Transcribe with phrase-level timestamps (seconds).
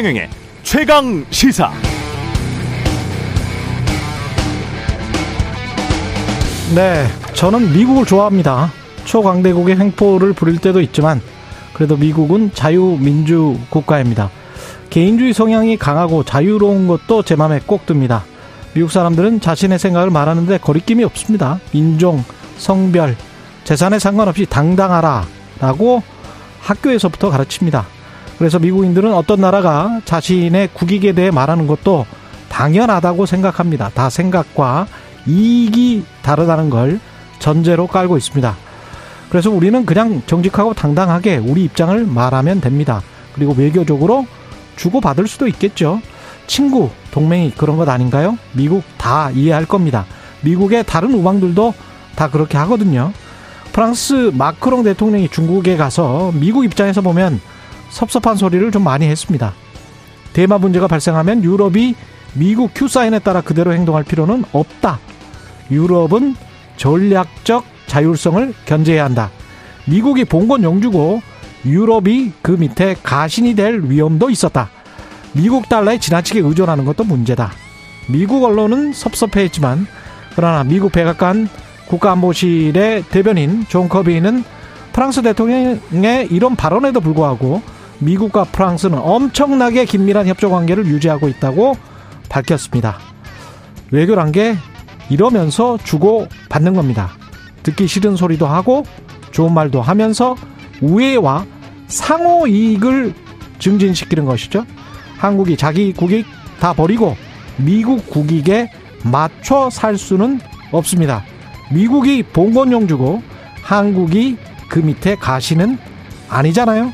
[0.00, 0.30] 최경영의
[0.62, 1.70] 최강 시사.
[6.74, 8.72] 네, 저는 미국을 좋아합니다.
[9.04, 11.20] 초강대국의 횡포를 부릴 때도 있지만
[11.74, 14.30] 그래도 미국은 자유민주 국가입니다.
[14.88, 18.24] 개인주의 성향이 강하고 자유로운 것도 제 마음에 꼭 듭니다.
[18.72, 21.60] 미국 사람들은 자신의 생각을 말하는데 거리낌이 없습니다.
[21.74, 22.24] 인종,
[22.56, 23.16] 성별,
[23.64, 25.26] 재산에 상관없이 당당하라
[25.60, 26.02] 라고
[26.60, 27.99] 학교에서부터 가르칩니다.
[28.40, 32.06] 그래서 미국인들은 어떤 나라가 자신의 국익에 대해 말하는 것도
[32.48, 33.90] 당연하다고 생각합니다.
[33.90, 34.86] 다 생각과
[35.26, 37.00] 이익이 다르다는 걸
[37.38, 38.56] 전제로 깔고 있습니다.
[39.28, 43.02] 그래서 우리는 그냥 정직하고 당당하게 우리 입장을 말하면 됩니다.
[43.34, 44.24] 그리고 외교적으로
[44.76, 46.00] 주고받을 수도 있겠죠.
[46.46, 48.38] 친구, 동맹이 그런 것 아닌가요?
[48.54, 50.06] 미국 다 이해할 겁니다.
[50.40, 51.74] 미국의 다른 우방들도
[52.16, 53.12] 다 그렇게 하거든요.
[53.74, 57.38] 프랑스 마크롱 대통령이 중국에 가서 미국 입장에서 보면
[57.90, 59.52] 섭섭한 소리를 좀 많이 했습니다.
[60.32, 61.94] 대마 문제가 발생하면 유럽이
[62.34, 64.98] 미국 큐사인에 따라 그대로 행동할 필요는 없다.
[65.70, 66.36] 유럽은
[66.76, 69.30] 전략적 자율성을 견제해야 한다.
[69.86, 71.20] 미국이 봉건 영주고
[71.66, 74.70] 유럽이 그 밑에 가신이 될 위험도 있었다.
[75.32, 77.50] 미국 달러에 지나치게 의존하는 것도 문제다.
[78.08, 79.86] 미국 언론은 섭섭해했지만
[80.34, 81.48] 그러나 미국 백악관
[81.88, 84.44] 국가안보실의 대변인 존 커비는
[84.92, 87.62] 프랑스 대통령의 이런 발언에도 불구하고
[88.00, 91.76] 미국과 프랑스는 엄청나게 긴밀한 협조 관계를 유지하고 있다고
[92.28, 92.98] 밝혔습니다.
[93.90, 94.56] 외교란 게
[95.08, 97.10] 이러면서 주고 받는 겁니다.
[97.62, 98.84] 듣기 싫은 소리도 하고
[99.32, 100.36] 좋은 말도 하면서
[100.80, 101.46] 우애와
[101.88, 103.12] 상호 이익을
[103.58, 104.64] 증진시키는 것이죠.
[105.18, 106.26] 한국이 자기 국익
[106.60, 107.16] 다 버리고
[107.56, 108.70] 미국 국익에
[109.04, 110.40] 맞춰 살 수는
[110.72, 111.24] 없습니다.
[111.72, 113.22] 미국이 봉건용 주고
[113.62, 114.36] 한국이
[114.68, 115.78] 그 밑에 가시는
[116.28, 116.92] 아니잖아요.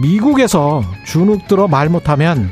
[0.00, 2.50] 미국에서 주눅 들어 말 못하면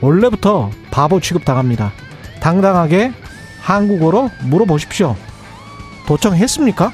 [0.00, 1.92] 원래부터 바보 취급 당합니다.
[2.40, 3.12] 당당하게
[3.60, 5.14] 한국어로 물어보십시오.
[6.06, 6.92] 도청했습니까?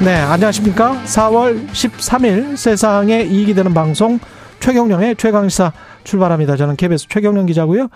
[0.00, 1.02] 네, 안녕하십니까?
[1.04, 4.18] 4월 13일 세상에 이익이 되는 방송
[4.60, 5.72] 최경령의 최강시사
[6.04, 6.56] 출발합니다.
[6.56, 7.88] 저는 KBS 최경령 기자고요.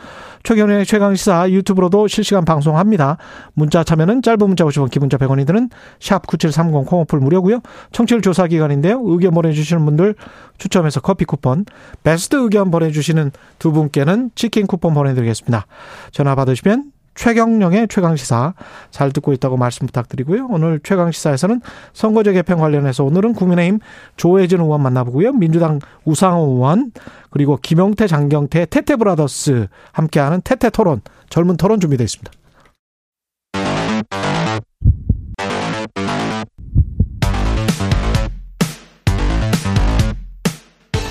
[0.42, 3.18] 최경령의 최강시사 유튜브로도 실시간 방송합니다.
[3.54, 5.70] 문자 참여는 짧은 문자 50원, 기본자 100원이 드는
[6.00, 7.60] 샵 9730 콩오플 무료고요.
[7.92, 9.02] 청취율 조사 기간인데요.
[9.04, 10.14] 의견 보내주시는 분들
[10.58, 11.64] 추첨해서 커피 쿠폰,
[12.02, 15.66] 베스트 의견 보내주시는 두 분께는 치킨 쿠폰 보내드리겠습니다.
[16.12, 18.54] 전화 받으시면 최경령의 최강시사
[18.90, 20.48] 잘 듣고 있다고 말씀 부탁드리고요.
[20.50, 21.60] 오늘 최강시사에서는
[21.92, 23.80] 선거제 개편 관련해서 오늘은 국민의힘
[24.16, 25.32] 조혜진 의원 만나보고요.
[25.32, 26.92] 민주당 우상호 의원
[27.30, 32.32] 그리고 김용태 장경태 태태브라더스 함께하는 태태토론 젊은 토론 준비되어 있습니다.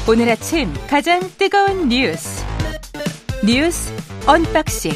[0.05, 2.43] 오늘 아침 가장 뜨거운 뉴스
[3.45, 3.91] 뉴스
[4.27, 4.91] 언박싱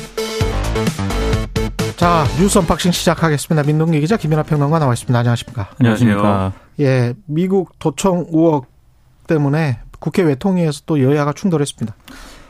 [1.95, 3.65] 자, 뉴스 unboxing 시작하겠습니다.
[3.65, 5.17] 민동기 기자 김연아 평론가 나와 있습니다.
[5.17, 5.69] 안녕하십니까?
[5.79, 6.53] 안녕하십니까?
[6.79, 8.67] 예, 미국 도청 의혹
[9.27, 11.95] 때문에 국회 외통위에서 또 여야가 충돌했습니다.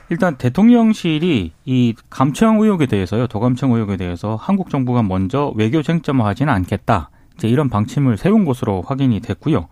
[0.09, 7.09] 일단 대통령실이 이 감청 의혹에 대해서요, 도감청 의혹에 대해서 한국 정부가 먼저 외교 쟁점화하지는 않겠다.
[7.35, 9.67] 이제 이런 방침을 세운 것으로 확인이 됐고요.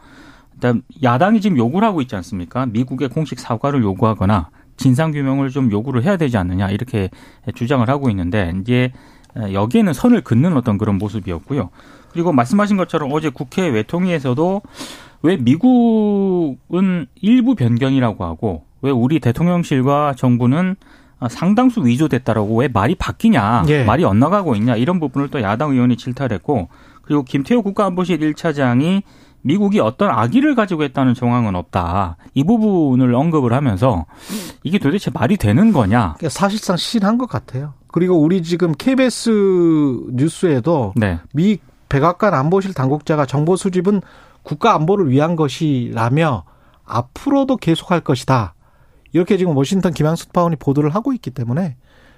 [0.54, 2.66] 일단 야당이 지금 요구를 하고 있지 않습니까?
[2.66, 7.09] 미국의 공식 사과를 요구하거나 진상 규명을 좀 요구를 해야 되지 않느냐 이렇게
[7.53, 8.91] 주장을 하고 있는데 이제
[9.36, 11.69] 여기에는 선을 긋는 어떤 그런 모습이었고요.
[12.12, 14.62] 그리고 말씀하신 것처럼 어제 국회 외통위에서도
[15.24, 20.75] 왜 미국은 일부 변경이라고 하고 왜 우리 대통령실과 정부는
[21.30, 23.84] 상당수 위조됐다라고 왜 말이 바뀌냐, 예.
[23.84, 26.69] 말이 엇나가고 있냐 이런 부분을 또 야당 의원이 질타했고
[27.02, 29.02] 그리고 김태호 국가안보실 1차장이
[29.46, 32.18] 미국이 어떤 악의를 가지고 했다는 정황은 없다.
[32.34, 34.08] 이 부분을 언급을 하면서
[34.64, 36.16] 이게 도대체 말이 되는 거냐?
[36.18, 37.76] 그러니까 사실상 시인한 것 같아요.
[37.90, 41.20] 그리고 우리 지금 KBS 뉴스에도 네.
[41.32, 41.59] 미
[41.90, 44.02] 백악관 안보실 당국자가 정보 수집은
[44.42, 46.44] 국가 안보를 위한 것이라며
[46.84, 48.56] 앞으로도 계속할 것이다.
[49.14, 51.78] 이렇게 지금 워싱턴 김양수 파원이 보도를 하고 있기 때문에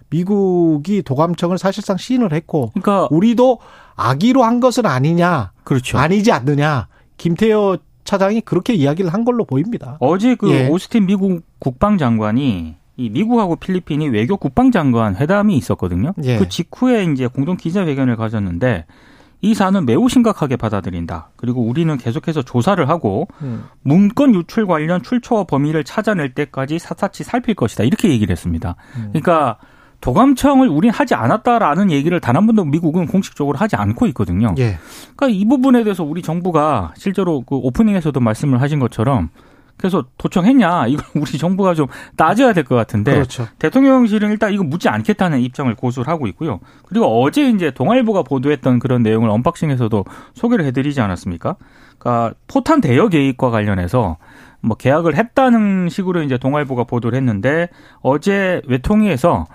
[0.10, 3.60] 미국이 도감청을 사실상 시인을 했고 그러니까 우리도
[3.98, 5.52] 악의로 한 것은 아니냐.
[5.66, 5.98] 그렇죠.
[5.98, 6.88] 아니지 않느냐.
[7.18, 9.98] 김태호 차장이 그렇게 이야기를 한 걸로 보입니다.
[10.00, 10.68] 어제 그 예.
[10.70, 16.14] 오스틴 미국 국방장관이 이 미국하고 필리핀이 외교 국방장관 회담이 있었거든요.
[16.24, 16.38] 예.
[16.38, 18.86] 그 직후에 이제 공동 기자회견을 가졌는데
[19.42, 21.30] 이 사안은 매우 심각하게 받아들인다.
[21.36, 23.66] 그리고 우리는 계속해서 조사를 하고 음.
[23.84, 27.84] 문건 유출 관련 출처와 범위를 찾아낼 때까지 샅샅이 살필 것이다.
[27.84, 28.76] 이렇게 얘기를 했습니다.
[28.96, 29.10] 음.
[29.12, 29.58] 그러니까
[30.02, 34.54] 도감청을 우린 하지 않았다라는 얘기를 단 한 번도 미국은 공식적으로 하지 않고 있거든요.
[34.60, 34.78] 예.
[35.16, 39.30] 그러니까 이 부분에 대해서 우리 정부가 실제로 그 오프닝에서도 말씀을 하신 것처럼
[39.78, 43.48] 그래서 도청했냐 이거 우리 정부가 좀 따져야 될 것 같은데 그렇죠.
[43.60, 46.60] 대통령실은 일단 이거 묻지 않겠다는 입장을 고수를 하고 있고요.
[46.88, 50.06] 그리고 어제 이제 동아일보가 보도했던 그런 내용을 언박싱에서도
[50.36, 51.56] 소개를 해드리지 않았습니까?
[51.98, 54.18] 그러니까 포탄 대여 계획과 관련해서
[54.62, 57.70] 뭐 계약을 했다는 식으로 이제 동아일보가 보도를 했는데
[58.02, 59.46] 어제 외통위에서 어,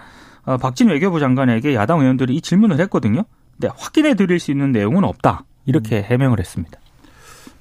[0.61, 3.25] 박진 외교부 장관에게 야당 의원들이 이 질문을 했거든요.
[3.59, 5.45] 근데 확인해 드릴 수 있는 내용은 없다.
[5.67, 6.79] 이렇게 해명을 했습니다.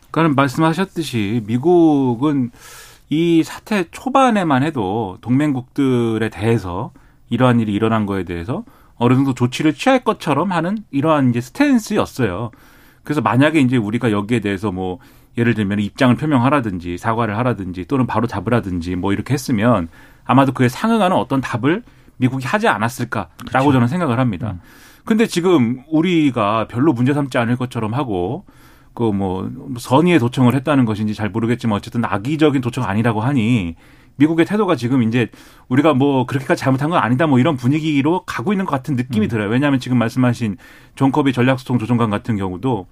[0.09, 2.51] 그러니까 말씀하셨듯이 미국은
[3.09, 6.91] 이 사태 초반에만 해도 동맹국들에 대해서
[7.29, 8.63] 이러한 일이 일어난 거에 대해서
[8.95, 12.51] 어느 정도 조치를 취할 것처럼 하는 이러한 이제 스탠스였어요.
[13.03, 14.99] 그래서 만약에 이제 우리가 여기에 대해서 뭐
[15.37, 19.87] 예를 들면 입장을 표명하라든지 사과를 하라든지 또는 바로 잡으라든지 뭐 이렇게 했으면
[20.23, 21.83] 아마도 그에 상응하는 어떤 답을
[22.21, 23.71] 미국이 하지 않았을까라고 그렇죠.
[23.73, 24.51] 저는 생각을 합니다.
[24.51, 24.61] 음.
[25.03, 28.45] 근데 지금 우리가 별로 문제 삼지 않을 것처럼 하고
[28.93, 33.75] 그 뭐 선의의 도청을 했다는 것인지 잘 모르겠지만 어쨌든 악의적인 도청 아니라고 하니
[34.17, 35.29] 미국의 태도가 지금 이제
[35.69, 39.29] 우리가 뭐 그렇게까지 잘못한 건 아니다 뭐 이런 분위기로 가고 있는 것 같은 느낌이 음.
[39.29, 39.49] 들어요.
[39.49, 40.57] 왜냐하면 지금 말씀하신
[40.95, 42.87] 존 커비 전략소통 조정관 같은 경우도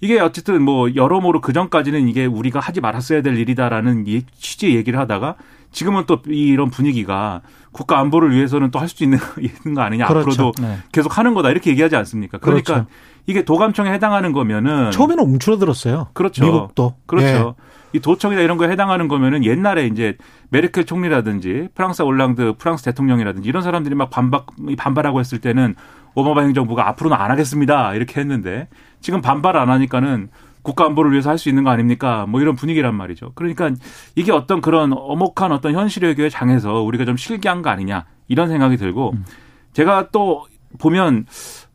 [0.00, 4.04] 이게 어쨌든 뭐 여러모로 그 전까지는 이게 우리가 하지 말았어야 될 일이다라는
[4.36, 5.36] 취지의 얘기를 하다가
[5.72, 7.40] 지금은 또 이런 분위기가
[7.72, 10.06] 국가 안보를 위해서는 또 할수 있는, 있는 거 아니냐.
[10.06, 10.30] 그렇죠.
[10.30, 10.78] 앞으로도 네.
[10.92, 11.50] 계속 하는 거다.
[11.50, 12.38] 이렇게 얘기하지 않습니까?
[12.38, 12.88] 그러니까 그렇죠.
[13.26, 16.08] 이게 도감청에 해당하는 거면은 처음에는 움츠러들었어요.
[16.12, 16.44] 그렇죠.
[16.44, 16.94] 미국도.
[17.06, 17.54] 그렇죠.
[17.58, 17.72] 예.
[17.94, 20.16] 이 도청이나 이런 거에 해당하는 거면은 옛날에 이제
[20.48, 24.46] 메르켈 총리라든지 프랑스 올랑드 프랑스 대통령이라든지 이런 사람들이 막 반박
[24.78, 25.74] 반발하고 했을 때는
[26.14, 27.94] 오바마 행정부가 앞으로는 안 하겠습니다.
[27.94, 28.68] 이렇게 했는데
[29.00, 30.28] 지금 반발 안 하니까는
[30.62, 32.26] 국가 안보를 위해서 할 수 있는 거 아닙니까?
[32.28, 33.32] 뭐 이런 분위기란 말이죠.
[33.34, 33.70] 그러니까
[34.14, 38.76] 이게 어떤 그런 어목한 어떤 현실 외교의 장에서 우리가 좀 실기한 거 아니냐 이런 생각이
[38.76, 39.24] 들고 음.
[39.72, 40.46] 제가 또
[40.78, 41.26] 보면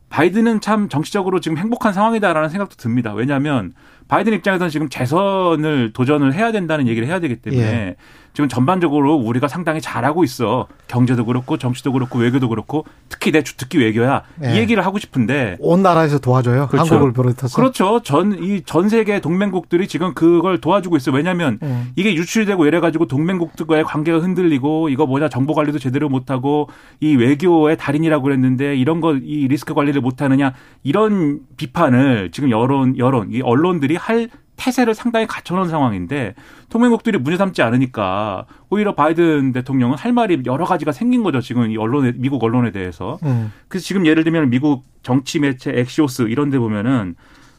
[0.08, 3.12] 바이든은 참 정치적으로 지금 행복한 상황이다라는 생각도 듭니다.
[3.12, 3.74] 왜냐하면
[4.08, 7.96] 바이든 입장에서는 지금 재선을 도전을 해야 된다는 얘기를 해야 되기 때문에 예.
[8.32, 10.68] 지금 전반적으로 우리가 상당히 잘하고 있어.
[10.86, 14.22] 경제도 그렇고 정치도 그렇고 외교도 그렇고 특히 내 주특기 외교야.
[14.36, 14.54] 네.
[14.54, 16.68] 이 얘기를 하고 싶은데 온 나라에서 도와줘요.
[16.68, 16.94] 그렇죠.
[16.94, 17.56] 한국을 비롯해서.
[17.56, 18.00] 그렇죠.
[18.02, 21.16] 전 이 전 세계 동맹국들이 지금 그걸 도와주고 있어요.
[21.16, 21.90] 왜냐하면 음.
[21.96, 26.68] 이게 유출되고 이래 가지고 동맹국들과의 관계가 흔들리고 이거 뭐냐 정보 관리도 제대로 못하고
[27.00, 30.52] 이 외교의 달인이라고 그랬는데 이런 거 이 리스크 관리를 못하느냐
[30.84, 36.34] 이런 비판을 지금 여론 여론 이 언론들이 할 태세를 상당히 갖춰놓은 상황인데
[36.68, 41.40] 동맹국들이 문제 삼지 않으니까 오히려 바이든 대통령은 할 말이 여러 가지가 생긴 거죠.
[41.40, 43.18] 지금 이 언론에 미국 언론에 대해서.
[43.22, 43.52] 음.
[43.68, 47.14] 그래서 지금 예를 들면 미국 정치 매체 Axios 이런 데 보면은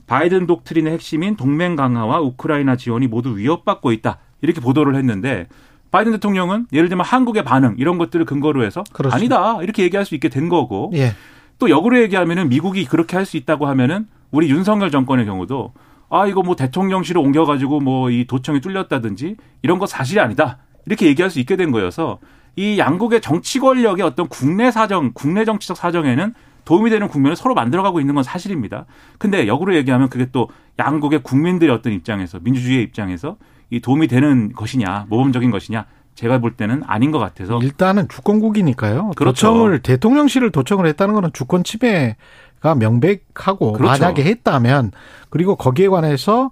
[0.05, 4.17] 바이든 독트린의 핵심인 동맹 강화와 우크라이나 지원이 모두 위협받고 있다.
[4.41, 5.47] 이렇게 보도를 했는데
[5.91, 9.15] 바이든 대통령은 예를 들면 한국의 반응 이런 것들을 근거로 해서 그렇죠.
[9.15, 9.57] 아니다.
[9.63, 10.91] 이렇게 얘기할 수 있게 된 거고.
[10.95, 11.13] 예.
[11.57, 15.73] 또 역으로 얘기하면은 미국이 그렇게 할 수 있다고 하면은 우리 윤석열 정권의 경우도
[16.09, 21.29] 아 이거 뭐 대통령실을 옮겨가지고 뭐 이 도청이 뚫렸다든지 이런 거 사실이 아니다 이렇게 얘기할
[21.29, 22.19] 수 있게 된 거여서
[22.55, 26.33] 이 양국의 정치 권력의 어떤 국내 사정, 국내 정치적 사정에는
[26.65, 28.85] 도움이 되는 국면을 서로 만들어가고 있는 건 사실입니다.
[29.17, 33.37] 근데 역으로 얘기하면 그게 또 양국의 국민들의 어떤 입장에서 민주주의의 입장에서
[33.69, 35.85] 이 도움이 되는 것이냐 모범적인 것이냐
[36.15, 39.11] 제가 볼 때는 아닌 것 같아서 일단은 주권국이니까요.
[39.15, 39.47] 그렇죠.
[39.47, 42.17] 도청을 대통령실을 도청을 했다는 거는 주권 침해
[42.59, 43.91] 가 명백하고 그렇죠.
[43.91, 44.91] 만약에 했다면
[45.29, 46.51] 그리고 거기에 관해서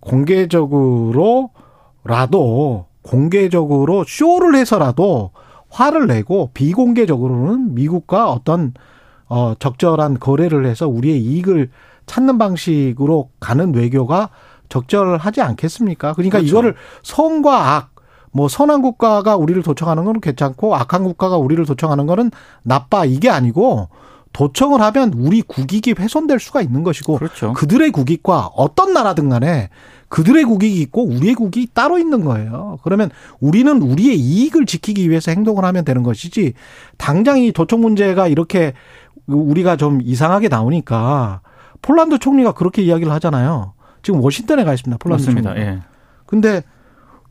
[0.00, 1.48] 공개적으로라도
[3.02, 5.30] 공개적으로 쇼를 해서라도
[5.68, 8.74] 화를 내고 비공개적으로는 미국과 어떤
[9.28, 11.70] 어 적절한 거래를 해서 우리의 이익을
[12.06, 14.30] 찾는 방식으로 가는 외교가
[14.68, 16.14] 적절하지 않겠습니까?
[16.14, 16.50] 그러니까 그렇죠.
[16.50, 17.90] 이거를 선과 악,
[18.32, 22.30] 뭐 선한 국가가 우리를 도청하는 건 괜찮고 악한 국가가 우리를 도청하는 거는
[22.62, 23.88] 나빠 이게 아니고
[24.34, 27.52] 도청을 하면 우리 국익이 훼손될 수가 있는 것이고 그렇죠.
[27.54, 29.70] 그들의 국익과 어떤 나라든 간에
[30.08, 32.78] 그들의 국익이 있고 우리의 국익이 따로 있는 거예요.
[32.82, 33.10] 그러면
[33.40, 36.52] 우리는 우리의 이익을 지키기 위해서 행동을 하면 되는 것이지
[36.98, 38.74] 당장 이 도청 문제가 이렇게
[39.26, 41.40] 우리가 좀 이상하게 나오니까
[41.80, 43.74] 폴란드 총리가 그렇게 이야기를 하잖아요.
[44.02, 44.98] 지금 워싱턴에 가 있습니다.
[44.98, 45.54] 폴란드 맞습니다.
[45.54, 45.66] 총리.
[45.66, 45.80] 예.
[46.26, 46.62] 근데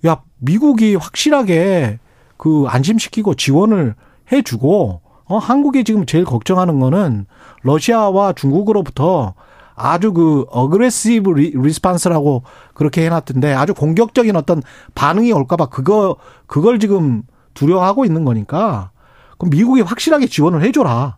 [0.06, 2.00] 야 미국이 확실하게
[2.38, 3.96] 그 안심시키고 지원을
[4.32, 7.26] 해주고 어, 한국이 지금 제일 걱정하는 거는
[7.64, 9.34] 러시아와 중국으로부터
[9.76, 14.62] 아주 그 aggressive response라고 그렇게 해놨던데 아주 공격적인 어떤
[14.96, 18.92] 반응이 올까봐 그거 그걸 지금 두려워하고 있는 거니까
[19.38, 21.18] 그럼 미국이 확실하게 지원을 해줘라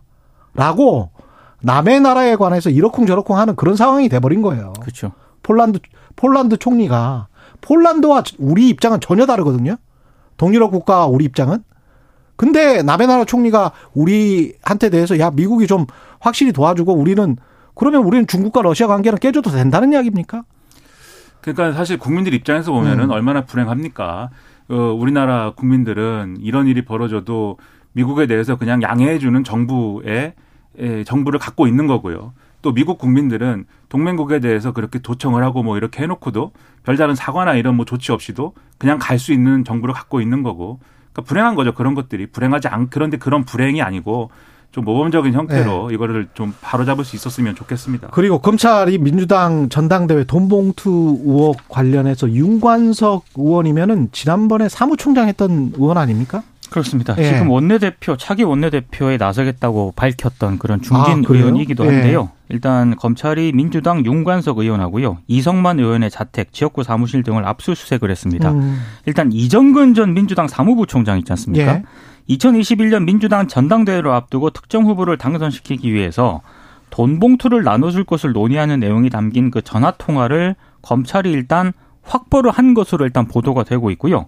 [0.54, 1.10] 라고
[1.62, 4.72] 남의 나라에 관해서 이러쿵저러쿵 하는 그런 상황이 돼버린 거예요.
[4.80, 5.12] 그렇죠.
[5.42, 5.80] 폴란드
[6.16, 7.28] 폴란드 총리가
[7.60, 9.76] 폴란드와 우리 입장은 전혀 다르거든요.
[10.36, 11.62] 동유럽 국가와 우리 입장은
[12.36, 15.86] 근데 나베나라 총리가 우리한테 대해서 야 미국이 좀
[16.20, 17.36] 확실히 도와주고 우리는
[17.74, 20.44] 그러면 우리는 중국과 러시아 관계는 깨줘도 된다는 이야기입니까?
[21.40, 23.10] 그러니까 사실 국민들 입장에서 보면은 음.
[23.10, 24.30] 얼마나 불행합니까?
[24.68, 27.58] 어, 우리나라 국민들은 이런 일이 벌어져도
[27.92, 30.34] 미국에 대해서 그냥 양해해주는 정부의
[30.78, 32.32] 에, 정부를 갖고 있는 거고요.
[32.62, 36.50] 또 미국 국민들은 동맹국에 대해서 그렇게 도청을 하고 뭐 이렇게 해놓고도
[36.82, 40.80] 별다른 사과나 이런 뭐 조치 없이도 그냥 갈 수 있는 정부를 갖고 있는 거고
[41.16, 44.30] 그러니까 불행한 거죠 그런 것들이 불행하지 않 그런데 그런 불행이 아니고
[44.72, 45.94] 좀 모범적인 형태로 네.
[45.94, 48.08] 이거를 좀 바로잡을 수 있었으면 좋겠습니다.
[48.10, 56.42] 그리고 검찰이 민주당 전당대회 돈봉투 의혹 관련해서 윤관석 의원이면은 지난번에 사무총장 했던 의원 아닙니까?
[56.70, 57.14] 그렇습니다.
[57.18, 57.24] 예.
[57.24, 61.88] 지금 원내대표 차기 원내대표에 나서겠다고 밝혔던 그런 중진 아, 의원이기도 예.
[61.88, 62.30] 한데요.
[62.32, 62.36] 예.
[62.48, 68.52] 일단 검찰이 민주당 윤관석 의원하고요 이성만 의원의 자택, 지역구 사무실 등을 압수수색을 했습니다.
[68.52, 68.80] 음.
[69.04, 71.76] 일단 이정근 전 민주당 사무부 총장 있지 않습니까?
[71.76, 71.82] 예.
[72.28, 76.40] 2021년 민주당 전당대회를 앞두고 특정 후보를 당선시키기 위해서
[76.90, 83.04] 돈 봉투를 나눠줄 것을 논의하는 내용이 담긴 그 전화 통화를 검찰이 일단 확보를 한 것으로
[83.04, 84.26] 일단 보도가 되고 있고요.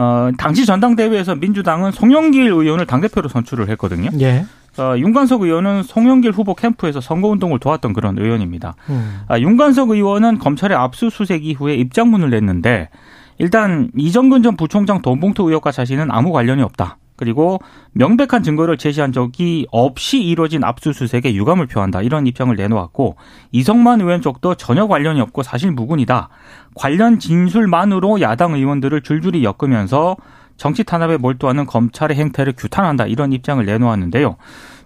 [0.00, 4.08] 어, 당시 전당대회에서 민주당은 송영길 의원을 당대표로 선출을 했거든요.
[4.18, 4.46] 예.
[4.78, 8.76] 어, 윤관석 의원은 송영길 후보 캠프에서 선거운동을 도왔던 그런 의원입니다.
[8.88, 9.20] 음.
[9.28, 12.88] 아, 윤관석 의원은 검찰의 압수수색 이후에 입장문을 냈는데
[13.36, 16.96] 일단 이정근 전 부총장 돈봉투 의혹과 자신은 아무 관련이 없다.
[17.20, 17.60] 그리고
[17.92, 22.00] 명백한 증거를 제시한 적이 없이 이루어진 압수수색에 유감을 표한다.
[22.00, 23.16] 이런 입장을 내놓았고
[23.52, 26.30] 이성만 의원 쪽도 전혀 관련이 없고 사실 무근이다.
[26.74, 30.16] 관련 진술만으로 야당 의원들을 줄줄이 엮으면서
[30.56, 33.06] 정치 탄압에 몰두하는 검찰의 행태를 규탄한다.
[33.06, 34.36] 이런 입장을 내놓았는데요.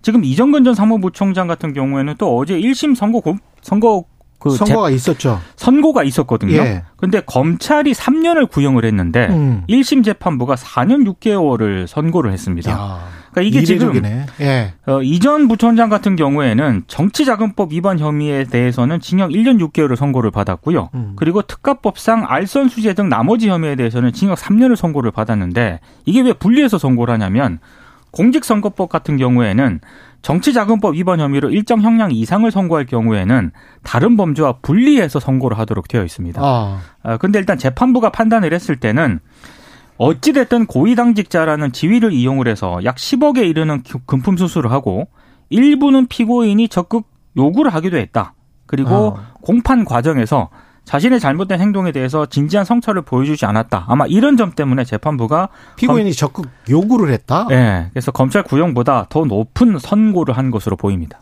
[0.02, 3.22] 지금 이정근 전 사무부총장 같은 경우에는 또 어제 1심 선고
[3.62, 4.04] 선거
[4.44, 5.40] 그 선고가 재, 있었죠.
[5.56, 6.56] 선고가 있었거든요.
[6.56, 6.82] 예.
[6.96, 9.64] 근데 검찰이 3년을 구형을 했는데 음.
[9.70, 12.70] 1심 재판부가 4년 6개월을 선고를 했습니다.
[12.70, 14.26] 야, 그러니까 이게 이례적이네.
[14.36, 14.74] 지금 예.
[14.86, 20.90] 어, 이전 부총장 같은 경우에는 정치자금법 위반 혐의에 대해서는 징역 1년 6개월을 선고를 받았고요.
[20.92, 21.12] 음.
[21.16, 26.76] 그리고 특가법상 알선 수재 등 나머지 혐의에 대해서는 징역 3년을 선고를 받았는데 이게 왜 분리해서
[26.76, 27.60] 선고를 하냐면
[28.10, 29.80] 공직선거법 같은 경우에는
[30.24, 33.52] 정치자금법 위반 혐의로 일정 형량 이상을 선고할 경우에는
[33.82, 36.40] 다른 범죄와 분리해서 선고를 하도록 되어 있습니다.
[36.42, 36.80] 아.
[37.02, 39.20] 아 근데 일단 재판부가 판단을 했을 때는
[39.98, 45.08] 어찌됐든 고위당직자라는 지위를 이용을 해서 약 10억에 이르는 금품 수수를 하고
[45.50, 48.32] 일부는 피고인이 적극 요구를 하기도 했다.
[48.64, 49.34] 그리고 아.
[49.42, 50.48] 공판 과정에서
[50.84, 53.86] 자신의 잘못된 행동에 대해서 진지한 성찰을 보여주지 않았다.
[53.88, 56.16] 아마 이런 점 때문에 재판부가 피고인이 검...
[56.16, 57.46] 적극 요구를 했다.
[57.48, 61.18] 네, 그래서 검찰 구형보다 더 높은 선고를 한 것으로 보입니다.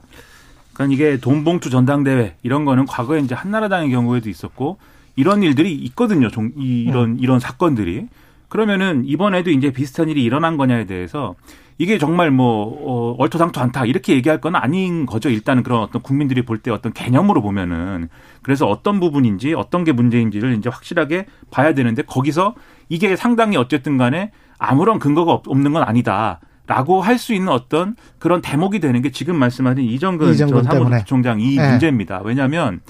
[0.72, 4.78] 그러니까 이게 돈봉투 전당대회 이런 거는 과거에 이제 한나라당의 경우에도 있었고
[5.16, 6.28] 이런 일들이 있거든요.
[6.56, 7.16] 이런 음.
[7.20, 8.08] 이런 사건들이
[8.52, 11.36] 그러면은 이번에도 이제 비슷한 일이 일어난 거냐에 대해서
[11.78, 15.30] 이게 정말 뭐 어, 얼토당토 않다 이렇게 얘기할 건 아닌 거죠.
[15.30, 18.10] 일단은 그런 어떤 국민들이 볼 때 어떤 개념으로 보면은
[18.42, 22.54] 그래서 어떤 부분인지 어떤 게 문제인지를 이제 확실하게 봐야 되는데 거기서
[22.90, 26.40] 이게 상당히 어쨌든 간에 아무런 근거가 없는 건 아니다.
[26.66, 31.40] 라고 할 수 있는 어떤 그런 대목이 되는 게 지금 말씀하신 이정근, 이정근 전 사무총장
[31.40, 31.70] 이 네.
[31.70, 32.20] 문제입니다.
[32.22, 32.80] 왜냐하면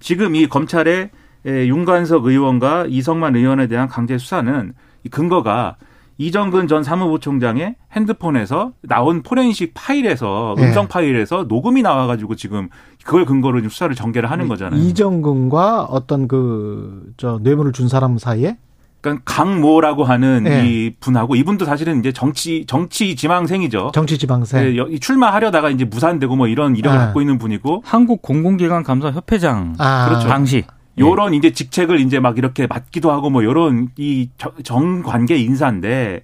[0.00, 1.10] 지금 이 검찰의
[1.46, 4.74] 윤관석 의원과 이성만 의원에 대한 강제 수사는
[5.04, 5.76] 이 근거가
[6.18, 10.66] 이정근 전 사무부총장의 핸드폰에서 나온 포렌식 파일에서 네.
[10.68, 12.68] 음성 파일에서 녹음이 나와가지고 지금
[13.04, 14.80] 그걸 근거로 수사를 전개를 하는 거잖아요.
[14.80, 18.56] 이정근과 어떤 그 저 뇌물을 준 사람 사이에
[19.00, 20.68] 그러니까 강모라고 하는 네.
[20.68, 23.90] 이 분하고 이분도 사실은 이제 정치 정치 지망생이죠.
[23.92, 24.76] 정치 지망생.
[24.76, 27.06] 네, 출마하려다가 이제 무산되고 뭐 이런 이력을 아.
[27.06, 30.08] 갖고 있는 분이고 한국 공공기관 감사 협회장 아.
[30.08, 30.28] 그렇죠.
[30.28, 30.62] 당시
[30.98, 31.38] 요런 예.
[31.38, 34.28] 이제 직책을 이제 막 이렇게 맡기도 하고 뭐 요런 이
[34.62, 36.22] 정관계 인사인데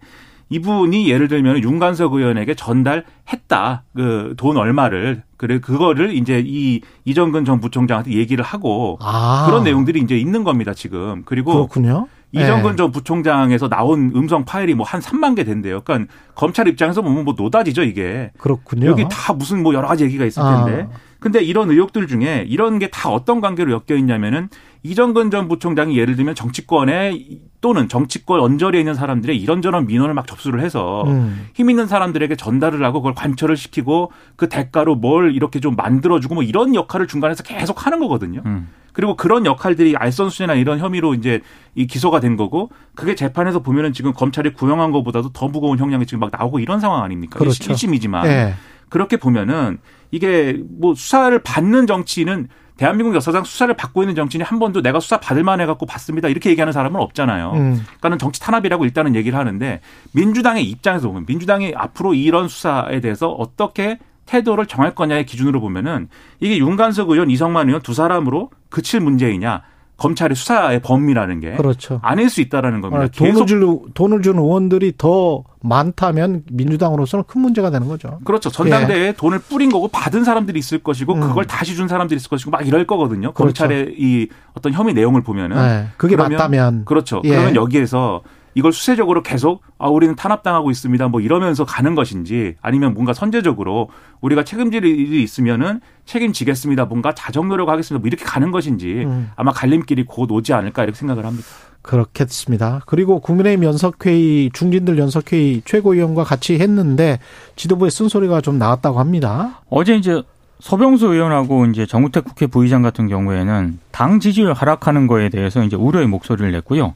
[0.51, 3.83] 이분이 예를 들면 윤관석 의원에게 전달했다.
[3.95, 5.23] 그 돈 얼마를.
[5.37, 9.45] 그래 그거를 이제 이 이정근 전 부총장한테 얘기를 하고 아.
[9.47, 11.23] 그런 내용들이 이제 있는 겁니다, 지금.
[11.25, 12.09] 그리고 그렇군요.
[12.33, 12.77] 이정근 네.
[12.77, 15.81] 전 부총장에서 나온 음성 파일이 뭐 한 3만 개 된대요.
[15.83, 18.31] 그러니까 검찰 입장에서 보면 뭐 노다지죠, 이게.
[18.39, 18.87] 그렇군요.
[18.87, 20.89] 여기 다 무슨 뭐 여러 가지 얘기가 있을 텐데.
[20.93, 21.08] 아.
[21.21, 24.49] 근데 이런 의혹들 중에 이런 게 다 어떤 관계로 엮여 있냐면은
[24.83, 27.19] 이정근 전 부총장이 예를 들면 정치권에
[27.61, 31.49] 또는 정치권 언저리에 있는 사람들의 이런저런 민원을 막 접수를 해서 음.
[31.55, 36.43] 힘 있는 사람들에게 전달을 하고 그걸 관철을 시키고 그 대가로 뭘 이렇게 좀 만들어주고 뭐
[36.45, 38.43] 이런 역할을 중간에서 계속 하는 거거든요.
[38.47, 38.69] 음.
[38.93, 41.41] 그리고 그런 역할들이 알선수재나 이런 혐의로 이제
[41.75, 46.21] 이 기소가 된 거고 그게 재판에서 보면은 지금 검찰이 구형한 것보다도 더 무거운 형량이 지금
[46.21, 47.39] 막 나오고 이런 상황 아닙니까?
[47.39, 47.73] 그렇죠.
[47.73, 48.23] 1심이지만.
[48.25, 48.55] 네.
[48.89, 49.79] 그렇게 보면은
[50.11, 55.19] 이게 뭐 수사를 받는 정치인은 대한민국 역사상 수사를 받고 있는 정치인이 한 번도 내가 수사
[55.19, 56.29] 받을 만해 갖고 받습니다.
[56.29, 57.53] 이렇게 얘기하는 사람은 없잖아요.
[57.53, 57.83] 음.
[57.85, 59.81] 그러니까는 정치 탄압이라고 일단은 얘기를 하는데
[60.13, 66.59] 민주당의 입장에서 보면 민주당이 앞으로 이런 수사에 대해서 어떻게 태도를 정할 거냐의 기준으로 보면은 이게
[66.59, 69.63] 윤관석 의원, 이성만 의원 두 사람으로 그칠 문제이냐
[69.99, 71.99] 검찰의 수사의 범위라는 게 그렇죠.
[72.03, 73.05] 아닐 수 있다라는 겁니다.
[73.05, 78.21] 아, 돈을 줄 돈을 준 의원들이 더 많다면 민주당으로서는 큰 문제가 되는 거죠.
[78.25, 78.49] 그렇죠.
[78.49, 79.13] 전당대회에 예.
[79.13, 81.21] 돈을 뿌린 거고 받은 사람들이 있을 것이고 음.
[81.21, 83.33] 그걸 다시 준 사람들이 있을 것이고 막 이럴 거거든요.
[83.33, 83.65] 그렇죠.
[83.65, 85.89] 검찰의 이 어떤 혐의 내용을 보면은 네.
[85.97, 87.21] 그게 맞다면 그렇죠.
[87.25, 87.31] 예.
[87.31, 88.23] 그러면 여기에서
[88.59, 91.07] 이걸 수세적으로 계속 아 우리는 탄압당하고 있습니다.
[91.07, 93.89] 뭐 이러면서 가는 것인지 아니면 뭔가 선제적으로
[94.21, 96.87] 우리가 책임질 일이 있으면은 책임지겠습니다.
[96.87, 98.01] 뭔가 자정 노력하겠습니다.
[98.01, 99.31] 뭐 이렇게 가는 것인지 음.
[99.37, 101.47] 아마 갈림길이 곧 오지 않을까 이렇게 생각을 합니다.
[101.83, 102.83] 그렇겠습니다.
[102.87, 107.21] 그리고 국민의힘 연석회의 중진들 연석회의 최고위원과 같이 했는데
[107.55, 109.63] 지도부의 쓴소리가 좀 나왔다고 합니다.
[109.71, 110.21] 어제 이제
[110.59, 116.09] 서병수 의원하고 이제 정우택 국회 부의장 같은 경우에는 당 지지율 하락하는 거에 대해서 이제 우려의
[116.09, 116.95] 목소리를 냈고요.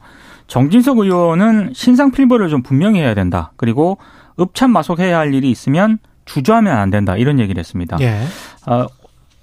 [0.53, 3.51] 정진석 의원은 신상 필벌을 좀 분명히 해야 된다.
[3.55, 3.97] 그리고
[4.39, 7.17] 읍참 마속해야 할 일이 있으면 주저하면 안 된다.
[7.17, 7.97] 이런 얘기를 했습니다.
[8.01, 8.21] 예.
[8.67, 8.85] 어,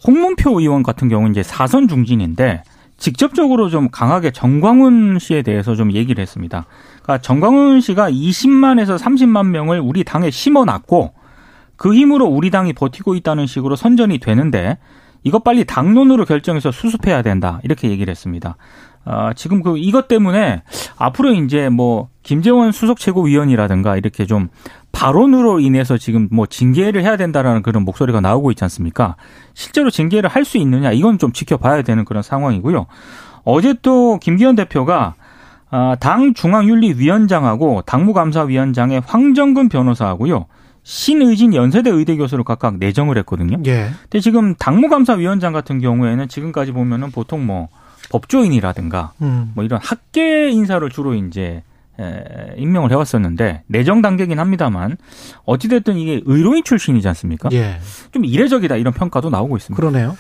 [0.07, 2.63] 홍문표 의원 같은 경우는 이제 사선 중진인데
[2.97, 6.67] 직접적으로 좀 강하게 정광훈 씨에 대해서 좀 얘기를 했습니다.
[7.03, 11.13] 그러니까 정광훈 씨가 20만에서 30만 명을 우리 당에 심어놨고
[11.75, 14.79] 그 힘으로 우리 당이 버티고 있다는 식으로 선전이 되는데
[15.25, 17.61] 이것 빨리 당론으로 결정해서 수습해야 된다.
[17.65, 18.57] 이렇게 얘기를 했습니다.
[19.05, 20.63] 아, 지금 그 이것 때문에
[20.97, 24.49] 앞으로 이제 뭐 김재원 수석 최고위원이라든가 이렇게 좀
[24.93, 29.17] 발언으로 인해서 지금 뭐 징계를 해야 된다라는 그런 목소리가 나오고 있지 않습니까?
[29.55, 32.87] 실제로 징계를 할 수 있느냐 이건 좀 지켜봐야 되는 그런 상황이고요.
[33.45, 35.15] 어제 또 김기현 대표가
[35.71, 40.47] 아, 당 중앙윤리위원장하고 당무감사위원장의 황정근 변호사하고요.
[40.83, 43.59] 신의진 연세대 의대 교수를 각각 내정을 했거든요.
[43.67, 43.91] 예.
[44.03, 47.69] 근데 지금 당무감사위원장 같은 경우에는 지금까지 보면은 보통 뭐
[48.11, 49.53] 법조인이라든가 음.
[49.55, 51.63] 뭐 이런 학계 인사를 주로 이제
[51.99, 54.97] 에, 임명을 해왔었는데 내정 단계긴 합니다만
[55.45, 57.49] 어찌됐든 이게 의료인 출신이지 않습니까?
[57.53, 57.79] 예.
[58.13, 59.81] 좀 이례적이다 이런 평가도 나오고 있습니다.
[59.81, 60.17] 그러네요.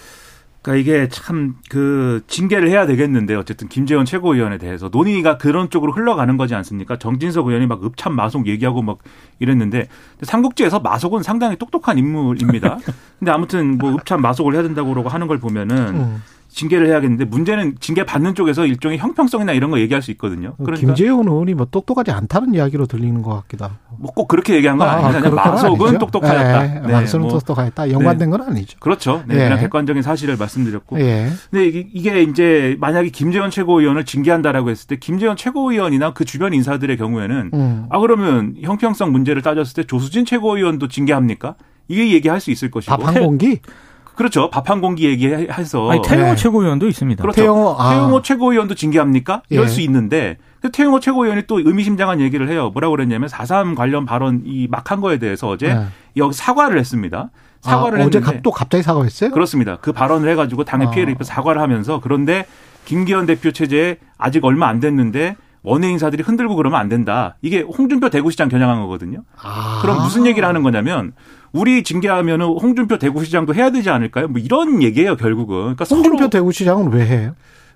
[0.62, 6.36] 그러니까 이게 참 그 징계를 해야 되겠는데 어쨌든 김재원 최고위원에 대해서 논의가 그런 쪽으로 흘러가는
[6.36, 6.96] 거지 않습니까?
[6.98, 8.98] 정진석 의원이 막 읍참 마속 얘기하고 막
[9.38, 9.86] 이랬는데
[10.22, 12.78] 삼국지에서 마속은 상당히 똑똑한 인물입니다.
[13.18, 16.22] 근데 아무튼 뭐 읍참 마속을 해야 된다고 그러고 하는 걸 보면은 음.
[16.50, 20.54] 징계를 해야겠는데 문제는 징계 받는 쪽에서 일종의 형평성이나 이런 거 얘기할 수 있거든요.
[20.58, 23.74] 그러니까 김재원 의원이 뭐 똑똑하지 않다는 이야기로 들리는 것 같기도 하고.
[23.98, 25.30] 뭐 꼭 그렇게 얘기한 건 아, 아니죠.
[25.34, 26.62] 마속은 똑똑하였다.
[26.62, 27.30] 네, 네, 마속은 뭐.
[27.32, 27.90] 똑똑하였다.
[27.90, 28.36] 연관된 네.
[28.36, 28.76] 건 아니죠.
[28.80, 29.22] 그렇죠.
[29.26, 29.38] 네, 예.
[29.44, 31.00] 그냥 객관적인 사실을 말씀드렸고.
[31.00, 31.28] 예.
[31.50, 37.50] 근데 이게 이제 만약에 김재원 최고위원을 징계한다라고 했을 때 김재원 최고위원이나 그 주변 인사들의 경우에는
[37.54, 37.86] 음.
[37.90, 41.54] 아 그러면 형평성 문제를 따졌을 때 조수진 최고위원도 징계합니까?
[41.88, 42.96] 이게 얘기할 수 있을 것이고.
[42.96, 43.60] 밥한 공기?
[44.20, 44.50] 그렇죠.
[44.50, 46.36] 밥 한 공기 얘기해서 아니, 태영호 네.
[46.36, 47.22] 최고위원도 있습니다.
[47.22, 47.40] 그렇죠.
[47.40, 47.90] 태영호, 아.
[47.90, 49.40] 태영호 최고위원도 징계합니까?
[49.48, 49.68] 이럴 예.
[49.68, 50.36] 수 있는데
[50.72, 52.68] 태영호 최고위원이 또 의미심장한 얘기를 해요.
[52.74, 55.86] 뭐라고 그랬냐면 4.3 관련 발언 이 막 한 거에 대해서 어제 네.
[56.18, 57.30] 여기 사과를 했습니다.
[57.62, 59.30] 사과를 아, 어제 했는데 또 갑자기 사과했어요?
[59.30, 59.76] 그렇습니다.
[59.80, 60.90] 그 발언을 해가지고 당에 아.
[60.90, 62.44] 피해를 입혀 사과를 하면서 그런데
[62.84, 67.36] 김기현 대표 체제에 아직 얼마 안 됐는데 원외 인사들이 흔들고 그러면 안 된다.
[67.42, 69.22] 이게 홍준표 대구시장 겨냥한 거거든요.
[69.42, 69.78] 아.
[69.82, 71.12] 그럼 무슨 얘기를 하는 거냐면
[71.52, 74.28] 우리 징계하면은 홍준표 대구시장도 해야 되지 않을까요?
[74.28, 75.74] 뭐 이런 얘기예요 결국은.
[75.74, 77.34] 그러니까 홍준표 대구시장은 왜 해요?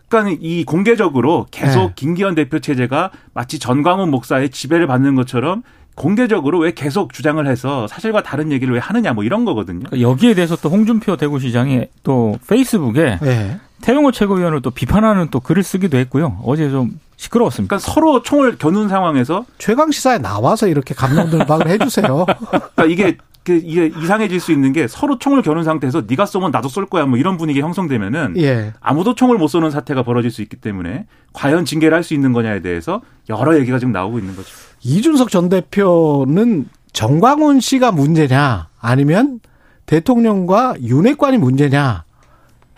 [0.08, 1.92] 그러니까 이 공개적으로 계속 네.
[1.96, 5.62] 김기현 대표 체제가 마치 전광훈 목사의 지배를 받는 것처럼
[5.96, 9.84] 공개적으로 왜 계속 주장을 해서 사실과 다른 얘기를 왜 하느냐 뭐 이런 거거든요.
[9.87, 13.60] 그러니까 여기에 대해서 또 홍준표 대구시장이 또 페이스북에 네.
[13.82, 16.40] 태용호 최고위원을 또 비판하는 또 글을 쓰기도 했고요.
[16.44, 17.76] 어제 좀 시끄러웠습니다.
[17.76, 22.26] 그러니까 서로 총을 겨눈 상황에서 최강 시사에 나와서 이렇게 감정들박을 해주세요.
[22.74, 26.68] 그러니까 이게 그 이게 이상해질 수 있는 게 서로 총을 겨눈 상태에서 네가 쏘면 나도
[26.68, 28.72] 쏠 거야 뭐 이런 분위기 형성되면은 예.
[28.80, 32.61] 아무도 총을 못 쏘는 사태가 벌어질 수 있기 때문에 과연 징계를 할 수 있는 거냐에
[32.61, 34.48] 대해서 여러 얘기가 지금 나오고 있는 거죠.
[34.83, 39.40] 이준석 전 대표는 정광훈 씨가 문제냐 아니면
[39.87, 42.04] 대통령과 윤핵관이 문제냐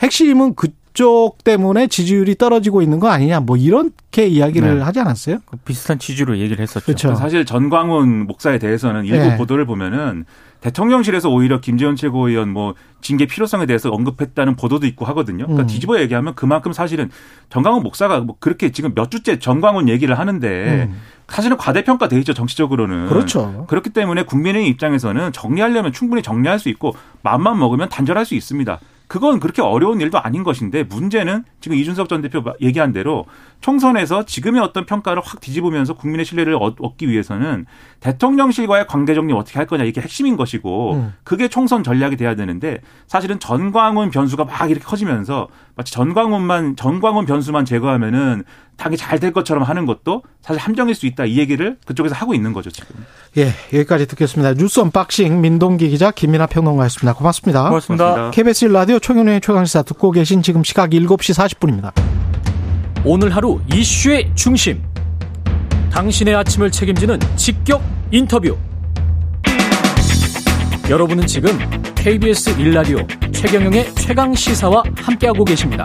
[0.00, 4.82] 핵심은 그 그쪽 때문에 지지율이 떨어지고 있는 거 아니냐 뭐 이렇게 이야기를 네.
[4.82, 5.40] 하지 않았어요?
[5.44, 6.86] 그 비슷한 취지로 얘기를 했었죠.
[6.86, 7.14] 그렇죠.
[7.14, 9.36] 사실 전광훈 목사에 대해서는 일부 네.
[9.36, 10.24] 보도를 보면은
[10.60, 15.44] 대통령실에서 오히려 김재원 최고위원 뭐 징계 필요성에 대해서 언급했다는 보도도 있고 하거든요.
[15.44, 15.66] 그러니까 음.
[15.66, 17.10] 뒤집어 얘기하면 그만큼 사실은
[17.50, 21.00] 전광훈 목사가 뭐 그렇게 지금 몇 주째 전광훈 얘기를 하는데 음.
[21.28, 23.08] 사실은 과대평가돼 있죠 정치적으로는.
[23.08, 23.66] 그렇죠.
[23.68, 28.78] 그렇기 때문에 국민의 입장에서는 정리하려면 충분히 정리할 수 있고 마음만 먹으면 단절할 수 있습니다.
[29.08, 33.26] 그건 그렇게 어려운 일도 아닌 것인데 문제는 지금 이준석 전 대표 얘기한 대로
[33.66, 37.66] 총선에서 지금의 어떤 평가를 확 뒤집으면서 국민의 신뢰를 얻기 위해서는
[37.98, 41.14] 대통령실과의 관계 정리 어떻게 할 거냐 이게 핵심인 것이고 음.
[41.24, 47.64] 그게 총선 전략이 돼야 되는데 사실은 전광훈 변수가 막 이렇게 커지면서 마치 전광훈만 전광훈 변수만
[47.64, 48.44] 제거하면은
[48.76, 52.52] 당이 잘 될 것처럼 하는 것도 사실 함정일 수 있다 이 얘기를 그쪽에서 하고 있는
[52.52, 52.94] 거죠 지금.
[53.38, 54.52] 예, 여기까지 듣겠습니다.
[54.54, 57.14] 뉴스 언박싱 민동기 기자 김민아 평론가였습니다.
[57.14, 57.68] 고맙습니다.
[57.70, 58.04] 고맙습니다.
[58.04, 58.30] 고맙습니다.
[58.30, 61.92] KBS 라디오 총연의 최강시사 듣고 계신 지금 시각 7시 40분입니다.
[63.08, 64.82] 오늘 하루 이슈의 중심.
[65.92, 68.56] 당신의 아침을 책임지는 직격 인터뷰.
[70.90, 71.50] 여러분은 지금
[71.94, 72.98] KBS 일라디오
[73.30, 75.84] 최경영의 최강 시사와 함께하고 계십니다.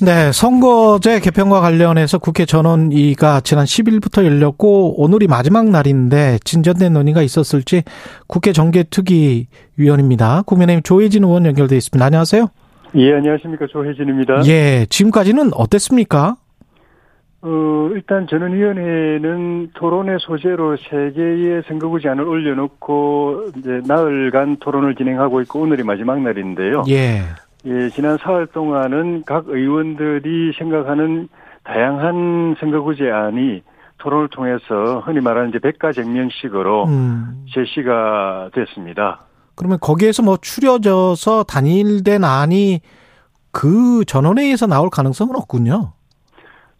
[0.00, 7.82] 네, 선거제 개편과 관련해서 국회 전원위가 지난 10일부터 열렸고 오늘이 마지막 날인데 진전된 논의가 있었을지
[8.28, 10.42] 국회 정개특위 위원입니다.
[10.42, 12.06] 국민의힘 조혜진 의원 연결돼 있습니다.
[12.06, 12.48] 안녕하세요.
[12.94, 13.66] 예, 안녕하십니까.
[13.66, 14.42] 조혜진입니다.
[14.46, 16.36] 예, 지금까지는 어땠습니까?
[17.40, 25.84] 어, 일단 전원위원회는 토론의 소재로 세 개의 선거구제안을 올려놓고 이제 나흘간 토론을 진행하고 있고 오늘이
[25.84, 26.84] 마지막 날인데요.
[26.88, 27.20] 예.
[27.66, 31.28] 예, 지난 사흘 동안은 각 의원들이 생각하는
[31.64, 33.62] 다양한 선거구제안이
[33.98, 37.44] 토론을 통해서 흔히 말하는 이제 백가쟁면식으로 음.
[37.52, 39.27] 제시가 됐습니다.
[39.58, 42.80] 그러면 거기에서 뭐 추려져서 단일된 안이
[43.50, 45.92] 그 전원회의에서 나올 가능성은 없군요.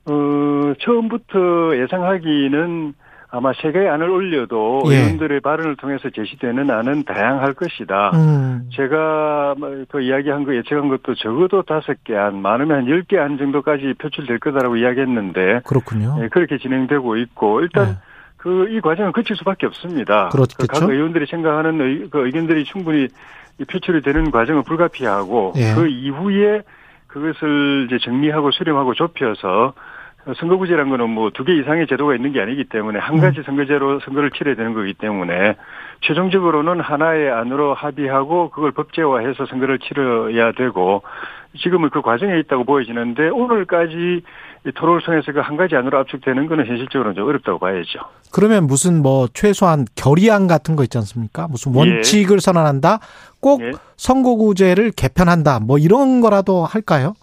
[0.07, 2.95] 어, 처음부터 예상하기는
[3.31, 4.97] 아마 세 개의 안을 올려도 예.
[4.97, 8.12] 의원들의 발언을 통해서 제시되는 안은 다양할 것이다.
[8.14, 8.71] 음.
[8.73, 13.37] 제가 뭐그 이야기한 거 예측한 것도 적어도 다섯 개 안, 많으면 한 열 개 안
[13.37, 16.17] 정도까지 표출될 거다라고 이야기했는데 그렇군요.
[16.21, 17.93] 네, 그렇게 진행되고 있고 일단 네.
[18.38, 20.29] 그 이 과정은 거칠 수밖에 없습니다.
[20.31, 20.57] 그렇겠죠.
[20.59, 23.09] 그각 의원들이 생각하는 의, 그 의견들이 충분히
[23.70, 25.74] 표출이 되는 과정은 불가피하고 예.
[25.74, 26.62] 그 이후에
[27.09, 29.72] 그것을 이제 정리하고 수렴하고 좁혀서
[30.37, 33.42] 선거구제란 거는 뭐 두 개 이상의 제도가 있는 게 아니기 때문에 한 가지 음.
[33.44, 35.57] 선거제로 선거를 치러야 되는 거기 때문에
[36.03, 41.03] 최종적으로는 하나의 안으로 합의하고 그걸 법제화해서 선거를 치러야 되고
[41.57, 44.22] 지금은 그 과정에 있다고 보여지는데 오늘까지
[44.75, 48.01] 토론을 통해서 그 한 가지 안으로 압축되는 거는 현실적으로 좀 어렵다고 봐야죠.
[48.33, 51.49] 그러면 무슨 뭐 최소한 결의안 같은 거 있지 않습니까?
[51.49, 52.40] 무슨 원칙을 예.
[52.40, 52.99] 선언한다?
[53.40, 53.73] 꼭 예.
[53.97, 55.61] 선거구제를 개편한다.
[55.61, 57.14] 뭐 이런 거라도 할까요?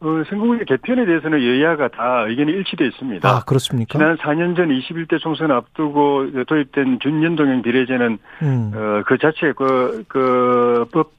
[0.00, 3.28] 어, 선거구제 개편에 대해서는 여야가 다 의견이 일치되어 있습니다.
[3.28, 3.98] 아, 그렇습니까?
[3.98, 8.72] 지난 4년 전 21대 총선 앞두고 도입된 준연동형 비례제는, 음.
[8.74, 11.12] 어, 그 자체 그, 그, 법,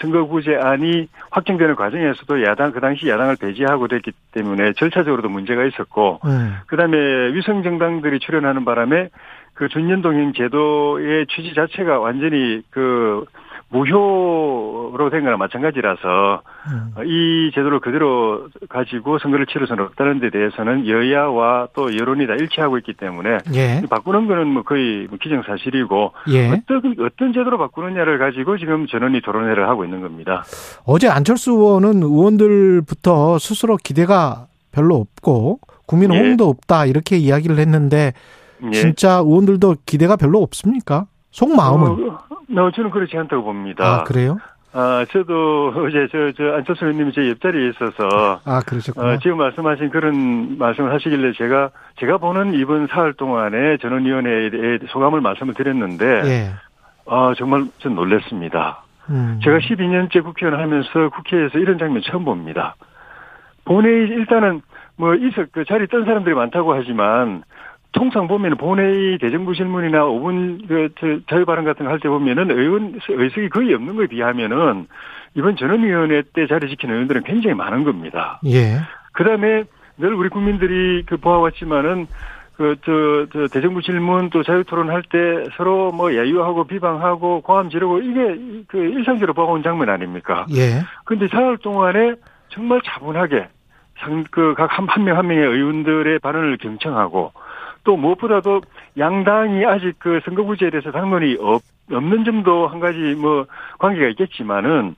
[0.00, 6.56] 선거구제안이 확정되는 과정에서도 야당, 그 당시 야당을 배제하고 됐기 때문에 절차적으로도 문제가 있었고, 음.
[6.66, 6.96] 그 다음에
[7.32, 9.08] 위성 정당들이 출연하는 바람에
[9.54, 13.24] 그 준연동형 제도의 취지 자체가 완전히 그
[13.70, 16.94] 무효로 된 거나 마찬가지라서 음.
[17.06, 22.78] 이 제도를 그대로 가지고 선거를 치를 수는 없다는 데 대해서는 여야와 또 여론이 다 일치하고
[22.78, 23.82] 있기 때문에 예.
[23.88, 26.48] 바꾸는 거는 뭐 거의 뭐 기정사실이고 예.
[26.48, 30.42] 어떤 어떤 제도로 바꾸느냐를 가지고 지금 전원이 토론회를 하고 있는 겁니다.
[30.84, 36.48] 어제 안철수 의원은 의원들부터 스스로 기대가 별로 없고 국민 호응도 예.
[36.48, 38.14] 없다 이렇게 이야기를 했는데
[38.64, 38.70] 예.
[38.72, 41.06] 진짜 의원들도 기대가 별로 없습니까?
[41.30, 42.10] 속마음은?
[42.10, 42.18] 어,
[42.62, 44.00] 어, 저는 그렇지 않다고 봅니다.
[44.00, 44.38] 아, 그래요?
[44.72, 48.40] 아, 저도 어제 저, 저 안철수 의원님이 제 옆자리에 있어서.
[48.44, 49.12] 아, 그러셨구나.
[49.12, 55.20] 어, 지금 말씀하신 그런 말씀을 하시길래 제가, 제가 보는 이번 사흘 동안에 전원위원회에 대해 소감을
[55.20, 56.06] 말씀을 드렸는데.
[56.24, 56.50] 예.
[57.06, 58.84] 아, 정말 좀 놀랐습니다.
[59.08, 59.40] 음.
[59.42, 62.76] 제가 12년째 국회의원 하면서 국회에서 이런 장면 처음 봅니다.
[63.64, 64.62] 본회의, 일단은
[64.96, 67.42] 뭐, 있어, 그 자리 뜬 사람들이 많다고 하지만,
[67.92, 73.00] 통상 보면 본회의 대정부 질문이나 5분 그 자유 발언 같은 거 할 때 보면은 의원
[73.08, 74.86] 의석이 거의 없는 거에 비하면은
[75.34, 78.40] 이번 전원위원회 때 자리 지키는 의원들은 굉장히 많은 겁니다.
[78.46, 78.78] 예.
[79.12, 79.64] 그다음에
[79.98, 82.06] 늘 우리 국민들이 그 보아왔지만은
[82.56, 87.70] 그, 저, 저, 대정부 질문 또 자유 토론 할 때 서로 뭐 야유하고 비방하고 고함
[87.70, 90.46] 지르고 이게 그 일상적으로 보아온 장면 아닙니까?
[90.54, 90.82] 예.
[91.04, 92.14] 근데 사흘 동안에
[92.50, 93.48] 정말 차분하게
[94.00, 97.32] 상, 그각 한, 한명한 명의 의원들의 발언을 경청하고
[97.84, 98.60] 또 무엇보다도
[98.98, 103.46] 양당이 아직 그 선거구제에 대해서 당론이 없, 없는 점도 한 가지 뭐
[103.78, 104.94] 관계가 있겠지만은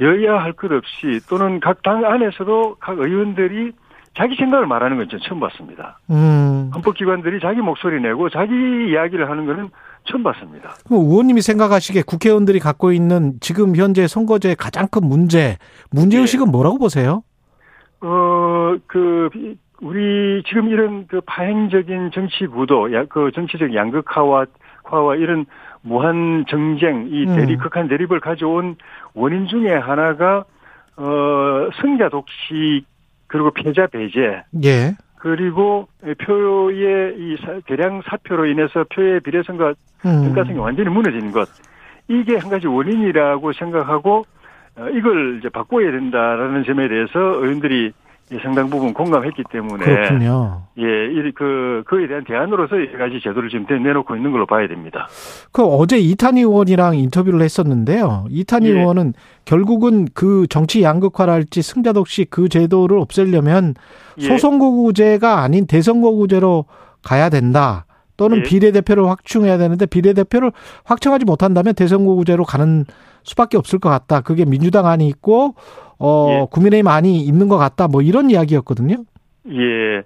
[0.00, 3.72] 여야 할 것 없이 또는 각 당 안에서도 각 의원들이
[4.16, 5.98] 자기 생각을 말하는 건 전 처음 봤습니다.
[6.10, 6.70] 음.
[6.74, 8.52] 헌법기관들이 자기 목소리 내고 자기
[8.90, 9.70] 이야기를 하는 거는
[10.04, 10.74] 처음 봤습니다.
[10.86, 15.56] 그럼 의원님이 생각하시기에 국회의원들이 갖고 있는 지금 현재 선거제의 가장 큰 문제,
[15.90, 16.50] 문제의식은 네.
[16.50, 17.22] 뭐라고 보세요?
[18.00, 19.28] 어, 그,
[19.80, 24.46] 우리 지금 이런 그 파행적인 정치 구도, 그 정치적 양극화와
[25.16, 25.46] 이런
[25.82, 27.58] 무한 정쟁, 이 대립, 음.
[27.58, 28.76] 극한 대립을 가져온
[29.14, 30.44] 원인 중에 하나가
[30.96, 32.84] 어 승자 독식
[33.28, 34.42] 그리고 패자 배제.
[34.64, 34.96] 예.
[35.16, 35.88] 그리고
[36.24, 37.36] 표의 이
[37.66, 39.74] 대량 사표로 인해서 표의 비례성과
[40.06, 40.22] 음.
[40.24, 41.48] 등가성이 완전히 무너진 것.
[42.08, 44.24] 이게 한 가지 원인이라고 생각하고
[44.76, 47.92] 어, 이걸 이제 바꿔야 된다라는 점에 대해서 의원들이
[48.42, 50.62] 상당 부분 공감했기 때문에 그렇군요.
[50.78, 50.82] 예,
[51.34, 55.08] 그 그에 대한 대안으로서 여러 가지 제도를 지금 내놓고 있는 걸로 봐야 됩니다.
[55.52, 58.26] 그 어제 이탄희 의원이랑 인터뷰를 했었는데요.
[58.28, 58.78] 이탄희 예.
[58.78, 59.14] 의원은
[59.44, 63.74] 결국은 그 정치 양극화랄지 승자독식 그 제도를 없애려면
[64.18, 64.26] 예.
[64.26, 66.66] 소선거구제가 아닌 대선거구제로
[67.02, 67.86] 가야 된다.
[68.18, 68.42] 또는 예.
[68.42, 70.52] 비례대표를 확충해야 되는데 비례대표를
[70.84, 72.84] 확충하지 못한다면 대선거구제로 가는
[73.22, 74.20] 수밖에 없을 것 같다.
[74.20, 75.54] 그게 민주당 안이 있고
[75.98, 76.46] 어 예.
[76.50, 77.88] 국민의힘 안이 있는 것 같다.
[77.88, 78.96] 뭐 이런 이야기였거든요.
[79.50, 80.02] 예.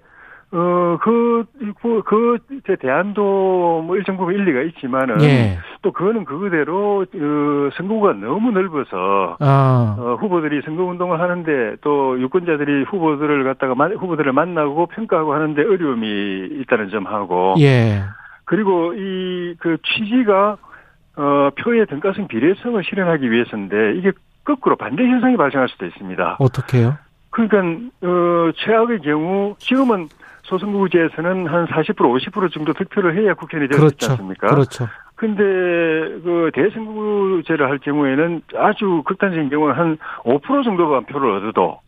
[0.55, 1.45] 어, 그,
[1.81, 2.37] 그, 그,
[2.79, 5.57] 대안도 뭐 일정 부분 일리가 있지만은, 예.
[5.81, 9.95] 또 그거는 그거대로, 그, 선거구가 너무 넓어서, 아.
[9.97, 16.89] 어, 후보들이 선거 운동을 하는데, 또 유권자들이 후보들을 갖다가, 후보들을 만나고 평가하고 하는데 어려움이 있다는
[16.89, 18.03] 점하고, 예.
[18.45, 20.57] 그리고 이, 그 취지가,
[21.15, 24.11] 어, 표의 등가성 비례성을 실현하기 위해서인데, 이게
[24.43, 26.37] 거꾸로 반대 현상이 발생할 수도 있습니다.
[26.39, 26.97] 어떻게요?
[27.29, 27.57] 그러니까
[28.01, 30.09] 어 최악의 경우 지금은
[30.43, 34.11] 소선거구제에서는 한 40% 50% 정도 득표를 해야 국회의원이 될수 그렇죠.
[34.11, 34.47] 않습니까?
[34.47, 34.87] 그렇죠.
[35.15, 41.79] 근데 그 대선거구제를 할 경우에는 아주 극단적인 경우는 한 5% 정도만 표를 얻어도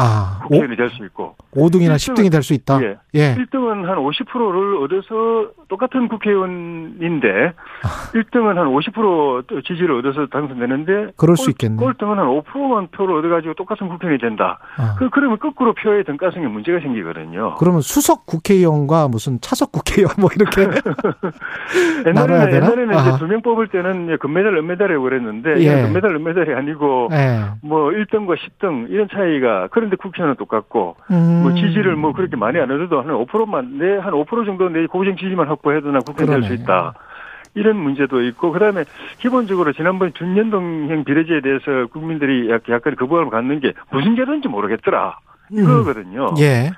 [0.00, 2.80] 아, 국회의원이 될 수 있고 5등이나 10등이 될 수 있다.
[2.82, 2.96] 예.
[3.14, 3.34] 예.
[3.34, 7.88] 1등은 한 50%를 얻어서 똑같은 국회의원인데 아.
[8.14, 11.76] 1등은 한 50% 지지를 얻어서 당선되는데 그럴 수 있겠네.
[11.76, 14.58] 꼴등은 한 5%만 표를 얻어 가지고 똑같은 국회의원이 된다.
[14.78, 14.94] 아.
[14.98, 17.56] 그 그러면 거꾸로 표의 등가성에 문제가 생기거든요.
[17.58, 20.62] 그러면 수석 국회의원과 무슨 차석 국회의원 뭐 이렇게
[22.06, 25.82] 옛날에는 옛날에는 이제 두 명 뽑을 때는 금메달 은메달이라고 그랬는데 예.
[25.82, 27.42] 금메달 은메달이 아니고 예.
[27.62, 31.42] 뭐 1등과 10등 이런 차이가 그런 데 국회는 똑같고 음.
[31.42, 35.48] 뭐 지지를 뭐 그렇게 많이 안 해도 한 5%만 내한 5% 정도 내 고정 지지만
[35.48, 36.94] 확보해도 나 국회의원 될수 있다.
[37.54, 38.84] 이런 문제도 있고 그다음에
[39.18, 45.18] 기본적으로 지난번 준연동형 비례제에 대해서 국민들이 약간 거부감을 갖는 게 무슨 제도인지 모르겠더라.
[45.50, 46.26] 이거거든요.
[46.30, 46.34] 음.
[46.38, 46.70] 예.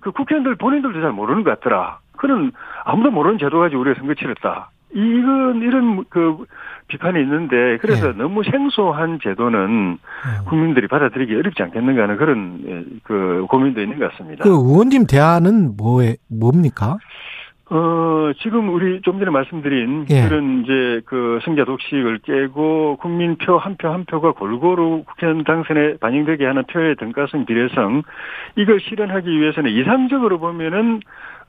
[0.00, 1.98] 그 국회의원들 본인들도 잘 모르는 것 같더라.
[2.16, 2.52] 그는
[2.84, 4.70] 아무도 모르는 제도 가지고 우리가 선거 치렀다.
[4.94, 6.44] 이건 이런 그
[6.88, 8.18] 비판이 있는데 그래서 네.
[8.18, 10.44] 너무 생소한 제도는 네.
[10.46, 14.44] 국민들이 받아들이기 어렵지 않겠는가 하는 그런 예, 그 고민도 있는 것 같습니다.
[14.44, 16.98] 그 의원님 대안은 뭐에 뭡니까?
[17.74, 20.28] 어, 지금 우리 좀 전에 말씀드린 예.
[20.28, 26.64] 그런 이제 그 승자 독식을 깨고 국민표 한 표한 표가 골고루 국회의원 당선에 반영되게 하는
[26.64, 28.02] 표의 등가성 비례성
[28.56, 31.00] 이걸 실현하기 위해서는 이상적으로 보면은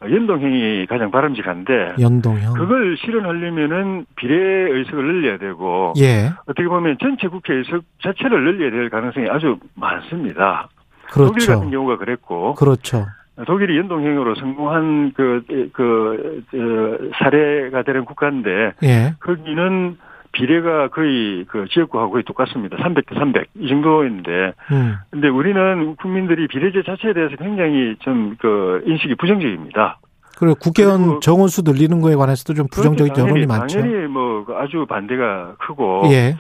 [0.10, 6.32] 연동형이 가장 바람직한데 연동형 그걸 실현하려면은 비례 의석을 늘려야 되고 예.
[6.46, 10.70] 어떻게 보면 전체 국회 의석 자체를 늘려야 될 가능성이 아주 많습니다.
[11.12, 11.34] 그렇죠.
[11.34, 13.06] 독일 같은 경우가 그랬고 그렇죠.
[13.48, 19.13] 독일이 연동형으로 성공한 그, 그, 그 사례가 되는 국가인데 예.
[19.20, 19.98] 거기는
[20.34, 22.78] 비례가 거의 그 지역구하고 거의 똑같습니다.
[22.78, 23.48] 300대 300.
[23.60, 24.54] 이 정도인데.
[24.72, 24.96] 음.
[25.12, 30.00] 근데 우리는 국민들이 비례제 자체에 대해서 굉장히 좀 그 인식이 부정적입니다.
[30.38, 33.80] 그리고 국회의원 정원수 늘리는 거에 관해서도 좀 부정적인 당연히, 여론이 많죠.
[33.80, 36.04] 당연히 뭐 아주 반대가 크고.
[36.12, 36.36] 예.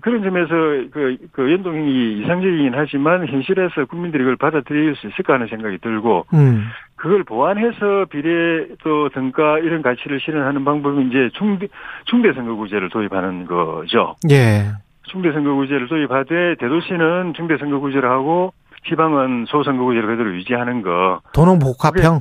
[0.00, 0.48] 그런 점에서
[0.92, 6.64] 그, 그 연동이 이상적이긴 하지만 현실에서 국민들이 그걸 받아들일 수 있을까 하는 생각이 들고, 음.
[6.96, 11.68] 그걸 보완해서 비례 또 등가 이런 가치를 실현하는 방법은 이제 중대,
[12.06, 14.16] 중대 선거구제를 도입하는 거죠.
[14.30, 14.72] 예.
[15.04, 18.52] 중대 선거구제를 도입하되 대도시는 중대 선거구제를 하고
[18.88, 21.20] 지방은 소선거구제를 그대로 유지하는 거.
[21.34, 22.20] 도농복합형?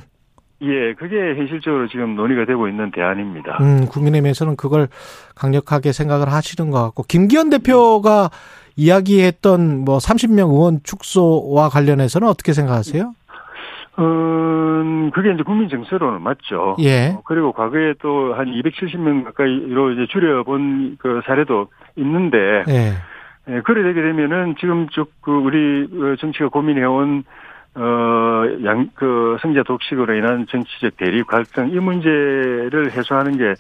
[0.64, 3.58] 예, 그게 현실적으로 지금 논의가 되고 있는 대안입니다.
[3.62, 4.88] 음, 국민의힘에서는 그걸
[5.36, 8.30] 강력하게 생각을 하시는 것 같고 김기현 대표가
[8.76, 13.14] 이야기했던 뭐 30명 의원 축소와 관련해서는 어떻게 생각하세요?
[14.00, 16.76] 음, 그게 이제 국민 정서로는 맞죠.
[16.80, 17.10] 예.
[17.16, 22.38] 어, 그리고 과거에 또 한 270명 가까이로 이제 줄여본 그 사례도 있는데,
[22.70, 22.94] 예.
[23.50, 27.24] 예, 그래 되게 되면은 지금 쭉 그 우리 그 정치가 고민해온
[27.76, 33.56] 어, 양, 그, 성자 독식으로 인한 정치적 대립, 갈등, 이 문제를 해소하는 게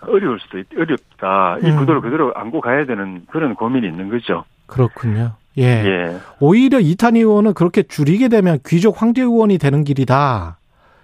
[0.00, 1.58] 어려울 수도 있, 어렵다.
[1.62, 1.76] 이 음.
[1.78, 4.44] 구도를 그대로 안고 가야 되는 그런 고민이 있는 거죠.
[4.66, 5.32] 그렇군요.
[5.58, 5.62] 예.
[5.64, 6.18] 예.
[6.40, 10.58] 오히려 이탄희 의원은 그렇게 줄이게 되면 귀족 황제 의원이 되는 길이다.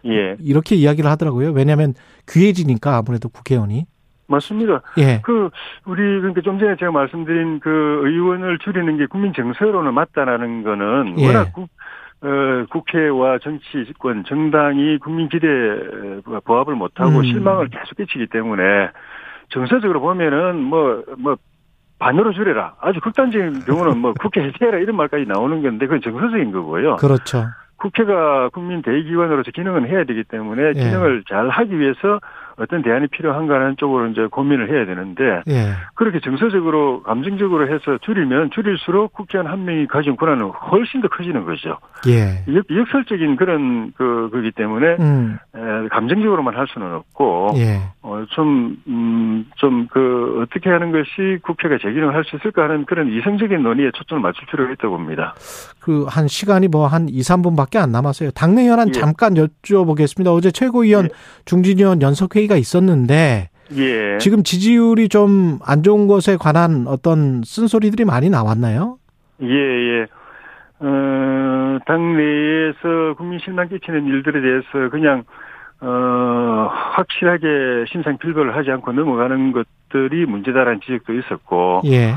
[0.07, 0.37] 예.
[0.41, 1.51] 이렇게 이야기를 하더라고요.
[1.53, 1.95] 왜냐하면
[2.29, 3.87] 귀해지니까 아무래도 국회의원이.
[4.27, 4.81] 맞습니다.
[4.99, 5.21] 예.
[5.23, 5.51] 그
[5.85, 11.27] 우리 그러니까 좀 전에 제가 말씀드린 그 의원을 줄이는 게 국민 정서로는 맞다라는 거는 예.
[11.27, 11.69] 워낙 국,
[12.25, 17.23] 어, 국회와 정치권, 정당이 국민 기대에 부합을 못하고 음.
[17.23, 18.63] 실망을 계속 끼치기 때문에
[19.51, 21.37] 정서적으로 보면은 뭐, 뭐,
[21.99, 22.77] 반으로 줄여라.
[22.81, 26.97] 아주 극단적인 경우는 뭐 국회 해체해라 이런 말까지 나오는 건데 그건 정서적인 거고요.
[26.97, 27.45] 그렇죠.
[27.77, 30.73] 국회가 국민 대의기관으로서 기능은 해야 되기 때문에 예.
[30.73, 32.21] 기능을 잘 하기 위해서
[32.59, 35.73] 어떤 대안이 필요한가 하는 쪽으로 이제 고민을 해야 되는데 예.
[35.95, 41.79] 그렇게 정서적으로 감정적으로 해서 줄이면 줄일수록 국회의원 한 명이 가진 권한은 훨씬 더 커지는 거죠.
[42.09, 42.45] 예.
[42.55, 45.39] 역, 역설적인 그런 그 거기 때문에 음.
[45.55, 47.81] 에, 감정적으로만 할 수는 없고 예.
[48.03, 52.85] 어, 좀, 음, 좀, 그, 어떻게 하는 것이 국회가 제 기능을 할 수 있을까 하는
[52.87, 55.35] 그런 이성적인 논의에 초점을 맞출 필요가 있다고 봅니다.
[55.81, 58.31] 그 한 시간이 뭐 한 2, 3분밖에 안 남았어요.
[58.31, 58.93] 당내 현안 예.
[58.93, 60.35] 잠깐 여쭤보겠습니다.
[60.35, 61.09] 어제 최고위원 예.
[61.45, 64.19] 중진위원 연석회의 가 있었는데 예.
[64.19, 68.99] 지금 지지율이 좀 안 좋은 것에 관한 어떤 쓴소리들이 많이 나왔나요?
[69.43, 70.07] 예, 예.
[70.81, 75.25] 어, 당내에서 국민 실망 끼치는 일들에 대해서 그냥,
[75.81, 82.15] 어, 확실하게 심상 필거를 하지 않고 넘어가는 것들이 문제다라는 지적도 있었고, 예.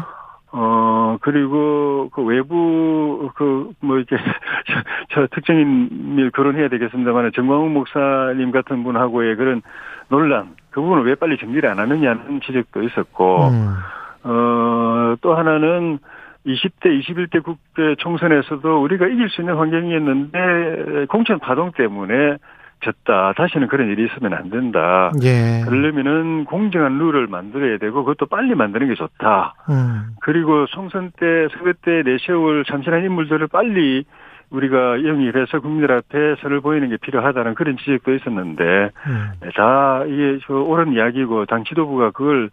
[0.60, 4.18] 어, 그리고 그 외부, 그, 뭐, 이렇게,
[4.66, 9.62] 저, 저 특정인을 거론해야 되겠습니다만, 정광훈 목사님 같은 분하고의 그런
[10.10, 13.76] 논란, 그 부분을 왜 빨리 정리를 안 하느냐는 지적도 있었고, 음.
[14.24, 16.00] 어, 또 하나는
[16.48, 22.38] 20대, 21대 국회 총선에서도 우리가 이길 수 있는 환경이었는데, 공천 파동 때문에
[22.82, 23.34] 졌다.
[23.34, 25.12] 다시는 그런 일이 있으면 안 된다.
[25.24, 25.62] 예.
[25.66, 29.56] 그러려면은 공정한 룰을 만들어야 되고, 그것도 빨리 만드는 게 좋다.
[29.70, 30.16] 음.
[30.22, 34.06] 그리고 총선 때, 선거 때 내세울 참신한 인물들을 빨리
[34.50, 39.32] 우리가 영입해서 국민들 앞에 선을 보이는 게 필요하다는 그런 지적도 있었는데, 음.
[39.56, 42.50] 다 이게 저 옳은 이야기고 당 지도부가 그걸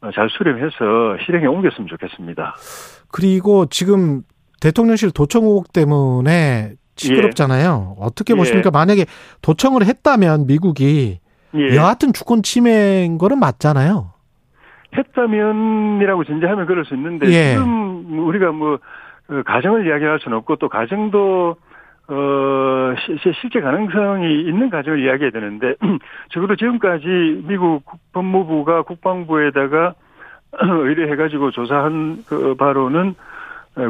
[0.00, 2.56] 어, 잘 수렴해서 실행에 옮겼으면 좋겠습니다.
[3.10, 4.22] 그리고 지금
[4.60, 7.96] 대통령실 도청 의혹 때문에 시끄럽잖아요.
[7.98, 8.36] 어떻게 예.
[8.36, 8.70] 보십니까?
[8.70, 9.04] 만약에
[9.42, 11.18] 도청을 했다면 미국이
[11.54, 11.76] 예.
[11.76, 14.10] 여하튼 주권 침해인 거는 맞잖아요.
[14.96, 17.52] 했다면이라고 전제하면 그럴 수 있는데 예.
[17.54, 18.78] 지금 우리가 뭐
[19.28, 21.56] 어, 가정을 이야기할 수는 없고 또 가정도
[22.08, 25.74] 어 시- 실제 가능성이 있는 가정을 이야기해야 되는데
[26.30, 27.82] 적어도 지금까지 미국
[28.12, 29.94] 법무부가 국방부에다가
[30.62, 33.14] 의뢰해가지고 조사한 그 바로는 어,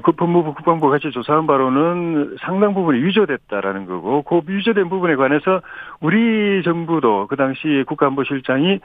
[0.03, 5.63] 그 법무부 국방부 같이 조사한 바로는 상당 부분이 위조됐다라는 거고 그 위조된 부분에 관해서
[6.01, 8.81] 우리 정부도 그 당시 국가안보실장이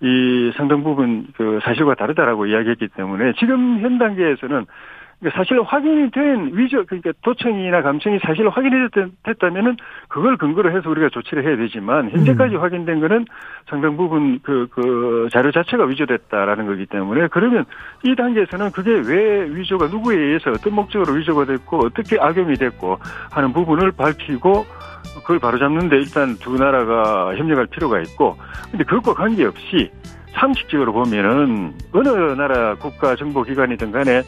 [0.00, 4.66] 이 상당 부분 그 사실과 다르다라고 이야기했기 때문에 지금 현 단계에서는
[5.30, 9.76] 사실 확인이 된 위조 그러니까 도청이나 감청이 사실 확인이 됐- 됐다면은
[10.08, 13.24] 그걸 근거로 해서 우리가 조치를 해야 되지만 현재까지 확인된 거는
[13.68, 17.64] 상당 부분 그, 그 자료 자체가 위조됐다라는 거기 때문에 그러면
[18.02, 22.98] 이 단계에서는 그게 왜 위조가 누구에 의해서 어떤 목적으로 위조가 됐고 어떻게 악용이 됐고
[23.30, 24.64] 하는 부분을 밝히고
[25.22, 28.36] 그걸 바로잡는데 일단 두 나라가 협력할 필요가 있고
[28.70, 29.90] 근데 그것과 관계없이
[30.32, 34.22] 상식적으로 보면은 어느 나라 국가 정보기관이든 간에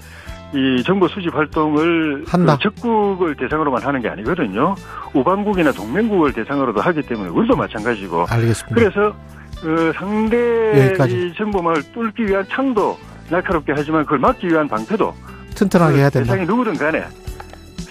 [0.55, 2.57] 이 정보 수집 활동을 한다.
[2.57, 4.75] 그 적국을 대상으로만 하는 게 아니거든요.
[5.13, 8.27] 우방국이나 동맹국을 대상으로도 하기 때문에 우리도 마찬가지고.
[8.29, 8.75] 알겠습니다.
[8.75, 9.15] 그래서
[9.61, 11.15] 그 상대 여기까지.
[11.15, 15.15] 이 정보망을 뚫기 위한 창도 날카롭게 하지만 그걸 막기 위한 방패도
[15.57, 16.33] 튼튼하게 해야 그 된다.
[16.33, 17.05] 대상이 누구든 간에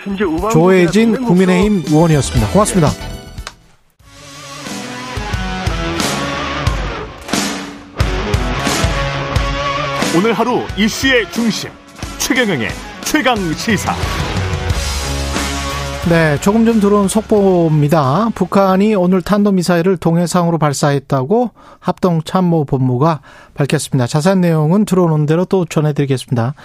[0.03, 2.51] 심지어 우방국 조혜진 국민의힘 의원이었습니다.
[2.53, 2.87] 고맙습니다.
[10.17, 11.69] 오늘 하루 이슈의 중심
[12.25, 12.69] 최경영의
[13.03, 13.93] 최강 시사.
[16.09, 18.29] 네, 조금 전 들어온 속보입니다.
[18.33, 23.21] 북한이 오늘 탄도미사일을 동해상으로 발사했다고 합동참모본부가
[23.53, 24.07] 밝혔습니다.
[24.07, 26.55] 자세한 내용은 들어오는 대로 또 전해드리겠습니다.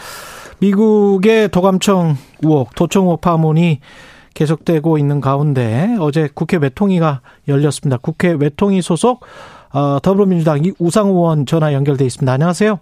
[0.61, 3.81] 미국의 도감청 의혹, 도청 의혹 파문이
[4.33, 7.99] 계속되고 있는 가운데 어제 국회 외통위가 열렸습니다.
[7.99, 9.27] 국회 외통위 소속
[9.75, 12.33] 어, 더불어민주당 우상 의원 전화 연결돼 있습니다.
[12.33, 12.81] 안녕하세요.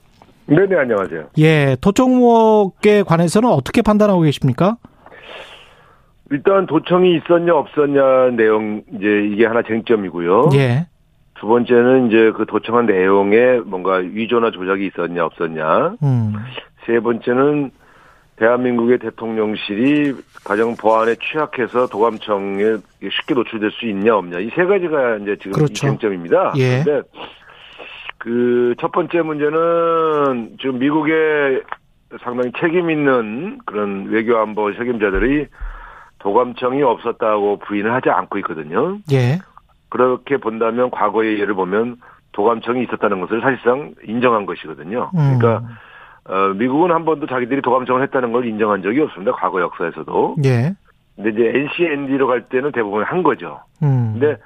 [0.48, 1.26] 네네, 안녕하세요.
[1.38, 4.78] 예, 도청 의혹에 관해서는 어떻게 판단하고 계십니까?
[6.30, 10.50] 일단 도청이 있었냐 없었냐 내용 이제 이게 하나 쟁점이고요.
[10.54, 10.86] 예.
[11.38, 15.96] 두 번째는 이제 그 도청한 내용에 뭔가 위조나 조작이 있었냐 없었냐.
[16.02, 16.32] 음.
[16.86, 17.70] 세 번째는
[18.36, 24.38] 대한민국의 대통령실이 가정 보안에 취약해서 도감청에 쉽게 노출될 수 있냐 없냐.
[24.38, 25.72] 이 세 가지가 이제 지금 그렇죠.
[25.72, 26.52] 이 쟁점입니다.
[26.56, 26.82] 예.
[26.84, 27.02] 근데
[28.18, 31.62] 그 첫 번째 문제는 지금 미국의
[32.22, 35.46] 상당히 책임 있는 그런 외교안보 책임자들이
[36.20, 38.98] 도감청이 없었다고 부인을 하지 않고 있거든요.
[39.12, 39.38] 예.
[39.88, 41.96] 그렇게 본다면 과거의 예를 보면
[42.32, 45.10] 도감청이 있었다는 것을 사실상 인정한 것이거든요.
[45.14, 45.38] 음.
[45.38, 45.68] 그러니까
[46.24, 49.32] 어, 미국은 한 번도 자기들이 도감청을 했다는 걸 인정한 적이 없습니다.
[49.32, 50.36] 과거 역사에서도.
[50.44, 50.72] 예.
[51.16, 53.60] 근데 이제 NCND로 갈 때는 대부분 한 거죠.
[53.82, 54.18] 음.
[54.18, 54.36] 근데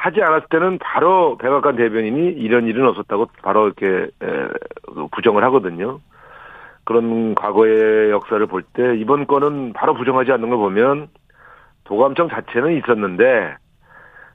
[0.00, 6.00] 하지 않았을 때는 바로 백악관 대변인이 이런 일은 없었다고 바로 이렇게 그 부정을 하거든요.
[6.84, 11.08] 그런 과거의 역사를 볼 때 이번 건은 바로 부정하지 않는 걸 보면
[11.84, 13.56] 도감청 자체는 있었는데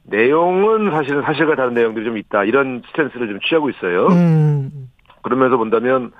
[0.04, 4.06] 내용은 사실은 사실과 다른 내용들이 좀 있다 이런 스탠스를 좀 취하고 있어요.
[4.10, 4.90] 음.
[5.24, 6.12] 그러면서 본다면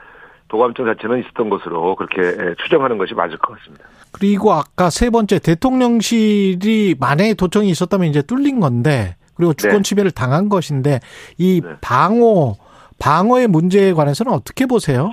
[0.48, 3.86] 도감청 자체는 있었던 것으로 그렇게 추정하는 것이 맞을 것 같습니다.
[4.12, 9.82] 그리고 아까 세 번째 대통령실이 만약에 도청이 있었다면 이제 뚫린 건데 그리고 주권 네.
[9.82, 11.00] 침해를 당한 것인데
[11.38, 11.70] 이 네.
[11.82, 12.56] 방어
[13.00, 15.12] 방어의 문제에 관해서는 어떻게 보세요?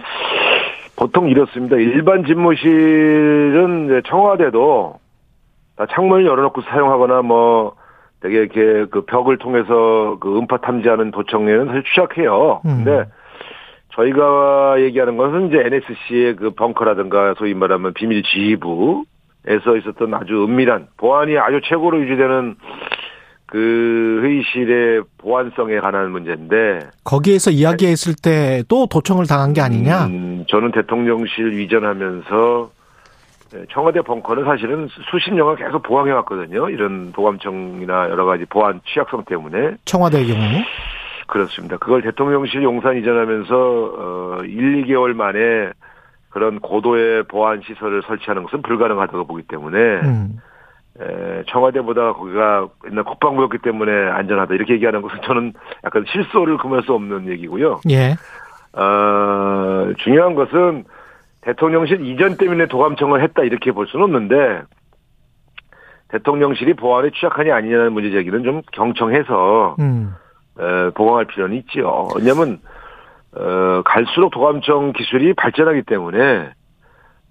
[0.96, 1.76] 보통 이렇습니다.
[1.76, 4.94] 일반 집무실은 청와대도
[5.90, 7.74] 창문을 열어놓고 사용하거나 뭐
[8.20, 12.62] 되게 이렇게 그 벽을 통해서 그 음파 탐지하는 도청에는 사실 취약해요.
[12.64, 12.84] 음.
[12.84, 13.10] 근데
[13.94, 21.36] 저희가 얘기하는 것은 이제 NSC의 그 벙커라든가 소위 말하면 비밀 지휘부에서 있었던 아주 은밀한 보안이
[21.36, 22.56] 아주 최고로 유지되는
[23.52, 30.06] 그 회의실의 보안성에 관한 문제인데 거기에서 이야기했을 때또 도청을 당한 게 아니냐?
[30.06, 32.70] 음, 저는 대통령실 위전하면서
[33.52, 36.70] 네, 청와대 벙커는 사실은 수십 년간 계속 보강해 왔거든요.
[36.70, 40.40] 이런 보감청이나 여러 가지 보안 취약성 때문에 청와대의 경우
[41.26, 41.76] 그렇습니다.
[41.76, 45.72] 그걸 대통령실 용산 이전하면서 어 1, 2개월 만에
[46.30, 50.38] 그런 고도의 보안 시설을 설치하는 것은 불가능하다고 보기 때문에 음.
[51.00, 55.52] 에, 청와대보다 거기가 옛날 국방부였기 때문에 안전하다 이렇게 얘기하는 것은 저는
[55.84, 57.80] 약간 실소를 금할 수 없는 얘기고요.
[57.90, 58.14] 예.
[58.74, 60.84] 어, 중요한 것은
[61.42, 64.62] 대통령실 이전 때문에 도감청을 했다 이렇게 볼 수는 없는데
[66.08, 70.14] 대통령실이 보안에 취약하냐 아니냐는 문제 제기는 좀 경청해서 음.
[70.60, 72.08] 에, 보강할 필요는 있죠.
[72.16, 72.60] 왜냐하면
[73.34, 76.50] 어, 갈수록 도감청 기술이 발전하기 때문에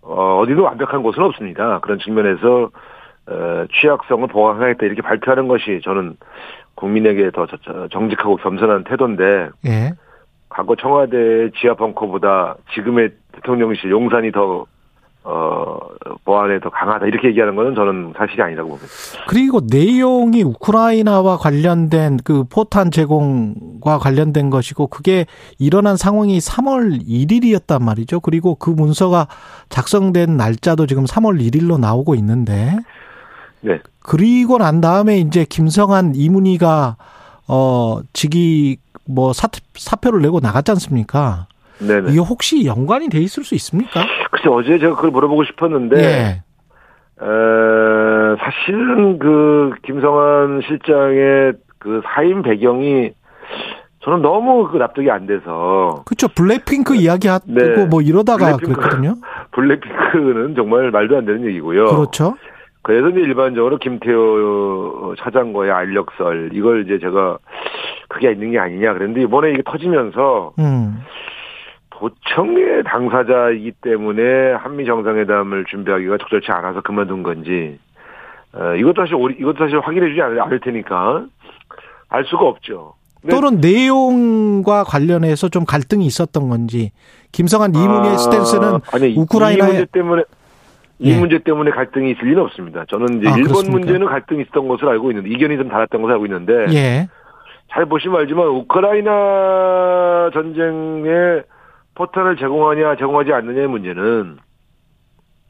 [0.02, 1.80] 어, 어디도 완벽한 곳은 없습니다.
[1.80, 2.70] 그런 측면에서 어,
[3.80, 6.18] 취약성을 보강하겠다 이렇게 발표하는 것이 저는
[6.76, 7.46] 국민에게 더
[7.92, 9.94] 정직하고 겸손한 태도인데 예.
[10.50, 14.66] 과거 청와대 지하 벙커보다 지금의 대통령실 용산이 더
[15.24, 15.78] 어,
[16.26, 18.88] 보안에 더 강하다 이렇게 얘기하는 것은 저는 사실이 아니라고 봅니다.
[19.28, 25.28] 그리고 내용이 우크라이나와 관련된 그 포탄 제공과 관련된 것이고 그게
[25.60, 28.20] 일어난 상황이 3월 1일이었단 말이죠.
[28.20, 29.28] 그리고 그 문서가
[29.70, 32.78] 작성된 날짜도 지금 3월 1일로 나오고 있는데
[33.62, 33.80] 네.
[34.04, 36.98] 그리고 난 다음에 이제 김성한 이문희가
[37.48, 41.48] 어 직위 뭐 사, 사표를 내고 나갔지 않습니까?
[41.80, 42.12] 네네.
[42.12, 44.06] 이게 혹시 연관이 돼 있을 수 있습니까?
[44.32, 46.44] 글쎄 어제 제가 그걸 물어보고 싶었는데 예.
[47.24, 47.26] 에,
[48.40, 53.12] 사실은 그 김성한 실장의 그 사임 배경이
[54.04, 56.04] 저는 너무 그 납득이 안 돼서.
[56.06, 56.28] 그렇죠.
[56.30, 57.00] 블랙핑크 네.
[57.00, 57.86] 이야기 하고 네.
[57.86, 59.16] 뭐 이러다가 블랙핑크, 그랬거든요.
[59.52, 61.86] 블랙핑크는 정말 말도 안 되는 얘기고요.
[61.86, 62.36] 그렇죠.
[62.84, 67.38] 그래서 이제 일반적으로 김태호 차장과의 알력설 이걸 이제 제가
[68.08, 71.02] 그게 있는 게 아니냐 그랬는데 이번에 이게 터지면서 음.
[71.92, 77.78] 도청의 당사자이기 때문에 한미 정상회담을 준비하기가 적절치 않아서 그만둔 건지
[78.54, 81.26] 어, 이것도 사실 이것도 사실 확인해주지 않을 테니까
[82.10, 82.96] 알 수가 없죠.
[83.30, 86.92] 또는 내용과 관련해서 좀 갈등이 있었던 건지
[87.32, 90.24] 김성한 이문희의 아, 스탠스는 아니, 우크라이나 이 문제 때문에
[91.02, 91.18] 이 예.
[91.18, 92.86] 문제 때문에 갈등이 있을 리는 없습니다.
[92.88, 93.78] 저는 이제 아, 일본 그렇습니까?
[93.80, 97.10] 문제는 갈등이 있었던 것으로 알고 있는데 이견이 좀 달랐던 것으로 알고 있는데 예.
[97.72, 101.42] 잘 보시면 알지만 우크라이나 전쟁에
[101.96, 104.38] 포탄을 제공하냐 제공하지 않느냐의 문제는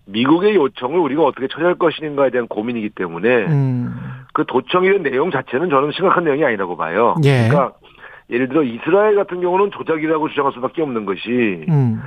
[0.05, 3.93] 미국의 요청을 우리가 어떻게 처리할 것인가에 대한 고민이기 때문에 음.
[4.33, 7.15] 그 도청이된 내용 자체는 저는 심각한 내용이 아니라고 봐요.
[7.25, 7.49] 예.
[7.49, 7.73] 그러니까
[8.29, 12.01] 예를 들어 이스라엘 같은 경우는 조작이라고 주장할 수밖에 없는 것이 음.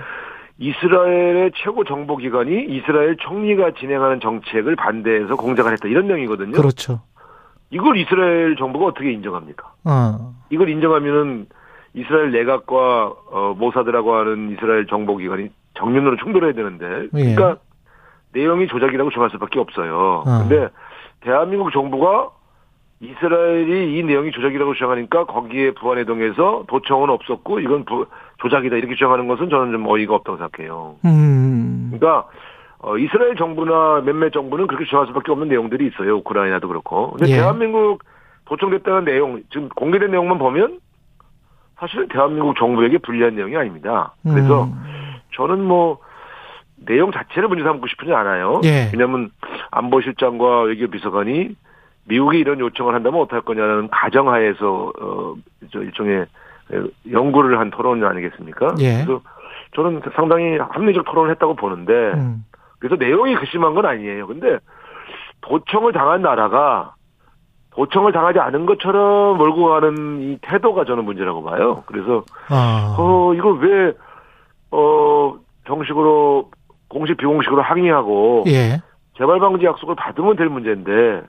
[0.58, 6.52] 이스라엘의 최고 정보기관이 이스라엘 총리가 진행하는 정책을 반대해서 공작을 했다 이런 내용이거든요.
[6.52, 7.00] 그렇죠.
[7.70, 9.72] 이걸 이스라엘 정부가 어떻게 인정합니까?
[9.84, 10.34] 어.
[10.50, 11.46] 이걸 인정하면은
[11.94, 17.34] 이스라엘 내각과 어, 모사드라고 하는 이스라엘 정보기관이 정면으로 충돌해야 되는데, 예.
[17.34, 17.56] 그러니까
[18.36, 18.40] 예.
[18.40, 20.22] 내용이 조작이라고 정할 수밖에 없어요.
[20.24, 20.38] 어.
[20.40, 20.68] 근데
[21.20, 22.30] 대한민국 정부가
[23.00, 28.06] 이스라엘이 이 내용이 조작이라고 주장하니까 거기에 부안해동에서 도청은 없었고 이건 부,
[28.44, 30.96] 조작이다 이렇게 주장하는 것은 저는 좀 어이가 없다고 생각해요.
[31.04, 31.90] 음.
[31.92, 32.28] 그러니까
[32.78, 36.16] 어, 이스라엘 정부나 몇몇 정부는 그렇게 주장할 수밖에 없는 내용들이 있어요.
[36.18, 37.12] 우크라이나도 그렇고.
[37.12, 37.36] 근데 예.
[37.36, 38.02] 대한민국
[38.44, 40.78] 도청됐다는 내용, 지금 공개된 내용만 보면
[41.78, 44.14] 사실은 대한민국 정부에게 불리한 내용이 아닙니다.
[44.22, 44.74] 그래서 음.
[45.34, 45.98] 저는 뭐
[46.76, 48.60] 내용 자체를 문제 삼고 싶지 않아요.
[48.64, 48.90] 예.
[48.92, 49.30] 왜냐하면
[49.70, 51.56] 안보실장과 외교비서관이
[52.06, 55.34] 미국이 이런 요청을 한다면 어떡할 거냐는 가정하에서 어
[55.72, 56.26] 저 일종의
[57.10, 58.74] 연구를 한 토론 아니겠습니까?
[58.80, 59.04] 예.
[59.04, 59.20] 그래서
[59.74, 62.44] 저는 상당히 합리적 토론을 했다고 보는데 음.
[62.78, 64.26] 그래서 내용이 괘씸한 건 아니에요.
[64.26, 64.58] 근데
[65.42, 66.94] 도청을 당한 나라가
[67.72, 71.82] 도청을 당하지 않은 것처럼 몰고 가는 이 태도가 저는 문제라고 봐요.
[71.86, 72.96] 그래서 아.
[72.98, 73.94] 어 이걸 왜
[74.74, 75.36] 어
[75.66, 76.50] 정식으로
[76.88, 78.82] 공식 비공식으로 항의하고 예.
[79.16, 81.22] 재발 방지 약속을 받으면 될 문제인데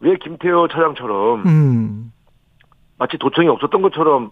[0.00, 2.12] 왜 김태호 차장처럼 음.
[3.00, 4.30] 마치 도청이 없었던 것처럼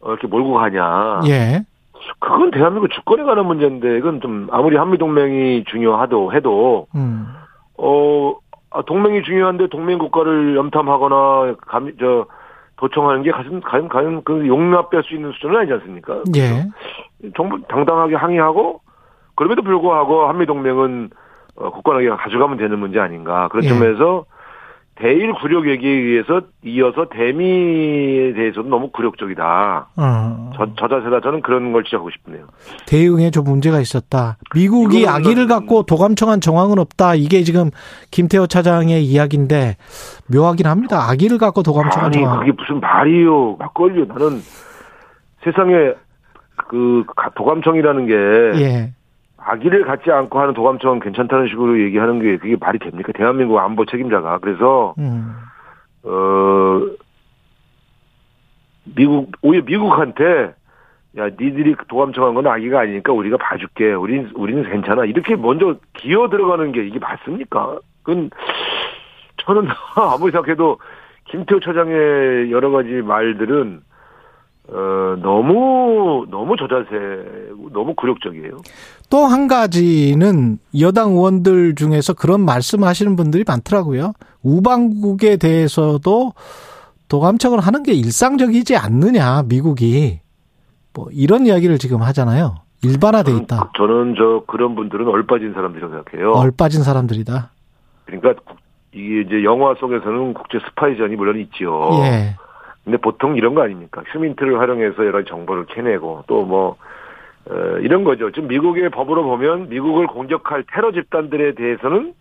[0.00, 1.20] 어, 이렇게 몰고 가냐?
[1.28, 1.60] 예.
[2.18, 7.26] 그건 대한민국 주권에 관한 문제인데 이건 좀 아무리 한미 동맹이 중요하도 해도 음.
[7.76, 8.34] 어
[8.70, 12.26] 아, 동맹이 중요한데 동맹 국가를 염탐하거나 감, 저
[12.76, 16.22] 도청하는 게 가슴 과연 과연 그 용납될 수 있는 수준은 아니지 않습니까?
[16.36, 16.64] 예.
[17.36, 18.80] 정부 당당하게 항의하고
[19.34, 21.10] 그럼에도 불구하고 한미 동맹은
[21.56, 23.68] 어, 굳건하게 가져가면 되는 문제 아닌가 그런 예.
[23.68, 24.24] 점에서
[24.98, 29.88] 대일 굴욕 얘기에 의해서 이어서 대미에 대해서도 너무 굴욕적이다.
[29.94, 30.50] 어.
[30.56, 32.46] 저, 저 자세다 저는 그런 걸 지적하고 싶네요.
[32.86, 34.38] 대응에 좀 문제가 있었다.
[34.54, 37.14] 미국이 아기를 갖고 도감청한 정황은 없다.
[37.14, 37.70] 이게 지금
[38.10, 39.76] 김태호 차장의 이야기인데
[40.34, 41.10] 묘하긴 합니다.
[41.10, 42.40] 아기를 갖고 도감청한 아니 정황.
[42.40, 44.40] 그게 무슨 말이요 막걸리요 나는
[45.44, 45.92] 세상에
[46.68, 48.92] 그 가- 도감청이라는 게 예.
[49.46, 54.38] 아기를 갖지 않고 하는 도감청은 괜찮다는 식으로 얘기하는 게 그게 말이 됩니까 대한민국 안보 책임자가
[54.38, 55.36] 그래서 음.
[56.02, 56.82] 어
[58.96, 60.52] 미국 오히려 미국한테
[61.16, 66.72] 야 니들이 도감청한 건 아기가 아니니까 우리가 봐줄게 우린 우리는 괜찮아 이렇게 먼저 기어 들어가는
[66.72, 67.78] 게 이게 맞습니까?
[68.02, 68.30] 그건
[69.38, 70.78] 저는 아무리 생각해도
[71.26, 73.80] 김태호 차장의 여러 가지 말들은
[74.68, 78.58] 어 너무 너무 저자세 너무 굴욕적이에요.
[79.08, 84.12] 또 한 가지는 여당 의원들 중에서 그런 말씀하시는 분들이 많더라고요.
[84.42, 86.32] 우방국에 대해서도
[87.08, 90.20] 도감청을 하는 게 일상적이지 않느냐, 미국이.
[90.92, 92.56] 뭐 이런 이야기를 지금 하잖아요.
[92.82, 93.70] 일반화돼 있다.
[93.76, 96.32] 저는 저 그런 분들은 얼빠진 사람들이라고 생각해요.
[96.32, 97.50] 얼빠진 사람들이다.
[98.06, 98.58] 그러니까 국-
[98.92, 101.90] 이게 이제 영화 속에서는 국제 스파이전이 물론 있지요.
[102.04, 102.34] 예.
[102.84, 104.02] 근데 보통 이런 거 아닙니까?
[104.12, 106.76] 휴민트를 활용해서 여러 정보를 캐내고 또 뭐
[107.48, 108.30] 어, 이런 거죠.
[108.32, 112.14] 지금 미국의 법으로 보면 미국을 공격할 테러 집단들에 대해서는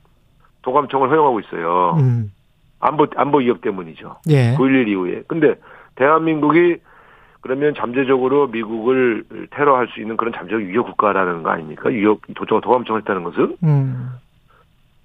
[0.62, 1.98] 도감청을 허용하고 있어요.
[2.00, 2.32] 음.
[2.80, 4.18] 안보 안보 위협 때문이죠.
[4.30, 4.56] 예.
[4.56, 5.24] 9.11 이후에.
[5.28, 5.56] 근데
[5.96, 6.78] 대한민국이
[7.42, 11.90] 그러면 잠재적으로 미국을 테러할 수 있는 그런 잠재적 위협 국가라는 거 아닙니까?
[11.90, 14.10] 위협 도청 도감청을 했다는 것은 음.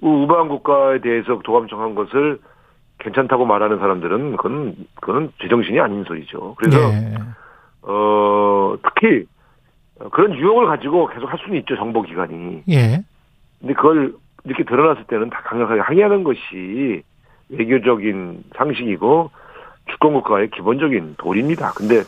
[0.00, 2.38] 우방 국가에 대해서 도감청한 것을
[2.98, 6.54] 괜찮다고 말하는 사람들은 그건 그건 제정신이 아닌 소리죠.
[6.56, 7.14] 그래서 예.
[7.82, 9.26] 어 특히
[10.10, 12.62] 그런 유혹을 가지고 계속 할 수는 있죠 정보 기관이.
[12.70, 13.02] 예.
[13.60, 17.02] 근데 그걸 이렇게 드러났을 때는 다 강력하게 항의하는 것이
[17.50, 19.30] 외교적인 상식이고
[19.90, 21.72] 주권 국가의 기본적인 도리입니다.
[21.76, 22.02] 근데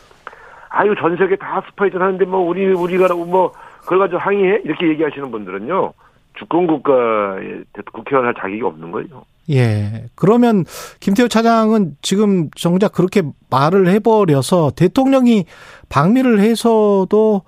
[0.70, 5.30] 아유 전 세계 다 스파이전 하는데 뭐 우리 우리가 뭐 그걸 가지고 항의해 이렇게 얘기하시는
[5.30, 5.93] 분들은요
[6.38, 9.24] 주권 국가의 국회의원 할 자격이 없는 거예요.
[9.51, 10.05] 예.
[10.14, 10.64] 그러면
[11.01, 15.45] 김태호 차장은 지금 정작 그렇게 말을 해버려서 대통령이
[15.88, 17.43] 방미를 해서도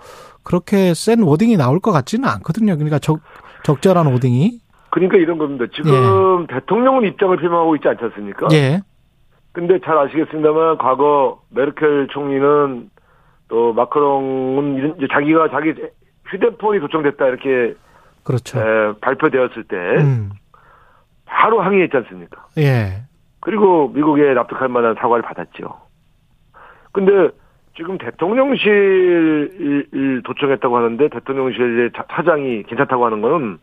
[0.44, 2.74] 그렇게 센 워딩이 나올 것 같지는 않거든요.
[2.76, 3.20] 그러니까 적,
[3.64, 4.60] 적절한 워딩이.
[4.90, 5.64] 그러니까 이런 겁니다.
[5.74, 8.48] 지금 대통령은 입장을 표명하고 있지 않지 않습니까?
[8.52, 8.80] 예.
[9.52, 12.90] 근데 잘 아시겠습니다만 과거 메르켈 총리는
[13.48, 15.74] 또 마크롱은 이제 자기가 자기
[16.26, 17.74] 휴대폰이 도청됐다 이렇게
[18.24, 18.58] 그렇죠.
[18.58, 20.30] 에, 발표되었을 때 음.
[21.26, 22.46] 바로 항의했지 않습니까?
[22.58, 23.02] 예.
[23.40, 25.78] 그리고 미국에 납득할 만한 사과를 받았죠.
[26.92, 27.30] 근데
[27.76, 33.58] 지금 대통령실 도청했다고 하는데 대통령실 사장이 괜찮다고 하는 거는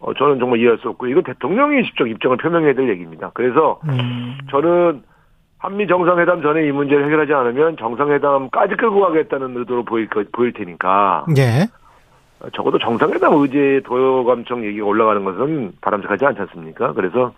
[0.00, 3.30] 어, 저는 정말 이해할 수 없고 이건 대통령이 직접 입장을 표명해야 될 얘기입니다.
[3.34, 4.36] 그래서 음.
[4.50, 5.02] 저는
[5.58, 11.24] 한미 정상회담 전에 이 문제를 해결하지 않으면 정상회담까지 끌고 가겠다는 의도로 보일 거- 보일 테니까
[11.38, 11.66] 예.
[12.52, 16.92] 적어도 정상회담 의제 도요감청 얘기가 올라가는 것은 바람직하지 않지 않습니까?
[16.92, 17.32] 그래서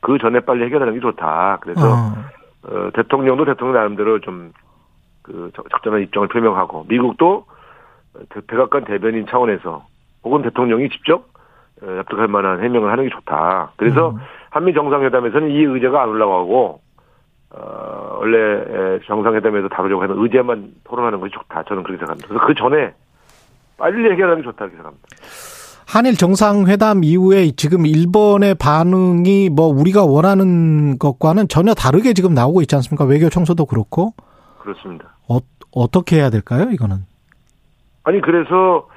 [0.00, 1.58] 그 전에 빨리 해결하는 게 좋다.
[1.60, 2.14] 그래서 어.
[2.62, 4.52] 어, 대통령도 대통령 나름대로 좀
[5.22, 7.44] 그 적절한 입장을 표명하고 미국도
[8.30, 9.84] 대- 백악관 대변인 차원에서
[10.24, 11.24] 혹은 대통령이 직접
[11.82, 13.72] 어, 납득할 만한 해명을 하는 게 좋다.
[13.76, 14.16] 그래서 음.
[14.50, 16.80] 한미 정상회담에서는 이 의제가 안 올라가고
[17.52, 21.64] 어, 원래 에, 정상회담에서 다루려고 하는 의제만 토론하는 것이 좋다.
[21.64, 22.28] 저는 그렇게 생각합니다.
[22.28, 22.92] 그래서 그 전에
[23.76, 25.08] 빨리 해결하는 게 좋다 이렇게 생각합니다.
[25.88, 32.76] 한일 정상회담 이후에 지금 일본의 반응이 뭐 우리가 원하는 것과는 전혀 다르게 지금 나오고 있지
[32.76, 33.04] 않습니까?
[33.04, 34.12] 외교 청소도 그렇고.
[34.60, 35.08] 그렇습니다.
[35.28, 35.38] 어,
[35.72, 36.96] 어떻게 해야 될까요, 이거는?
[38.04, 38.88] 아니 그래서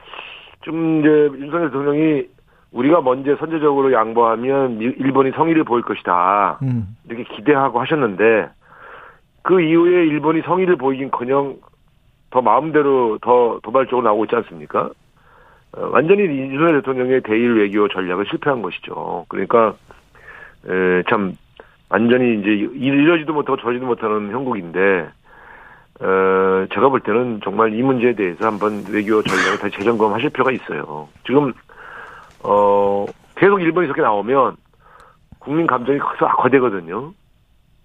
[0.61, 1.09] 좀 이제
[1.39, 2.23] 윤석열 대통령이
[2.71, 6.95] 우리가 먼저 선제적으로 양보하면 미- 일본이 성의를 보일 것이다 음.
[7.07, 8.49] 이렇게 기대하고 하셨는데
[9.43, 11.57] 그 이후에 일본이 성의를 보이긴커녕
[12.31, 14.89] 더 마음대로 더 도발적으로 나오고 있지 않습니까?
[15.73, 19.25] 어, 완전히 윤석열 대통령의 대일 외교 전략을 실패한 것이죠.
[19.27, 19.75] 그러니까
[20.67, 21.33] 에, 참
[21.89, 25.09] 완전히 이제 이러지도 못하고 저러지도 못하는 형국인데
[25.99, 31.07] 어, 제가 볼 때는 정말 이 문제에 대해서 한번 외교 전략을 다시 재점검하실 필요가 있어요.
[31.25, 31.53] 지금
[32.43, 34.57] 어 계속 일본이 이렇게 나오면
[35.39, 37.13] 국민 감정이 거기서 악화되거든요.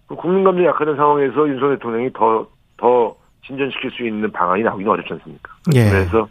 [0.07, 2.47] 그 국민 감정이 약화된 상황에서 윤석열 대통령이 더,
[2.77, 3.15] 더
[3.47, 5.53] 진전시킬 수 있는 방안이 나오기는 어렵지 않습니까?
[5.75, 5.91] 예.
[5.91, 6.29] 그래서,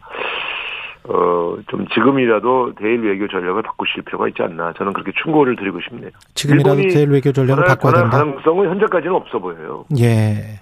[1.09, 4.73] 어, 좀 지금이라도 대일 외교 전략을 바꾸실 필요가 있지 않나.
[4.77, 6.09] 저는 그렇게 충고를 드리고 싶네요.
[6.33, 8.17] 지금이라도 제일 외교 전략을 바꿔야 된다.
[8.17, 9.85] 가능성은 현재까지는 없어 보여요.
[9.99, 10.59] 예.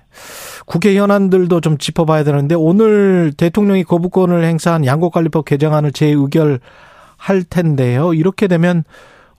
[0.68, 6.60] 국회 현안들도 좀 짚어봐야 되는데 오늘 대통령이 거부권을 행사한 양곡관리법 개정안을 재의결할
[7.50, 8.14] 텐데요.
[8.14, 8.84] 이렇게 되면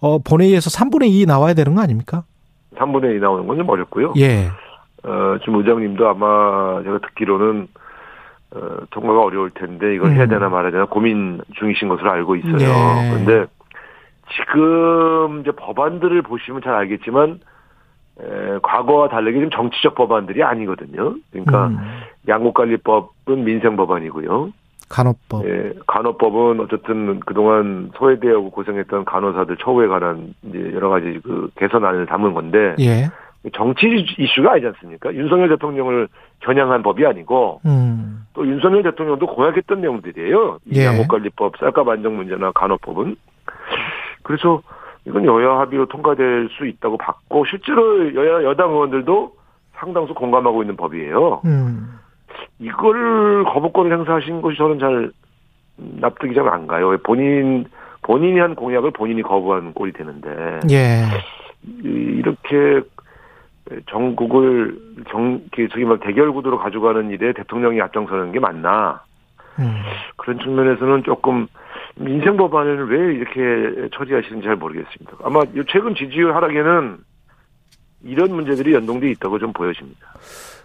[0.01, 2.25] 어 본회의에서 3분의 2 나와야 되는 거 아닙니까?
[2.77, 4.13] 3분의 2 나오는 건 좀 어렵고요.
[4.19, 4.49] 예.
[5.05, 7.69] 어, 지금 의장님도 아마 제가 듣기로는
[8.57, 10.29] 어, 통과가 어려울 텐데 이걸 해야 음.
[10.29, 12.59] 되나 말아야 되나 고민 중이신 것으로 알고 있어요.
[12.59, 13.11] 예.
[13.11, 13.47] 그런데
[14.35, 17.41] 지금 이제 법안들을 보시면 잘 알겠지만
[18.21, 21.15] 에, 과거와 다르게 좀 정치적 법안들이 아니거든요.
[21.31, 21.79] 그러니까 음,
[22.27, 24.53] 양국관리법은 민생 법안이고요.
[24.89, 25.45] 간호법.
[25.47, 32.35] 예, 간호법은 어쨌든 그동안 소외되고 고생했던 간호사들 처우에 관한 이제 여러 가지 그 개선안을 담은
[32.35, 33.11] 건데 예.
[33.53, 33.87] 정치
[34.19, 35.15] 이슈가 아니지 않습니까?
[35.15, 36.09] 윤석열 대통령을
[36.41, 38.27] 겨냥한 법이 아니고 음.
[38.35, 40.59] 또 윤석열 대통령도 공약했던 내용들이에요.
[40.67, 40.87] 이 예.
[40.87, 43.17] 양곡관리법, 쌀값 안정 문제나 간호법은.
[44.23, 44.63] 그래서
[45.07, 49.33] 이건 여야 합의로 통과될 수 있다고 봤고 실제로 여야 여당 의원들도
[49.75, 51.43] 상당수 공감하고 있는 법이에요.
[51.45, 51.99] 음.
[52.59, 55.11] 이걸 거부권을 행사하신 것이 저는 잘
[55.77, 56.89] 납득이 잘 안 가요.
[56.89, 57.67] 왜 본인
[58.03, 61.03] 본인이 한 공약을 본인이 거부한 꼴이 되는데 예.
[61.85, 61.89] 이-
[62.19, 62.81] 이렇게
[63.91, 64.79] 전국을
[65.11, 69.03] 정, 그 저기 막 대결 구도로 가져가는 일에 대통령이 앞장서는 게 맞나?
[69.59, 69.81] 음.
[70.17, 71.47] 그런 측면에서는 조금
[71.97, 75.13] 민생 법안을 왜 이렇게 처리하시는지 잘 모르겠습니다.
[75.25, 76.99] 아마 요 최근 지지율 하락에는
[78.05, 80.07] 이런 문제들이 연동돼 있다고 좀 보여집니다.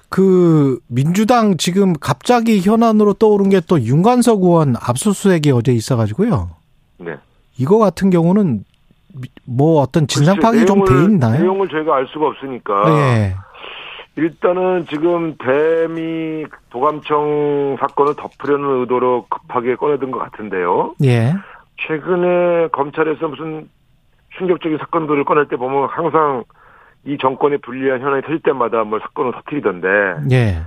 [0.10, 6.50] 그 민주당 지금 갑자기 현안으로 떠오른 게 또 윤관석 의원 압수수색이 어제 있어가지고요.
[7.00, 7.16] 네.
[7.58, 8.64] 이거 같은 경우는 미-
[9.46, 11.40] 뭐 어떤 진상 파악이 좀 돼 있나요?
[11.42, 13.36] 내용을 저희가 알 수가 없으니까 예.
[14.16, 20.96] 일단은 지금 대미 도감청 사건을 덮으려는 의도로 급하게 꺼내든 것 같은데요.
[21.04, 21.34] 예.
[21.88, 23.70] 최근에 검찰에서 무슨
[24.38, 26.44] 충격적인 사건들을 꺼낼 때 보면 항상
[27.06, 29.88] 이 정권에 불리한 현안이 터질 때마다 뭘 사건을 터뜨리던데,
[30.32, 30.62] 예.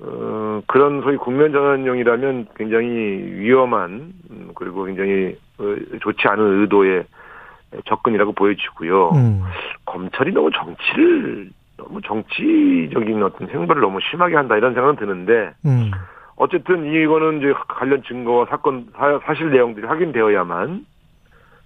[0.00, 5.64] 어, 그런 소위 국면 전환용이라면 굉장히 위험한, 음, 그리고 굉장히 어,
[6.00, 7.04] 좋지 않은 의도의
[7.86, 9.10] 접근이라고 보여지고요.
[9.10, 9.42] 음.
[9.84, 15.90] 검찰이 너무 정치를, 너무 정치적인 어떤 행보를 너무 심하게 한다 이런 생각은 드는데, 음.
[16.36, 20.84] 어쨌든 이거는 이제 관련 증거와 사건 사- 사실 내용들이 확인되어야만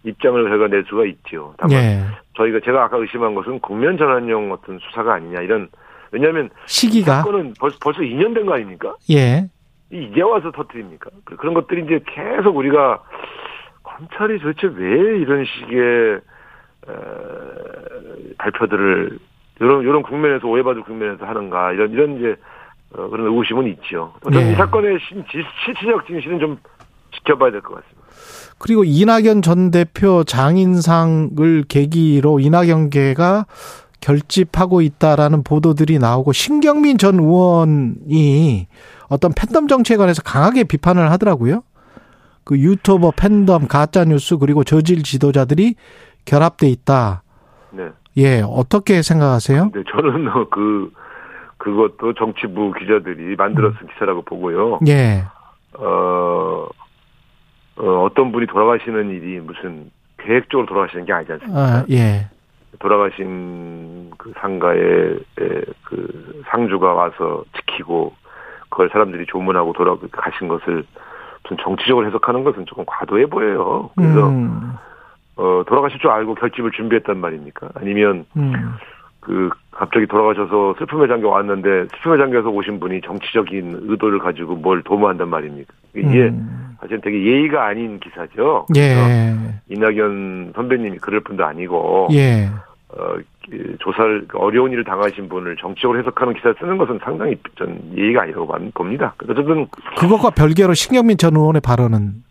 [0.05, 1.55] 입장을 저희가 낼 수가 있죠.
[1.59, 2.05] 다만 예.
[2.37, 5.69] 저희가 제가 아까 의심한 것은 국면 전환용 어떤 수사가 아니냐 이런
[6.13, 8.95] 왜냐하면 시기가 사건은 벌써 벌써 2년 된 거 아닙니까?
[9.11, 9.49] 예.
[9.91, 11.11] 이제 와서 터뜨립니까?
[11.25, 13.03] 그- 그런 것들이 이제 계속 우리가
[13.97, 16.21] 검찰이 도대체 왜 이런 식의
[16.89, 19.19] 에, 발표들을
[19.61, 22.37] 이런 이런 국면에서 오해받을 국면에서 하는가 이런 이런 이제
[22.95, 24.13] 어, 그런 의구심은 있죠.
[24.33, 24.53] 예.
[24.53, 26.59] 이 사건의 신, 지- 실체적 진실은 좀
[27.15, 28.07] 지켜봐야 될 것 같습니다.
[28.59, 33.47] 그리고 이낙연 전 대표 장인상을 계기로 이낙연계가
[34.01, 38.69] 결집하고 있다라는 보도들이 나오고 신경민 전 의원이
[39.09, 41.63] 어떤 팬덤 정치에 관해서 강하게 비판을 하더라고요.
[42.47, 45.75] 그 유튜버 팬덤 가짜 뉴스 그리고 저질 지도자들이
[46.25, 47.23] 결합돼 있다.
[47.73, 47.89] 네.
[48.17, 49.71] 예, 어떻게 생각하세요?
[49.73, 50.93] 근데 저는 어, 그
[51.59, 54.79] 그것도 정치부 기자들이 만들어 쓴 기사라고 보고요.
[54.87, 55.25] 예.
[55.75, 56.69] 어,
[57.79, 61.61] 어, 어떤 분이 돌아가시는 일이 무슨 계획적으로 돌아가시는 게 아니지 않습니까?
[61.61, 62.29] 아, 예.
[62.79, 68.15] 돌아가신 그 상가에 에, 그 상주가 와서 지키고
[68.69, 70.85] 그걸 사람들이 조문하고 돌아가신 것을
[71.47, 73.91] 좀 정치적으로 해석하는 것은 조금 과도해 보여요.
[73.97, 74.75] 그래서 음,
[75.37, 77.71] 어, 돌아가실 줄 알고 결집을 준비했단 말입니까?
[77.75, 78.53] 아니면 음,
[79.21, 85.29] 그 갑자기 돌아가셔서 슬픔에 잠겨 왔는데 슬픔에 잠겨서 오신 분이 정치적인 의도를 가지고 뭘 도모한단
[85.29, 85.73] 말입니까?
[85.95, 86.77] 이게 음.
[86.81, 88.67] 사실 되게 예의가 아닌 기사죠.
[88.77, 88.95] 예.
[89.69, 92.49] 이낙연 선배님이 그럴 분도 아니고 예.
[92.89, 93.25] 어, 그
[93.81, 98.59] 조사를 어려운 일을 당하신 분을 정치적으로 해석하는 기사를 쓰는 것은 상당히 전 예의가 아니라고 봐-
[98.75, 99.15] 봅니다.
[99.23, 99.67] 어쨌든
[99.99, 102.25] 그것과 별개로 신경민 전 의원의 발언은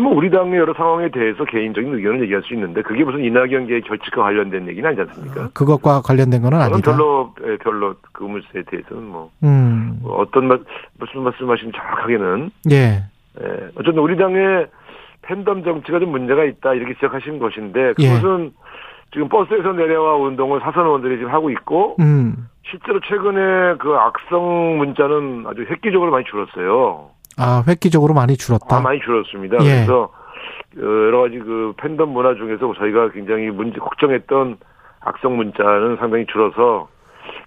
[0.00, 4.22] 뭐 우리 당의 여러 상황에 대해서 개인적인 의견을 얘기할 수 있는데 그게 무슨 이낙연계의 결집과
[4.22, 5.50] 관련된 얘기는 아니지 않습니까?
[5.52, 6.92] 그것과 관련된 거는 아니다.
[6.92, 9.98] 별로 예, 별로 그 물세에 대해서는 뭐 음.
[10.00, 10.60] 뭐 어떤 말,
[10.98, 13.04] 무슨 말씀하시는 정확하게는 예.
[13.40, 13.44] 예,
[13.76, 14.66] 어쨌든 우리 당의
[15.20, 18.08] 팬덤 정치가 좀 문제가 있다 이렇게 지적하신 것인데 예.
[18.08, 18.52] 그것은
[19.12, 22.48] 지금 버스에서 내려와 운동을 사선 의원들이 지금 하고 있고 음.
[22.68, 27.10] 실제로 최근에 그 악성 문자는 아주 획기적으로 많이 줄었어요.
[27.36, 28.76] 아, 획기적으로 많이 줄었다.
[28.76, 29.56] 아, 많이 줄었습니다.
[29.60, 29.68] 예.
[29.84, 34.56] 그래서 어, 여러 가지 그 팬덤 문화 중에서 저희가 굉장히 문제 걱정했던
[35.00, 36.88] 악성 문자는 상당히 줄어서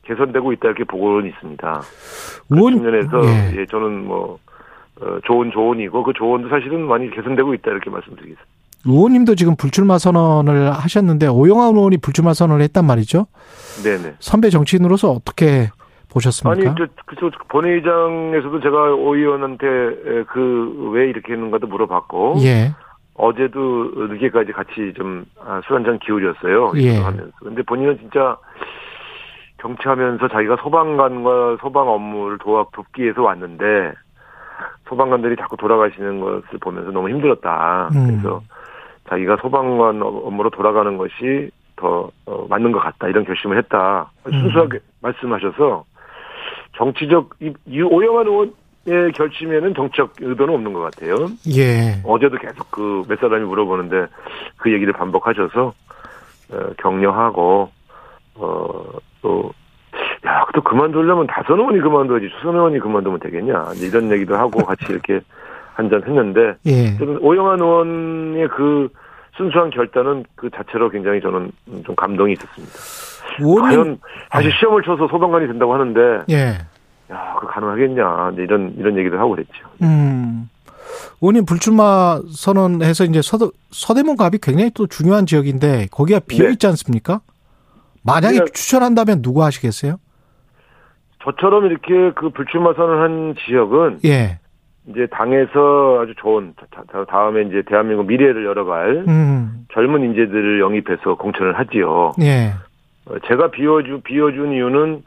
[0.03, 1.81] 개선되고 있다 이렇게 보고는 있습니다.
[2.49, 3.61] 그 의원- 측면에서 예.
[3.61, 3.65] 예.
[3.65, 4.37] 저는 뭐
[5.01, 8.45] 어, 좋은 조언이고 그 조언도 사실은 많이 개선되고 있다 이렇게 말씀드리겠습니다.
[8.85, 13.25] 의원님도 지금 불출마 선언을 하셨는데 오영환 의원이 불출마 선언을 했단 말이죠.
[13.83, 14.15] 네네.
[14.19, 15.69] 선배 정치인으로서 어떻게
[16.11, 16.69] 보셨습니까?
[16.69, 19.65] 아니, 저, 그저 본회의장에서도 제가 오 의원한테
[20.31, 22.73] 그 왜 이렇게 했는가도 물어봤고 예.
[23.15, 23.59] 어제도
[23.95, 26.73] 늦게까지 같이 좀 아, 술 한잔 기울였어요.
[26.77, 26.97] 예.
[26.99, 27.31] 하면서.
[27.43, 28.37] 근데 본인은 진짜
[29.61, 33.93] 정치하면서 자기가 소방관과 소방 업무를 도와 돕기 위해서 왔는데
[34.87, 37.89] 소방관들이 자꾸 돌아가시는 것을 보면서 너무 힘들었다.
[37.95, 38.07] 음.
[38.07, 38.41] 그래서
[39.09, 43.07] 자기가 소방관 업무로 돌아가는 것이 더 어, 맞는 것 같다.
[43.07, 44.11] 이런 결심을 했다.
[44.23, 45.83] 순수하게 말씀하셔서
[46.77, 51.15] 정치적 이, 이 오영환 의원의 결심에는 정치적 의도는 없는 것 같아요.
[51.55, 52.01] 예.
[52.03, 54.07] 어제도 계속 그 몇 사람이 물어보는데
[54.57, 55.73] 그 얘기를 반복하셔서
[56.51, 57.69] 어, 격려하고
[58.37, 59.53] 어또
[60.25, 65.21] 야, 또 그만두려면 다선 의원이 그만둬야지 수선 의원이 그만두면 되겠냐 이런 얘기도 하고 같이 이렇게
[65.75, 66.97] 한 잔 했는데 예.
[66.97, 68.89] 저는 오영환 의원의 그
[69.35, 71.51] 순수한 결단은 그 자체로 굉장히 저는
[71.85, 72.73] 좀 감동이 있었습니다.
[73.39, 73.99] 의원님 과연
[74.29, 75.99] 다시 시험을 쳐서 소방관이 된다고 하는데
[76.29, 76.57] 예.
[77.11, 79.67] 야, 그 가능하겠냐 이런 이런 얘기도 하고 그랬죠.
[79.81, 80.49] 음.
[81.21, 86.53] 의원님 불출마 선언해서 이제 서대, 서대문 갑이 굉장히 또 중요한 지역인데 거기가 비어 네.
[86.53, 87.19] 있지 않습니까?
[88.03, 88.45] 만약에 네.
[88.53, 89.97] 추천한다면 누구 하시겠어요?
[91.23, 94.39] 저처럼 이렇게 그 불출마 선언한 지역은 예.
[94.87, 99.65] 이제 당에서 아주 좋은 다- 다음에 이제 대한민국 미래를 열어갈 음.
[99.73, 102.11] 젊은 인재들을 영입해서 공천을 하지요.
[102.21, 102.53] 예.
[103.07, 105.03] 어, 제가 비워주 비워준 이유는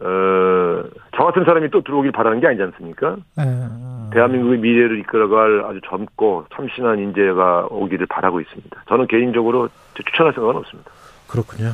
[0.00, 0.84] 어,
[1.16, 3.16] 저 같은 사람이 또 들어오길 바라는 게 아니지 않습니까?
[3.38, 4.12] 예.
[4.14, 8.82] 대한민국의 미래를 이끌어갈 아주 젊고 참신한 인재가 오기를 바라고 있습니다.
[8.88, 10.90] 저는 개인적으로 추천할 생각은 없습니다.
[11.28, 11.70] 그렇군요.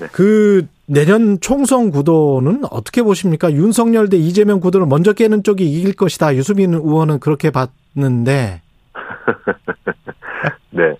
[0.00, 0.06] 네.
[0.12, 3.52] 그 내년 총선 구도는 어떻게 보십니까?
[3.52, 6.34] 윤석열 대 이재명 구도를 먼저 깨는 쪽이 이길 것이다.
[6.34, 8.60] 유수민 의원은 그렇게 봤는데
[10.70, 10.94] 네.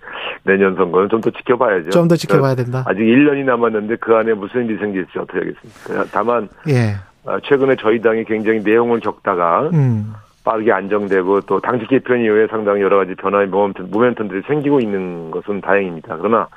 [0.45, 1.91] 내년 선거는 좀 더 지켜봐야죠.
[1.91, 2.85] 좀 더 지켜봐야 된다.
[2.87, 6.05] 아직 1년이 남았는데 그 안에 무슨 일이 생길지 어떻게 하겠습니까?
[6.13, 6.97] 다만 예.
[7.27, 10.13] 아, 최근에 저희 당이 굉장히 내용을 적다가 음.
[10.45, 15.61] 빠르게 안정되고 또 당직 개편 이후에 상당히 여러 가지 변화의 모멘텀, 모멘텀들이 생기고 있는 것은
[15.61, 16.17] 다행입니다.
[16.17, 16.49] 그러나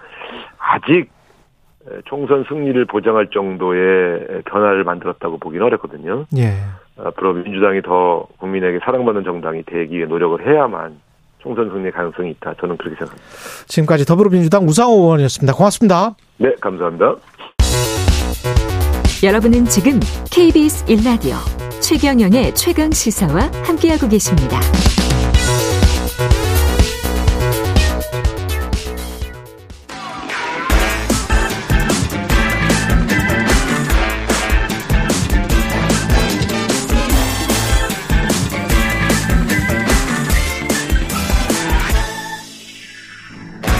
[0.57, 1.05] 아직 에,
[2.05, 6.25] 총선 승리를 보장할 정도의 변화를 만들었다고 보기는 어렵거든요.
[6.37, 6.53] 예.
[6.97, 10.99] 앞으로 민주당이 더 국민에게 사랑받는 정당이 되기 위해 노력을 해야만
[11.39, 12.53] 총선 승리 가능성이 있다.
[12.59, 13.27] 저는 그렇게 생각합니다.
[13.67, 15.53] 지금까지 더불어민주당 우상호 의원이었습니다.
[15.53, 16.15] 고맙습니다.
[16.37, 17.15] 네, 감사합니다.
[19.23, 19.99] 여러분은 지금
[20.31, 21.35] KBS 1라디오
[21.81, 24.59] 최경영의 최강 시사와 함께하고 계십니다.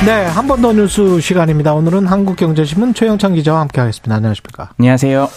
[0.05, 1.73] 네, 한 번 더 뉴스 시간입니다.
[1.73, 4.13] 오늘은 한국경제신문 최영찬 기자와 함께하겠습니다.
[4.15, 4.71] 안녕하십니까?
[4.77, 5.29] 안녕하세요.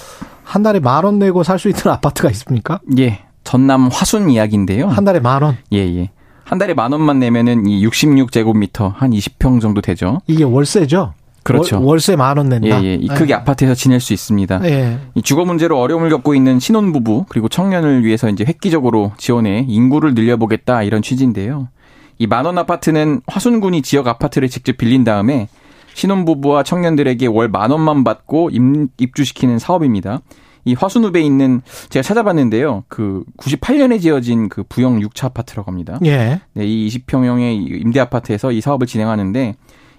[0.43, 2.81] 한 달에 만 원 내고 살 수 있는 아파트가 있습니까?
[2.99, 3.21] 예.
[3.45, 4.89] 전남 화순 이야기인데요.
[4.89, 5.57] 한 달에 만 원.
[5.73, 6.11] 예, 예.
[6.45, 10.21] 한 달에 만 원만 내면은 이 66제곱미터 한 20평 정도 되죠.
[10.27, 11.15] 이게 월세죠?
[11.45, 11.81] 그렇죠.
[11.81, 12.83] 월, 세 만 원 낸다.
[12.83, 12.95] 예, 예.
[12.95, 14.61] 이 크게 아파트에서 지낼 수 있습니다.
[14.65, 14.99] 예.
[15.15, 20.83] 이 주거 문제로 어려움을 겪고 있는 신혼부부 그리고 청년을 위해서 이제 획기적으로 지원해 인구를 늘려보겠다
[20.83, 21.69] 이런 취지인데요.
[22.19, 25.49] 이 만원 아파트는 화순군이 지역 아파트를 직접 빌린 다음에
[25.95, 30.21] 신혼부부와 청년들에게 월 만 원만 받고 임- 입주시키는 사업입니다.
[30.65, 32.85] 이 화순읍에 있는 제가 찾아봤는데요.
[32.89, 35.99] 그 98년에 지어진 그 부영 6차 아파트라고 합니다.
[36.05, 36.41] 예.
[36.55, 39.55] 네, 이 20평형의 임대 아파트에서 이 사업을 진행하는데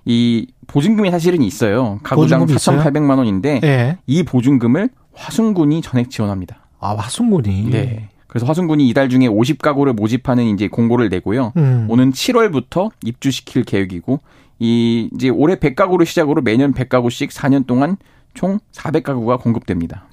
[0.06, 2.00] 이 보증금이 사실은 있어요.
[2.04, 2.80] 가구당 보증금이 있어요?
[2.82, 3.98] 4,800만 원인데 예.
[4.08, 6.58] 이 보증금을 화순군이 전액 지원합니다.
[6.80, 7.70] 아, 화순군이.
[7.72, 8.10] 네.
[8.38, 11.54] 그래서 화순군이 이달 중에 50가구를 모집하는 이제 공고를 내고요.
[11.58, 11.88] 음.
[11.90, 14.20] 오는 7월부터 입주시킬 계획이고
[14.60, 17.98] 이 이제 올해 100가구를 시작으로 매년 100가구씩 4년 동안
[18.36, 20.06] 총 400가구가 공급됩니다.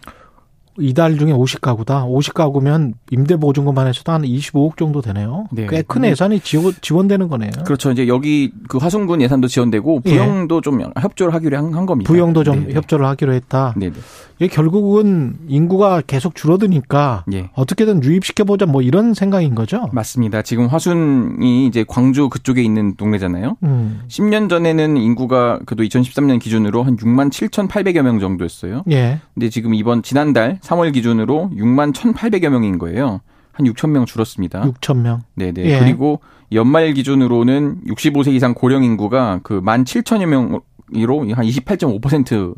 [0.78, 2.04] 이달 중에 50가구다.
[2.08, 5.46] 50가구면 임대보증금만 해서도 한 25억 정도 되네요.
[5.52, 5.66] 네.
[5.66, 7.50] 꽤큰 예산이 지원, 되는 거네요.
[7.66, 7.90] 그렇죠.
[7.90, 10.10] 이제 여기 그 화순군 예산도 지원되고 예.
[10.10, 10.60] 부영도 예.
[10.62, 12.10] 좀 협조를 하기로 한, 한 겁니다.
[12.10, 12.74] 부영도 좀 네네.
[12.74, 13.74] 협조를 하기로 했다.
[13.76, 13.92] 네네.
[14.38, 17.50] 이게 결국은 인구가 계속 줄어드니까 예.
[17.54, 19.88] 어떻게든 유입시켜보자 뭐 이런 생각인 거죠?
[19.92, 20.42] 맞습니다.
[20.42, 23.56] 지금 화순이 이제 광주 그쪽에 있는 동네잖아요.
[23.62, 24.00] 음.
[24.08, 28.84] 10년 전에는 인구가 그래도 2013년 기준으로 한 6만 7,800여 명 정도였어요.
[28.90, 29.20] 예.
[29.34, 33.20] 근데 지금 이번 지난달 3월 기준으로 6만 1,800여 명인 거예요.
[33.52, 34.62] 한 6천 명 줄었습니다.
[34.62, 35.22] 6천 명.
[35.36, 35.64] 네네.
[35.64, 35.78] 예.
[35.78, 36.20] 그리고
[36.52, 42.54] 연말 기준으로는 65세 이상 고령 인구가 그 1만 7천여 명으로 한 28.5%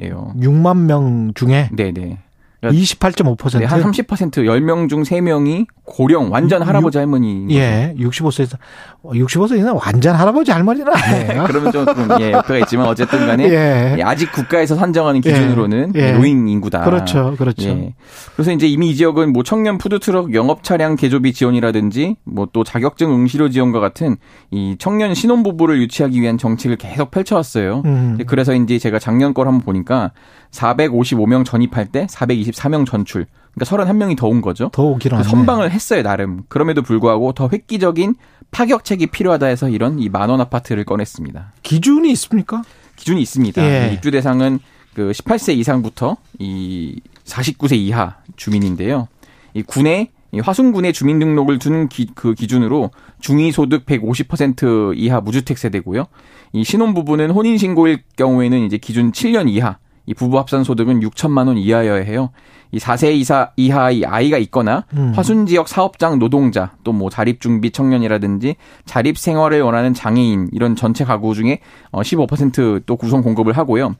[0.00, 0.34] 예요.
[0.36, 2.18] 6만 명 중에 네네.
[2.70, 3.58] 28.5%.
[3.58, 7.46] 네, 한30% 10명 중 3명이 고령 완전 할아버지 할머니.
[7.50, 7.94] 예.
[7.98, 8.58] 65세 이상
[9.04, 11.42] 65세 이상 완전 할아버지 할머니는 아니에요.
[11.42, 11.86] 네, 그러면 좀
[12.20, 13.96] 예, 옆에가 있지만 어쨌든 간에 예.
[13.98, 14.02] 예.
[14.02, 15.30] 아직 국가에서 산정하는 예.
[15.30, 16.12] 기준으로는 예.
[16.12, 16.84] 노인 인구다.
[16.84, 17.34] 그렇죠.
[17.36, 17.68] 그렇죠.
[17.68, 17.94] 예.
[18.34, 22.62] 그래서 이제 이미 이 지역은 뭐 청년 푸드 트럭 영업 차량 개조비 지원이라든지 뭐 또
[22.64, 24.16] 자격증 응시료 지원과 같은
[24.50, 27.82] 이 청년 신혼부부를 유치하기 위한 정책을 계속 펼쳐왔어요.
[27.84, 28.18] 음.
[28.26, 30.12] 그래서 이제 제가 작년 걸 한번 보니까
[30.54, 33.26] 455명 전입할 때 424명 전출.
[33.54, 34.70] 그러니까 31명이 더 온 거죠.
[34.72, 36.42] 더그 선방을 했어요, 나름.
[36.48, 38.14] 그럼에도 불구하고 더 획기적인
[38.50, 41.52] 파격책이 필요하다 해서 이런 이 만원 아파트를 꺼냈습니다.
[41.62, 42.62] 기준이 있습니까?
[42.96, 43.62] 기준이 있습니다.
[43.62, 43.92] 예.
[43.92, 44.60] 입주 대상은
[44.94, 49.08] 그 18세 이상부터 이 49세 이하 주민인데요.
[49.54, 52.90] 이 군에 이 화순군의 주민등록을 둔 그 기준으로
[53.20, 56.06] 중위소득 150% 이하 무주택 세대고요.
[56.52, 62.02] 이 신혼부부는 혼인신고일 경우에는 이제 기준 7년 이하, 이 부부 합산 소득은 6천만 원 이하여야
[62.02, 62.30] 해요.
[62.72, 65.12] 이 4세 이사 이하의 아이가 있거나 음.
[65.14, 71.04] 화순 지역 사업장 노동자 또 뭐 자립 준비 청년이라든지 자립 생활을 원하는 장애인 이런 전체
[71.04, 71.60] 가구 중에
[71.92, 73.96] 15%또 어, 구성 공급을 하고요.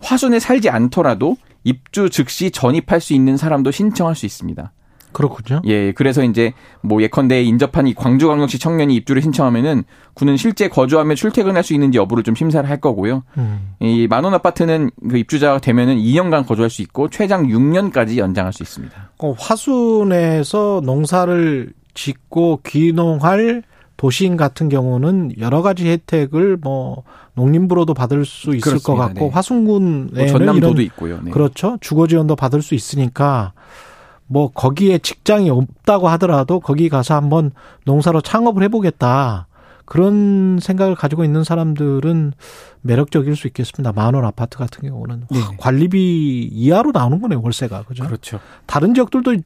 [0.00, 4.72] 화순에 살지 않더라도 입주 즉시 전입할 수 있는 사람도 신청할 수 있습니다.
[5.12, 5.62] 그렇군요.
[5.64, 6.52] 예, 그래서 이제
[6.82, 9.84] 뭐 예컨대 인접한 이 광주광역시 청년이 입주를 신청하면은
[10.14, 13.22] 군은 실제 거주하며 출퇴근할 수 있는지 여부를 좀 심사를 할 거고요.
[13.38, 13.74] 음.
[13.80, 19.10] 이 만원 아파트는 그 입주자가 되면은 2년간 거주할 수 있고 최장 6년까지 연장할 수 있습니다.
[19.18, 23.62] 어, 화순에서 농사를 짓고 귀농할
[23.96, 27.04] 도시인 같은 경우는 여러 가지 혜택을 뭐
[27.34, 28.92] 농림부로도 받을 수 있을 그렇습니다.
[28.92, 29.30] 것 같고 네.
[29.30, 31.20] 화순군에는 뭐 전남도도 있고요.
[31.22, 31.30] 네.
[31.30, 31.78] 그렇죠.
[31.80, 33.52] 주거 지원도 받을 수 있으니까
[34.26, 37.52] 뭐 거기에 직장이 없다고 하더라도 거기 가서 한번
[37.84, 39.46] 농사로 창업을 해보겠다.
[39.84, 42.32] 그런 생각을 가지고 있는 사람들은
[42.82, 43.92] 매력적일 수 있겠습니다.
[43.92, 45.38] 만원 아파트 같은 경우는 네.
[45.58, 47.84] 관리비 이하로 나오는 거네요, 월세가.
[47.84, 48.04] 그죠?
[48.04, 48.40] 그렇죠.
[48.66, 49.36] 다른 지역들도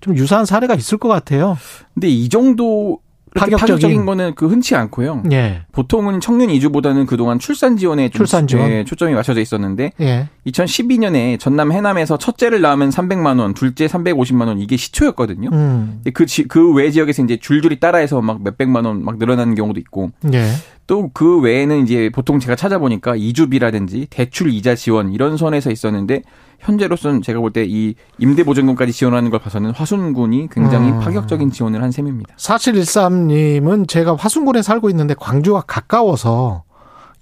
[0.00, 1.58] 좀 유사한 사례가 있을 것 같아요.
[1.92, 3.00] 근데 이 정도
[3.34, 5.24] 파격적인, 파격적인 거는 그 흔치 않고요.
[5.32, 5.62] 예.
[5.72, 10.28] 보통은 청년 이주보다는 그동안 출산 지원에 출산 지원 예, 초점이 맞춰져 있었는데 예.
[10.46, 15.50] 2012년에 전남 해남에서 첫째를 낳으면 300만 원, 둘째 350만 원 이게 시초였거든요.
[15.52, 16.02] 음.
[16.12, 20.10] 그그 외 지역에서 이제 줄줄이 따라해서 막 몇백만 원 막 늘어나는 경우도 있고.
[20.32, 20.50] 예.
[20.86, 26.22] 또그 외에는 이제 보통 제가 찾아보니까 이주비라든지 대출 이자 지원 이런 선에서 있었는데
[26.60, 31.00] 현재로서는 제가 볼 때 이 임대 보증금까지 지원하는 걸 봐서는 화순군이 굉장히 음.
[31.00, 32.34] 파격적인 지원을 한 셈입니다.
[32.36, 36.64] 4713님은 제가 화순군에 살고 있는데 광주와 가까워서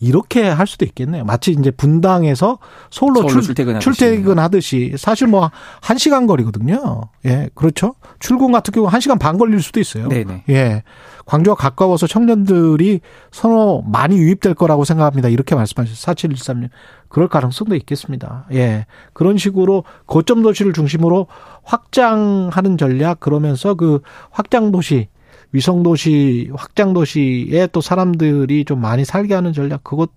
[0.01, 1.25] 이렇게 할 수도 있겠네요.
[1.25, 2.59] 마치 이제 분당에서
[2.91, 4.95] 서울로, 서울로 출, 퇴근하듯이.
[4.97, 7.03] 사실 뭐 한 시간 거리거든요.
[7.25, 7.95] 예, 그렇죠.
[8.19, 10.09] 출근 같은 경우 한 시간 반 걸릴 수도 있어요.
[10.09, 10.45] 네네.
[10.51, 10.83] 예,
[11.25, 15.29] 광주와 가까워서 청년들이 서로 많이 유입될 거라고 생각합니다.
[15.29, 16.15] 이렇게 말씀하셨어요.
[16.15, 16.69] 4713님.
[17.09, 18.47] 그럴 가능성도 있겠습니다.
[18.53, 18.87] 예.
[19.13, 21.27] 그런 식으로 거점 도시를 중심으로
[21.63, 25.09] 확장하는 전략 그러면서 그 확장 도시
[25.53, 30.11] 위성도시 확장도시에 또 사람들이 좀 많이 살게 하는 전략 그것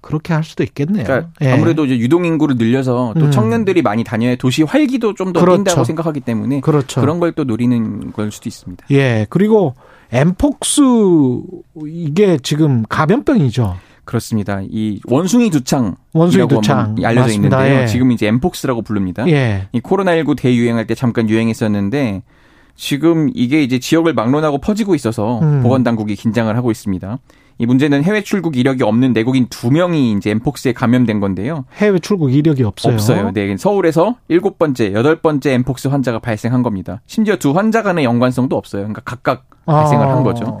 [0.00, 1.04] 그렇게 할 수도 있겠네요.
[1.04, 1.52] 그러니까 예.
[1.52, 3.30] 아무래도 이제 유동 인구를 늘려서 또 음.
[3.30, 5.64] 청년들이 많이 다녀야 도시 활기도 좀더 그렇죠.
[5.64, 7.00] 뛴다고 생각하기 때문에 그렇죠.
[7.00, 8.86] 그런 걸 또 노리는 걸 수도 있습니다.
[8.92, 9.26] 예.
[9.28, 9.74] 그리고
[10.12, 10.80] 엠폭스
[11.86, 13.76] 이게 지금 감염병이죠.
[14.04, 14.60] 그렇습니다.
[14.62, 17.58] 이 원숭이 두창 원숭이 두창 알려져 맞습니다.
[17.64, 17.82] 있는데요.
[17.82, 17.86] 예.
[17.88, 19.28] 지금 이제 엠폭스라고 부릅니다.
[19.28, 19.66] 예.
[19.72, 22.22] 이 코로나19 대유행할 때 잠깐 유행했었는데
[22.76, 25.62] 지금 이게 이제 지역을 막론하고 퍼지고 있어서 음.
[25.62, 27.18] 보건 당국이 긴장을 하고 있습니다.
[27.58, 31.64] 이 문제는 해외 출국 이력이 없는 내국인 두 명이 이제 엠폭스에 감염된 건데요.
[31.76, 32.92] 해외 출국 이력이 없어요.
[32.92, 33.30] 없어요.
[33.32, 37.00] 네, 서울에서 일곱 번째, 여덟 번째 엠폭스 환자가 발생한 겁니다.
[37.06, 38.82] 심지어 두 환자 간의 연관성도 없어요.
[38.82, 39.76] 그러니까 각각 아.
[39.76, 40.60] 발생을 한 거죠.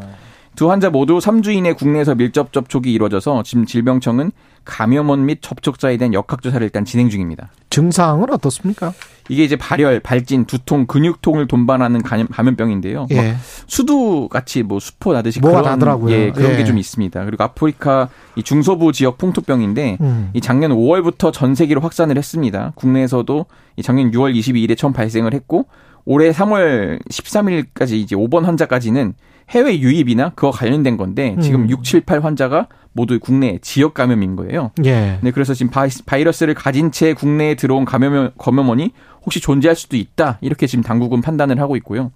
[0.54, 4.32] 두 환자 모두 3주 이내 국내에서 밀접 접촉이 이루어져서 지금 질병청은
[4.66, 7.48] 감염원 및 접촉자에 대한 역학 조사를 일단 진행 중입니다.
[7.70, 8.92] 증상은 어떻습니까?
[9.28, 13.36] 이게 이제 발열, 발진, 두통, 근육통을 동반하는 감염, 병인데요 예.
[13.66, 16.14] 수두 같이 뭐 수포 나듯이 그런 나더라고요.
[16.14, 16.56] 예, 그런 예.
[16.58, 17.24] 게좀 있습니다.
[17.24, 20.30] 그리고 아프리카 이 중서부 지역 풍토병인데 음.
[20.32, 22.72] 이 작년 5월부터 전 세계로 확산을 했습니다.
[22.76, 23.46] 국내에서도
[23.76, 25.66] 이 작년 6월 22일에 처음 발생을 했고
[26.04, 29.14] 올해 3월 13일까지 이제 5번 환자까지는
[29.50, 31.70] 해외 유입이나 그와 관련된 건데 지금 음.
[31.70, 34.72] 6, 7, 8 환자가 모두 국내 지역 감염인 거예요.
[34.84, 35.18] 예.
[35.20, 35.70] 네, 그래서 지금
[36.06, 38.92] 바이러스를 가진 채 국내에 들어온 감염 감염원이
[39.22, 42.10] 혹시 존재할 수도 있다 이렇게 지금 당국은 판단을 하고 있고요.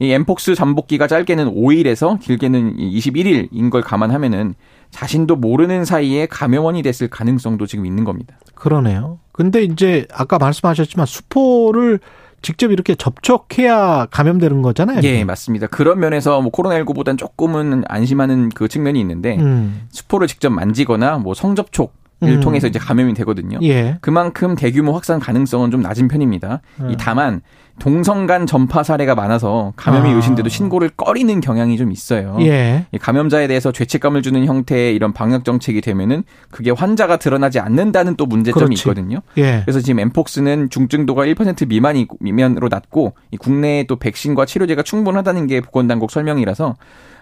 [0.00, 4.54] 이 엠폭스 잠복기가 짧게는 5일에서 길게는 21일인 걸 감안하면은
[4.90, 8.36] 자신도 모르는 사이에 감염원이 됐을 가능성도 지금 있는 겁니다.
[8.54, 9.18] 그러네요.
[9.32, 12.00] 근데 이제 아까 말씀하셨지만 수포를
[12.44, 15.00] 직접 이렇게 접촉해야 감염되는 거잖아요.
[15.02, 15.66] 예, 맞습니다.
[15.66, 19.86] 그런 면에서 뭐 코로나19보다는 조금은 안심하는 그 측면이 있는데 음.
[19.90, 22.40] 수포를 직접 만지거나 뭐 성접촉 을 음.
[22.40, 23.58] 통해서 이제 감염이 되거든요.
[23.62, 23.98] 예.
[24.00, 26.60] 그만큼 대규모 확산 가능성은 좀 낮은 편입니다.
[26.80, 26.90] 음.
[26.90, 27.40] 이 다만
[27.78, 30.16] 동성 간 전파 사례가 많아서 감염이 아.
[30.16, 32.36] 의심돼도 신고를 꺼리는 경향이 좀 있어요.
[32.40, 32.86] 예.
[33.00, 38.76] 감염자에 대해서 죄책감을 주는 형태의 이런 방역 정책이 되면은 그게 환자가 드러나지 않는다는 또 문제점이
[38.76, 38.82] 그렇지.
[38.82, 39.18] 있거든요.
[39.38, 39.62] 예.
[39.64, 46.12] 그래서 지금 엠폭스는 중증도가 1% 미만이 미만으로 낮고 국내에 또 백신과 치료제가 충분하다는 게 보건당국
[46.12, 46.76] 설명이라서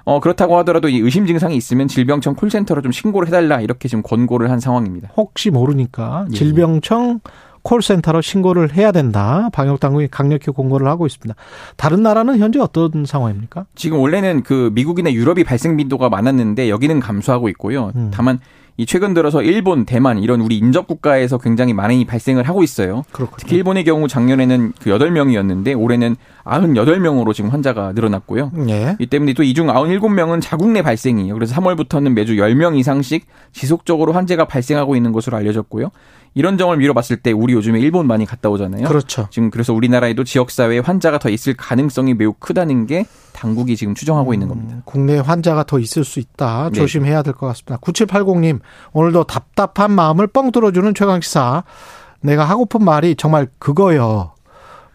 [0.05, 4.51] 어, 그렇다고 하더라도 이 의심 증상이 있으면 질병청 콜센터로 좀 신고를 해달라 이렇게 지금 권고를
[4.51, 5.11] 한 상황입니다.
[5.17, 6.35] 혹시 모르니까 예.
[6.35, 7.21] 질병청
[7.63, 9.49] 콜센터로 신고를 해야 된다.
[9.53, 11.35] 방역 당국이 강력히 공고를 하고 있습니다.
[11.77, 13.67] 다른 나라는 현재 어떤 상황입니까?
[13.75, 17.93] 지금 원래는 그 미국이나 유럽이 발생 빈도가 많았는데 여기는 감소하고 있고요.
[17.95, 18.11] 음.
[18.13, 18.41] 다만
[18.79, 23.05] 이 최근 들어서 일본, 대만 이런 우리 인접 국가에서 굉장히 많이 발생을 하고 있어요.
[23.13, 23.37] 그렇군요.
[23.39, 28.51] 특히 일본의 경우 작년에는 그 8명이었는데 올해는 98명으로 지금 환자가 늘어났고요.
[28.69, 28.97] 예.
[28.99, 31.35] 이 때문에 또 이 중 97명은 자국 내 발생이에요.
[31.35, 35.91] 그래서 3월부터는 매주 10명 이상씩 지속적으로 환자가 발생하고 있는 것으로 알려졌고요.
[36.35, 38.89] 이런 점을 미뤄봤을 때 우리 요즘에 일본 많이 갔다 오잖아요.
[38.89, 39.29] 그렇죠.
[39.31, 44.31] 지금 그래서 우리나라에도 지역 사회에 환자가 더 있을 가능성이 매우 크다는 게 당국이 지금 추정하고
[44.31, 44.77] 음, 있는 겁니다.
[44.85, 46.71] 국내 환자가 더 있을 수 있다.
[46.73, 46.79] 네.
[46.81, 47.77] 조심해야 될 것 같습니다.
[47.79, 48.61] 9780님
[48.93, 51.65] 오늘도 답답한 마음을 뻥 뚫어주는 최강시사.
[52.21, 54.33] 내가 하고픈 말이 정말 그거요.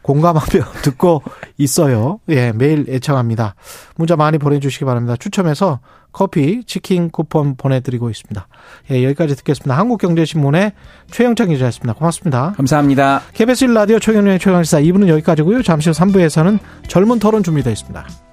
[0.02, 0.46] 공감하며
[0.84, 1.22] 듣고
[1.58, 2.20] 있어요.
[2.30, 3.56] 예, 매일 애청합니다.
[3.98, 5.16] 문자 많이 보내주시기 바랍니다.
[5.20, 5.80] 추첨해서
[6.12, 8.48] 커피, 치킨 쿠폰 보내드리고 있습니다.
[8.92, 9.78] 예, 여기까지 듣겠습니다.
[9.78, 10.72] 한국경제신문의
[11.12, 11.94] 최영창 기자였습니다.
[11.94, 12.54] 고맙습니다.
[12.58, 13.22] 감사합니다.
[13.34, 15.62] KBS 1라디오 최경련의 최강시사 2부는 여기까지고요.
[15.62, 18.27] 잠시 후 3부에서는 젊은 토론 준비되어 있습니다.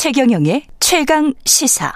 [0.00, 1.92] 최경영의 최강 시사.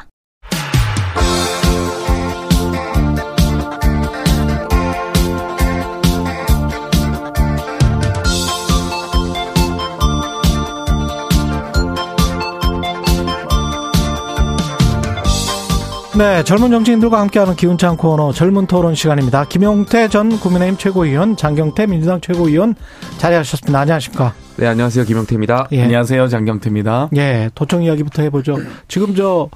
[16.19, 19.45] 네, 젊은 정치인들과 함께하는 기운찬 코너 젊은 토론 시간입니다.
[19.45, 22.75] 김용태 전 국민의힘 최고위원, 장경태 민주당 최고위원
[23.19, 23.79] 자리하셨습니다.
[23.79, 24.42] 안녕하십니까?
[24.57, 25.05] 네, 안녕하세요.
[25.07, 25.69] 김용태입니다.
[25.73, 25.83] 예.
[25.83, 26.29] 안녕하세요.
[26.29, 27.11] 장경태입니다.
[27.17, 28.57] 예, 도청 이야기부터 해보죠.
[28.87, 29.49] 지금 저,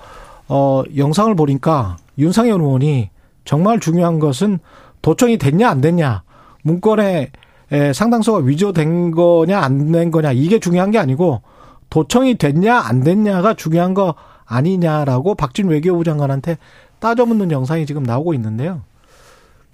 [0.49, 3.11] 어, 영상을 보니까 윤상현 의원이
[3.45, 4.59] 정말 중요한 것은
[5.03, 6.23] 도청이 됐냐, 안 됐냐.
[6.63, 7.31] 문건에
[7.73, 10.33] 에, 상당수가 위조된 거냐, 안 된 거냐.
[10.33, 11.43] 이게 중요한 게 아니고
[11.91, 16.59] 도청이 됐냐, 안 됐냐가 중요한 거 아니냐라고 박진 외교부 장관한테
[17.01, 18.83] 따져 묻는 영상이 지금 나오고 있는데요.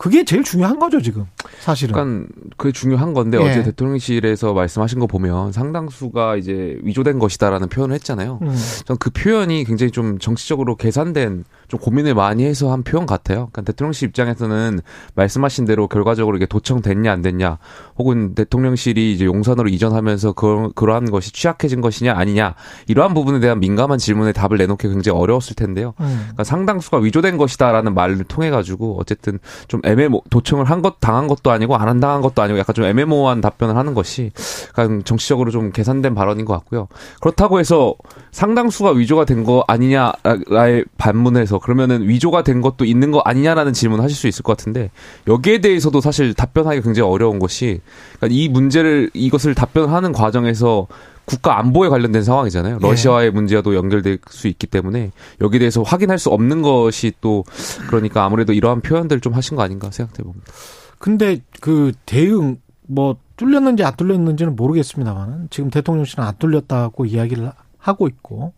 [0.02, 1.26] 그게 제일 중요한 거죠 지금
[1.60, 1.94] 사실은.
[1.94, 3.48] 그러니까 그게 중요한 건데 예.
[3.48, 8.40] 어제 대통령실에서 말씀하신 거 보면 상당수가 이제 위조된 것이다라는 표현을 했잖아요.
[8.42, 8.56] 음.
[8.84, 13.48] 전그 표현이 굉장히 좀 정치적으로 계산된 좀 고민을 많이 해서 한 표현 같아요.
[13.50, 14.80] 그러니까 대통령실 입장에서는
[15.14, 17.56] 말씀하신 대로 결과적으로 이게 도청됐냐 안 됐냐,
[17.96, 22.56] 혹은 대통령실이 이제 용산으로 이전하면서 그, 그러한 것이 취약해진 것이냐 아니냐
[22.88, 25.94] 이러한 부분에 대한 민감한 질문에 답을 내놓기 굉장히 어려웠을 텐데요.
[26.00, 26.18] 음.
[26.24, 31.50] 그러니까 상당수가 위조된 것이다라는 말을 통해 가지고 어쨌든 좀 애매모 도청을 한 것 당한 것도
[31.50, 34.30] 아니고 안 한 당한 것도 아니고 약간 좀 애매모호한 답변을 하는 것이
[34.68, 36.88] 약간 정치적으로 좀 계산된 발언인 것 같고요.
[37.20, 37.94] 그렇다고 해서
[38.30, 44.16] 상당수가 위조가 된 거 아니냐의 반문에서 그러면은 위조가 된 것도 있는 거 아니냐라는 질문을 하실
[44.16, 44.90] 수 있을 것 같은데
[45.26, 47.80] 여기에 대해서도 사실 답변하기 굉장히 어려운 것이
[48.16, 50.88] 그러니까 이 문제를 이것을 답변하는 과정에서
[51.24, 52.78] 국가 안보에 관련된 상황이잖아요.
[52.82, 52.86] 예.
[52.86, 53.30] 러시아의 예.
[53.30, 57.44] 문제와도 연결될 수 있기 때문에 여기에 대해서 확인할 수 없는 것이 또
[57.88, 60.52] 그러니까 아무래도 이러한 표현들을 좀 하신 거 아닌가 생각해 봅니다.
[60.98, 68.52] 근데 그 대응 뭐 뚫렸는지 안 뚫렸는지는 모르겠습니다만 지금 대통령실은 안 뚫렸다고 이야기를 하고 있고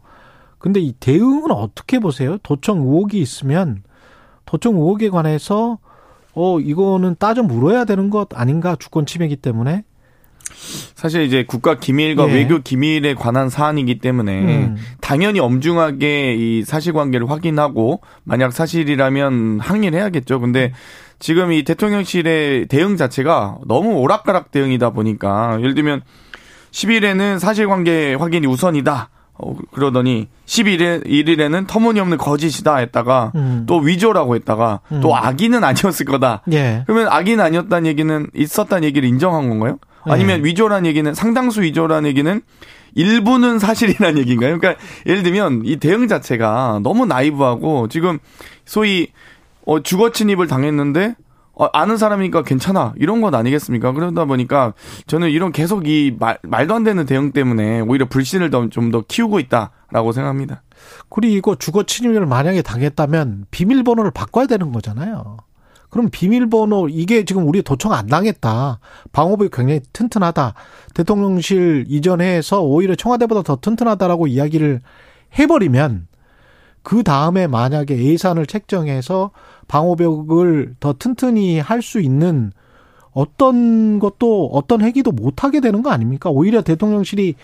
[0.65, 2.39] 근데 이 대응은 어떻게 보세요?
[2.43, 3.83] 도청 의혹이 있으면
[4.47, 5.77] 도청 의혹에 관해서
[6.33, 9.85] 어 이거는 따져 물어야 되는 것 아닌가 주권 침해이기 때문에
[10.95, 12.33] 사실 이제 국가 기밀과 예.
[12.33, 14.77] 외교 기밀에 관한 사안이기 때문에 음.
[15.03, 20.41] 당연히 엄중하게 이 사실관계를 확인하고 만약 사실이라면 항의를 해야겠죠.
[20.41, 20.73] 근데
[21.19, 26.01] 지금 이 대통령실의 대응 자체가 너무 오락가락 대응이다 보니까 예를 들면
[26.71, 29.11] 10일에는 사실관계 확인이 우선이다.
[29.37, 33.64] 어, 그러더니 11일, 1일에는 터무니없는 거짓이다 했다가 음.
[33.66, 35.01] 또 위조라고 했다가 음.
[35.01, 36.43] 또 악의는 아니었을 거다.
[36.53, 36.85] 예.
[36.87, 39.78] 그러면 악의는 아니었다는 얘기는 있었다는 얘기를 인정한 건가요?
[40.07, 40.49] 아니면 네.
[40.49, 42.41] 위조라는 얘기는 상당수 위조라는 얘기는
[42.95, 44.59] 일부는 사실이라는 얘기인가요?
[44.59, 48.18] 그러니까 예를 들면 이 대응 자체가 너무 나이브하고 지금
[48.64, 49.09] 소위
[49.66, 51.14] 어 주거 침입을 당했는데
[51.57, 53.92] 어, 아는 사람이니까 괜찮아 이런 건 아니겠습니까?
[53.92, 54.74] 그러다 보니까
[55.07, 59.40] 저는 이런 계속 이 말, 말도 안 되는 대응 때문에 오히려 불신을 좀 더 키우고
[59.40, 60.62] 있다라고 생각합니다.
[61.09, 65.38] 그리고 주거 침입을 만약에 당했다면 비밀번호를 바꿔야 되는 거잖아요.
[65.90, 68.80] 그럼 비밀번호 이게 지금 우리 도청 안 당했다.
[69.12, 70.55] 방어복이 굉장히 튼튼하다.
[70.92, 74.80] 대통령실 이전해서 오히려 청와대보다 더 튼튼하다라고 이야기를
[75.38, 76.09] 해버리면
[76.85, 79.32] 그 다음에 만약에 예산을 책정해서
[79.68, 82.53] 방호벽을 더 튼튼히 할 수 있는
[83.12, 86.30] 어떤 것도 어떤 회기도 못 하게 되는 거 아닙니까?
[86.30, 87.35] 오히려 대통령실이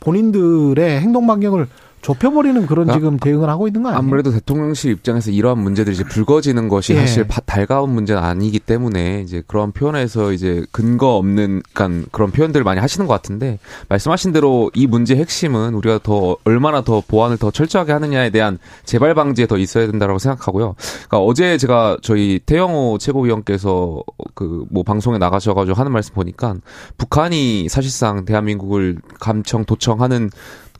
[0.00, 1.66] 본인들의 행동 반경을
[2.02, 3.98] 좁혀버리는 그런 그러니까 지금 대응을 하고 있는 거 아니에요?
[3.98, 7.00] 아무래도 대통령실 입장에서 이러한 문제들이 이제 불거지는 것이 예.
[7.00, 12.64] 사실 바- 달가운 문제는 아니기 때문에 이제 그런 표현에서 이제 근거 없는 그러니까 그런 표현들을
[12.64, 17.50] 많이 하시는 것 같은데 말씀하신 대로 이 문제의 핵심은 우리가 더 얼마나 더 보안을 더
[17.50, 20.74] 철저하게 하느냐에 대한 재발 방지에 더 있어야 된다라고 생각하고요.
[21.08, 24.02] 그러니까 어제 제가 저희 태영호 최고위원께서
[24.34, 26.54] 그 뭐 방송에 나가셔가지고 하는 말씀 보니까
[26.96, 30.30] 북한이 사실상 대한민국을 감청 도청하는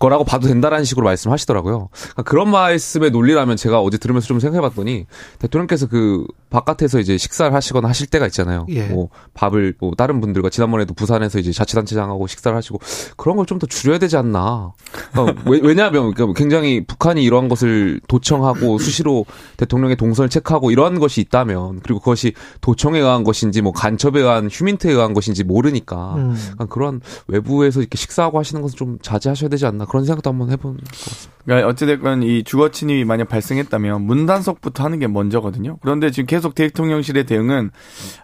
[0.00, 1.90] 거라고 봐도 된다라는 식으로 말씀하시더라고요.
[1.92, 5.06] 그러니까 그런 말씀의 논리라면 제가 어제 들으면서 좀 생각해봤더니
[5.38, 8.66] 대통령께서 그 바깥에서 이제 식사를 하시거나 하실 때가 있잖아요.
[8.70, 8.86] 예.
[8.88, 12.80] 뭐 밥을 뭐 다른 분들과 지난번에도 부산에서 이제 자치단체장하고 식사를 하시고
[13.16, 14.72] 그런 걸 좀 더 줄여야 되지 않나.
[15.12, 19.26] 그러니까 왜- 왜냐하면 그러니까 굉장히 북한이 이러한 것을 도청하고 수시로
[19.56, 24.92] 대통령의 동선을 체크하고 이러한 것이 있다면 그리고 그것이 도청에 의한 것인지 뭐 간첩에 의한 휴민트에
[24.92, 26.34] 의한 것인지 모르니까 음.
[26.36, 30.76] 그러니까 그런 외부에서 이렇게 식사하고 하시는 것은 좀 자제하셔야 되지 않나 그런 생각도 한번 해본
[30.78, 31.32] 것 같습니다.
[31.44, 35.78] 그러니까 어찌됐건 이 주거 침입이 만약 발생했다면 문단속부터 하는 게 먼저거든요.
[35.82, 37.70] 그런데 지금 계속 대통령실의 대응은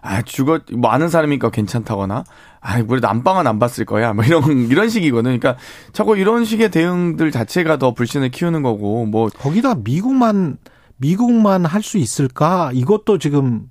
[0.01, 2.23] 아 주거 뭐 아는 사람이니까 괜찮다거나
[2.59, 5.37] 아 그래도 안방은 안 봤을 거야 뭐 이런 이런 식이거든요.
[5.37, 5.61] 그러니까
[5.93, 10.57] 자꾸 이런 식의 대응들 자체가 더 불신을 키우는 거고 뭐 거기다 미국만
[10.97, 12.71] 미국만 할 수 있을까?
[12.73, 13.69] 이것도 지금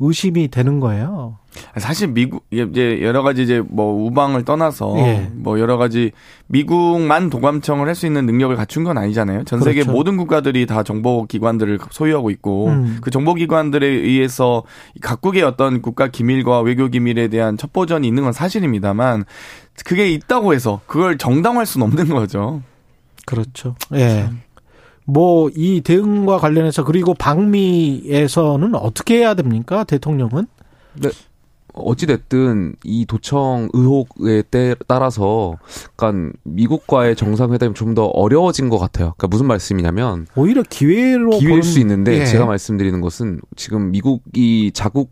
[0.00, 1.36] 의심이 되는 거예요.
[1.76, 5.30] 사실 미국 이제 여러 가지 이제 뭐 우방을 떠나서 예.
[5.34, 6.12] 뭐 여러 가지
[6.46, 9.44] 미국만 도감청을 할 수 있는 능력을 갖춘 건 아니잖아요.
[9.44, 9.92] 전 세계 그렇죠.
[9.92, 12.98] 모든 국가들이 다 정보 기관들을 소유하고 있고 음.
[13.02, 14.62] 그 정보 기관들에 의해서
[15.02, 19.24] 각국의 어떤 국가 기밀과 외교 기밀에 대한 첩보전이 있는 건 사실입니다만
[19.84, 22.62] 그게 있다고 해서 그걸 정당화할 수는 없는 거죠.
[23.26, 23.74] 그렇죠.
[23.94, 24.30] 예.
[25.06, 29.84] 뭐 이 대응과 관련해서 그리고 방미에서는 어떻게 해야 됩니까?
[29.84, 30.46] 대통령은?
[31.72, 35.56] 어찌됐든 이 도청 의혹에 때- 따라서
[35.92, 39.14] 약간 미국과의 정상회담이 좀 더 어려워진 것 같아요.
[39.16, 42.24] 그러니까 무슨 말씀이냐면 오히려 기회로 기회일 보는- 수 있는데 예.
[42.26, 45.10] 제가 말씀드리는 것은 지금 미국이 자국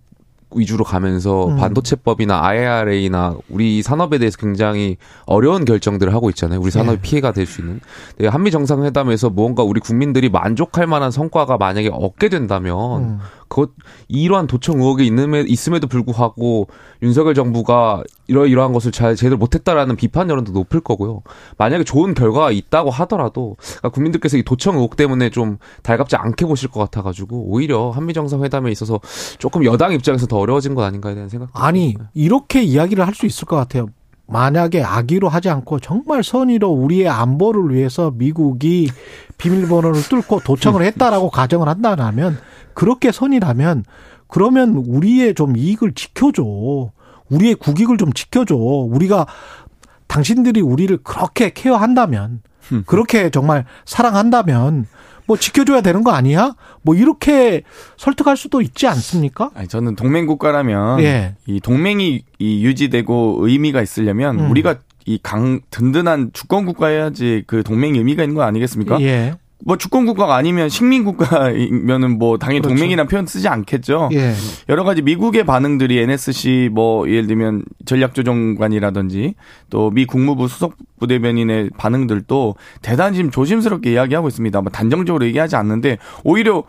[0.55, 1.57] 위주로 가면서 음.
[1.57, 4.97] 반도체법이나 IRA나 우리 산업에 대해서 굉장히
[5.27, 6.61] 어려운 결정들을 하고 있잖아요.
[6.61, 7.01] 우리 산업이 예.
[7.03, 7.81] 피해가 될 수 있는.
[8.19, 13.19] 네, 한미 정상회담에서 무언가 우리 국민들이 만족할 만한 성과가 만약에 얻게 된다면 음.
[13.49, 13.71] 그것
[14.09, 16.69] 이러한 도청 의혹이 있음에, 있음에도 불구하고
[17.03, 21.23] 윤석열 정부가 이러이러한 것을 잘 제대로 못했다라는 비판 여론도 높을 거고요.
[21.59, 26.71] 만약에 좋은 결과가 있다고 하더라도 그러니까 국민들께서 이 도청 의혹 때문에 좀 달갑지 않게 보실
[26.71, 29.01] 것 같아가지고 오히려 한미 정상회담에 있어서
[29.39, 31.51] 조금 여당 입장에서 더 어려워진 것 아닌가에 대한 생각.
[31.53, 33.89] 아니 이렇게 이야기를 할 수 있을 것 같아요.
[34.29, 38.91] 만약에 악의로 하지 않고 정말 선의로 우리의 안보를 위해서 미국이
[39.39, 42.39] 비밀번호를 뚫고 도청을 했다라고 가정을 한다면
[42.75, 43.85] 그렇게 선이라면
[44.27, 46.43] 그러면 우리의 좀 이익을 지켜줘.
[47.31, 48.55] 우리의 국익을 좀 지켜줘.
[48.55, 49.27] 우리가
[50.07, 52.43] 당신들이 우리를 그렇게 케어한다면
[52.85, 54.87] 그렇게 정말 사랑한다면
[55.29, 56.55] 뭐 지켜줘야 되는 거 아니야?
[56.83, 57.63] 뭐 이렇게
[57.99, 59.51] 설득할 수도 있지 않습니까?
[59.55, 61.37] 아니, 저는 동맹 국가라면 예.
[61.47, 64.51] 이 동맹이 이 유지되고 의미가 있으려면 음.
[64.51, 64.77] 우리가
[65.07, 69.01] 이 강 든든한 주권 국가여야지 그 동맹이 의미가 있는 거 아니겠습니까?
[69.03, 69.35] 예.
[69.65, 72.77] 뭐 주권 국가가 아니면 식민 국가이면은 뭐 당연히 그렇죠.
[72.77, 74.09] 동맹이라는 표현 쓰지 않겠죠.
[74.13, 74.33] 예.
[74.69, 79.35] 여러 가지 미국의 반응들이 NSC 뭐 예를 들면 전략조정관이라든지
[79.71, 84.61] 또 미 국무부 수석 부대변인의 반응들도 대단히 지금 조심스럽게 이야기하고 있습니다.
[84.61, 86.63] 뭐 단정적으로 얘기하지 않는데 오히려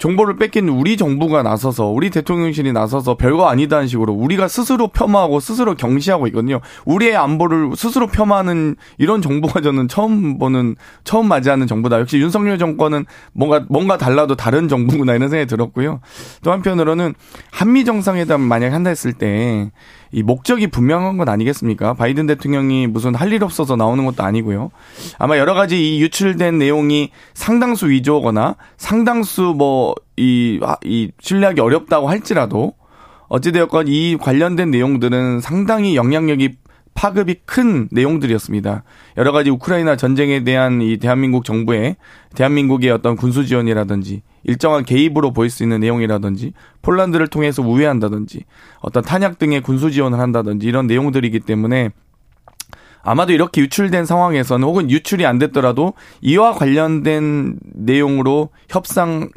[0.00, 5.74] 정보를 뺏긴 우리 정부가 나서서 우리 대통령실이 나서서 별거 아니다는 식으로 우리가 스스로 폄하하고 스스로
[5.74, 6.60] 경시하고 있거든요.
[6.86, 12.00] 우리의 안보를 스스로 폄하하는 이런 정부가 저는 처음 보는 처음 맞이하는 정부다.
[12.00, 16.00] 역시 윤석열 정권은 뭔가 뭔가 달라도 다른 정부구나 이런 생각이 들었고요.
[16.42, 17.14] 또 한편으로는
[17.50, 19.70] 한미 정상회담 만약 한다 했을 때
[20.12, 21.94] 이 목적이 분명한 건 아니겠습니까?
[21.94, 24.72] 바이든 대통령이 무슨 할 일 없어서 나오는 것도 아니고요.
[25.18, 32.08] 아마 여러 가지 이 유출된 내용이 상당수 위조거나 상당수 뭐, 이, 아, 이, 신뢰하기 어렵다고
[32.08, 32.74] 할지라도
[33.28, 36.56] 어찌되었건 이 관련된 내용들은 상당히 영향력이
[36.94, 38.82] 파급이 큰 내용들이었습니다.
[39.16, 41.96] 여러 가지 우크라이나 전쟁에 대한 이 대한민국 정부의
[42.34, 46.52] 대한민국의 어떤 군수 지원이라든지 일정한 개입으로 보일 수 있는 내용이라든지
[46.82, 48.44] 폴란드를 통해서 우회한다든지
[48.80, 51.90] 어떤 탄약 등의 군수 지원을 한다든지 이런 내용들이기 때문에
[53.02, 59.30] 아마도 이렇게 유출된 상황에서는 혹은 유출이 안 됐더라도 이와 관련된 내용으로 협상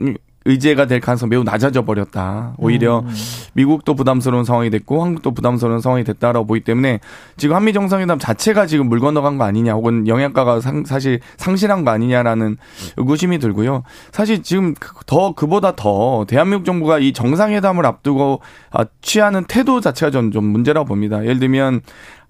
[0.45, 2.53] 의제가 될 가능성 매우 낮아져 버렸다.
[2.57, 3.13] 오히려 음.
[3.53, 6.99] 미국도 부담스러운 상황이 됐고 한국도 부담스러운 상황이 됐다라고 보기 때문에
[7.37, 11.91] 지금 한미 정상회담 자체가 지금 물 건너간 거 아니냐 혹은 영향가가 상, 사실 상실한 거
[11.91, 12.57] 아니냐라는
[12.97, 13.83] 의구심이 들고요.
[14.11, 18.41] 사실 지금 그, 더 그보다 더 대한민국 정부가 이 정상회담을 앞두고
[18.71, 21.23] 아, 취하는 태도 자체가 전좀 문제라고 봅니다.
[21.23, 21.81] 예를 들면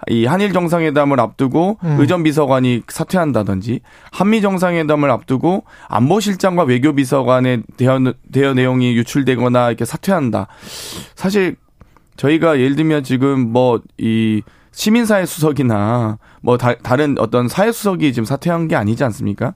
[0.10, 1.98] 이 한일 정상회담을 앞두고 음.
[2.00, 3.82] 의전 비서관이 사퇴한다든지
[4.12, 8.00] 한미 정상회담을 앞두고 안보실장과 외교비서관의 대화,
[8.32, 10.48] 대화 내용이 유출되거나 이렇게 사퇴한다.
[11.16, 11.56] 사실
[12.18, 14.42] 저희가 예를 들면 지금 뭐 이
[14.74, 19.54] 시민사회 수석이나 뭐 다, 다른 어떤 사회 수석이 지금 사퇴한 게 아니지 않습니까?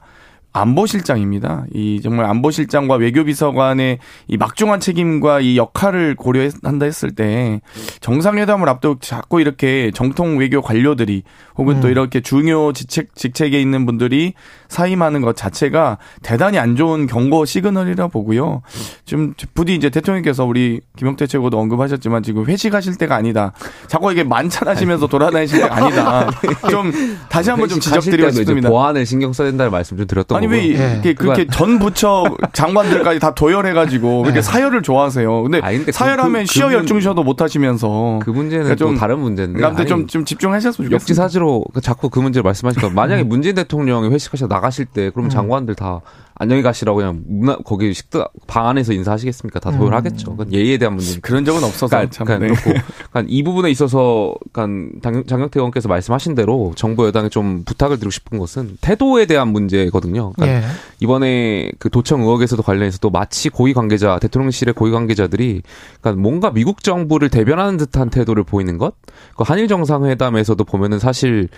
[0.61, 1.65] 안보실장입니다.
[1.73, 7.61] 이 정말 안보실장과 외교비서관의 이 막중한 책임과 이 역할을 고려한다 했을 때
[8.01, 11.23] 정상회담을 앞두고 자꾸 이렇게 정통 외교 관료들이
[11.55, 11.81] 혹은 음.
[11.81, 14.33] 또 이렇게 중요 직책 직책에 있는 분들이
[14.67, 18.61] 사임하는 것 자체가 대단히 안 좋은 경고 시그널이라 보고요.
[19.05, 23.53] 지금 부디 이제 대통령께서 우리 김영태 최고도 언급하셨지만 지금 회식하실 때가 아니다.
[23.87, 26.29] 자꾸 이게 만찬하시면서 돌아다니실 때가 아니다.
[26.69, 26.91] 좀
[27.29, 28.69] 다시 한번 좀 지적드리고 싶습니다.
[28.69, 30.91] 보안을 신경 써야 된다는 말씀 좀 드렸던 아니 왜 예.
[30.93, 34.41] 이렇게 그렇게 전 부처 장관들까지 다 도열해가지고 그렇게 예.
[34.41, 35.43] 사열을 좋아하세요.
[35.43, 39.57] 근데, 아, 근데 사열하면 그, 쉬어 열중셔도 못 하시면서 그 문제는 그러니까 좀 다른 문제인데.
[39.57, 40.95] 그러니까 좀, 좀 집중하셨으면 좋겠습니다.
[40.95, 45.29] 역지사지로 자꾸 그 문제를 말씀하시니까 만약에 문재인 대통령이 회식하셔 나가실 때 그러면 음.
[45.29, 46.01] 장관들 다
[46.39, 49.59] 안녕히 가시라고 그냥 문화 거기 식당 방 안에서 인사하시겠습니까?
[49.59, 50.31] 다 도열하겠죠.
[50.31, 50.37] 음.
[50.37, 51.19] 그건 예의에 대한 문제.
[51.19, 52.25] 그런 적은 없어서 그러니까, 참.
[52.27, 52.61] 그러니까 네.
[52.61, 58.11] 그렇고 그러니까 이 부분에 있어서 그러니까 장경태 의원께서 말씀하신 대로 정부 여당에 좀 부탁을 드리고
[58.11, 60.33] 싶은 것은 태도에 대한 문제거든요.
[60.33, 60.63] 그러니까 예.
[60.99, 65.63] 이번에 그 도청 의혹에서도 관련해서 또 마치 고위 관계자 대통령실의 고위 관계자들이
[66.01, 68.93] 그러니까 뭔가 미국 정부를 대변하는 듯한 태도를 보이는 것.
[69.35, 71.49] 그 한일 정상회담에서도 보면은 사실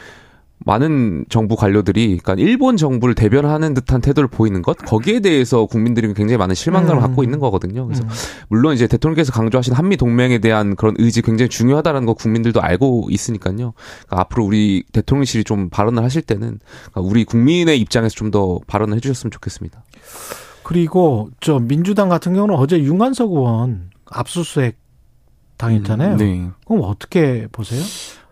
[0.66, 6.38] 많은 정부 관료들이 그러니까 일본 정부를 대변하는 듯한 태도를 보이는 것 거기에 대해서 국민들이 굉장히
[6.38, 7.02] 많은 실망감을 음.
[7.02, 7.86] 갖고 있는 거거든요.
[7.86, 8.10] 그래서 음.
[8.50, 13.74] 물론 이제 대통령께서 강조하신 한미 동맹에 대한 그런 의지 굉장히 중요하다는 거 국민들도 알고 있으니까요.
[13.74, 16.60] 그러니까 앞으로 우리 대통령실이 좀 발언을 하실 때는
[16.92, 19.84] 그러니까 우리 국민의 입장에서 좀 더 발언을 해주셨으면 좋겠습니다.
[20.62, 24.78] 그리고 저 민주당 같은 경우는 어제 윤관석 의원 압수수색
[25.58, 26.12] 당했잖아요.
[26.14, 26.50] 음, 네.
[26.68, 27.82] 그럼 어떻게 보세요?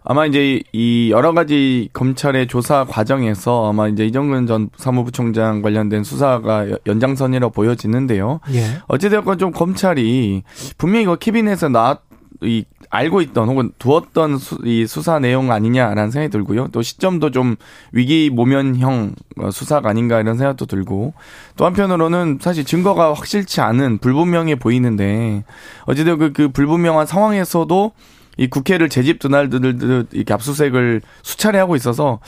[0.09, 6.65] 아마 이제 이 여러 가지 검찰의 조사 과정에서 아마 이제 이정근 전 사무부총장 관련된 수사가
[6.85, 8.39] 연장선이라고 보여지는데요.
[8.53, 8.81] 예.
[8.87, 10.43] 어찌되었건 좀 검찰이
[10.77, 12.07] 분명히 이거 캐비넷에서 나왔
[12.41, 16.67] 이 알고 있던 혹은 두었던 수, 이 수사 내용 아니냐라는 생각이 들고요.
[16.71, 17.55] 또 시점도 좀
[17.91, 19.13] 위기 모면형
[19.51, 21.15] 수사가 아닌가 이런 생각도 들고
[21.57, 25.43] 또 한편으로는 사실 증거가 확실치 않은 불분명해 보이는데
[25.85, 27.91] 어찌되었 그, 그 불분명한 상황에서도
[28.37, 32.19] 이 국회를 재집 드날들 이렇게 압수수색을 수차례 하고 있어서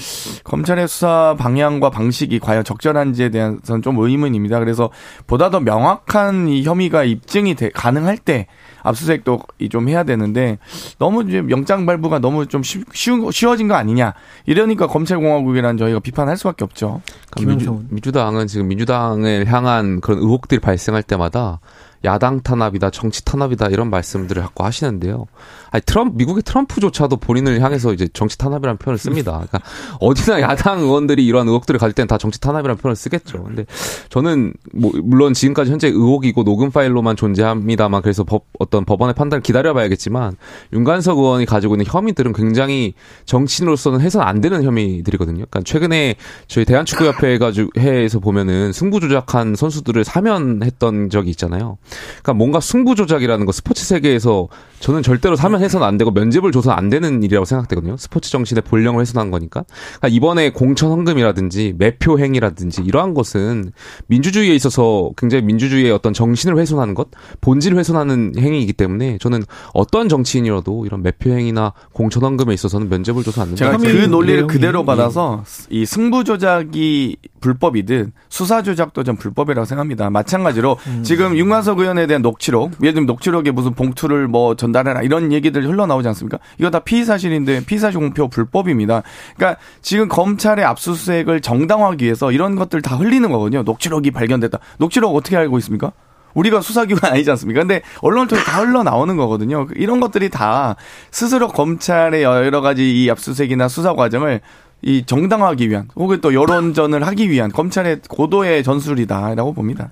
[0.43, 4.59] 검찰의 수사 방향과 방식이 과연 적절한지에 대해서는 좀 의문입니다.
[4.59, 4.89] 그래서
[5.27, 8.47] 보다 더 명확한 이 혐의가 입증이 돼, 가능할 때
[8.81, 10.57] 압수수색도 좀 해야 되는데
[10.97, 14.13] 너무 이제 영장 발부가 너무 좀 쉬, 쉬운 쉬워진 거 아니냐
[14.45, 17.01] 이러니까 검찰공화국이라는 저희가 비판할 수밖에 없죠.
[17.45, 21.59] 민주, 민주당은 지금 민주당을 향한 그런 의혹들이 발생할 때마다
[22.05, 25.25] 야당 탄압이다, 정치 탄압이다 이런 말씀들을 자꾸 하시는데요.
[25.71, 29.31] 아니 트럼프 미국의 트럼프조차도 본인을 향해서 이제 정치 탄압이라는 표현을 씁니다.
[29.31, 29.59] 그러니까
[29.99, 33.43] 어디나 야당 의원들이 이러한 의혹들을 가질 때는 다 정치 탄압이라는 표현을 쓰겠죠.
[33.43, 33.65] 근데
[34.09, 40.37] 저는 뭐 물론 지금까지 현재 의혹이고 녹음 파일로만 존재합니다만 그래서 법 어떤 법원의 판단을 기다려봐야겠지만
[40.73, 42.93] 윤관석 의원이 가지고 있는 혐의들은 굉장히
[43.25, 45.45] 정치인으로서는 해서는 안 되는 혐의들이거든요.
[45.49, 46.15] 그러니까 최근에
[46.47, 51.77] 저희 대한축구협회 가지고 해에서 보면은 승부 조작한 선수들을 사면했던 적이 있잖아요.
[52.21, 54.47] 그러니까 뭔가 승부 조작이라는 거 스포츠 세계에서
[54.79, 57.97] 저는 절대로 사면 해서는 안 되고 면접을 줘서 안 되는 일이라고 생각되거든요.
[57.97, 59.65] 스포츠 정신의 본령을 훼손한 거니까.
[59.97, 63.71] 그러니까 이번에 공천 헌금이라든지 매표 행위라든지 이러한 것은
[64.07, 67.09] 민주주의에 있어서 굉장히 민주주의의 어떤 정신을 훼손하는 것,
[67.41, 69.43] 본질을 훼손하는 행위이기 때문에 저는
[69.73, 73.71] 어떤 정치인이라도 이런 매표 행위나 공천 헌금에 있어서는 면접을 줘서 안 된다.
[73.71, 80.09] 제가 그 논리를 그대로 받아서 이 승부 조작이 불법이든 수사 조작도 전 불법이라고 생각합니다.
[80.09, 81.03] 마찬가지로 음.
[81.03, 86.07] 지금 윤관석 의원에 대한 녹취록, 예를 들면 녹취록에 무슨 봉투를 뭐 전달해라 이런 얘기들 흘러나오지
[86.09, 86.39] 않습니까?
[86.57, 89.03] 이거 다 피의 사실인데 피의 사실 공표 불법입니다.
[89.35, 93.63] 그러니까 지금 검찰의 압수수색을 정당화하기 위해서 이런 것들 다 흘리는 거거든요.
[93.63, 94.59] 녹취록이 발견됐다.
[94.77, 95.91] 녹취록 어떻게 알고 있습니까?
[96.33, 97.61] 우리가 수사기관 아니지 않습니까?
[97.61, 99.67] 근데 언론을 통해 다 흘러나오는 거거든요.
[99.75, 100.75] 이런 것들이 다
[101.11, 104.41] 스스로 검찰의 여러 가지 이 압수수색이나 수사 과정을
[104.81, 109.89] 이 정당화하기 위한 혹은 또 여론전을 하기 위한 검찰의 고도의 전술이다라고 봅니다.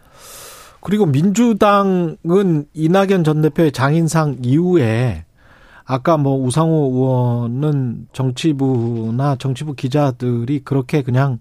[0.81, 5.25] 그리고 민주당은 이낙연 전 대표의 장인상 이후에
[5.85, 11.39] 아까 뭐 우상호 의원은 정치부나 정치부 기자들이 그렇게 그냥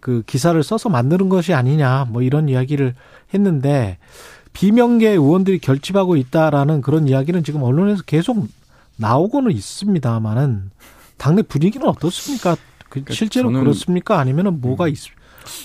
[0.00, 2.94] 그 기사를 써서 만드는 것이 아니냐 뭐 이런 이야기를
[3.32, 3.98] 했는데
[4.52, 8.46] 비명계 의원들이 결집하고 있다라는 그런 이야기는 지금 언론에서 계속
[8.96, 10.70] 나오고는 있습니다만은
[11.16, 12.54] 당내 분위기는 어떻습니까?
[12.54, 14.18] 그 그러니까 실제로 그렇습니까?
[14.18, 14.98] 아니면은 뭐가 있,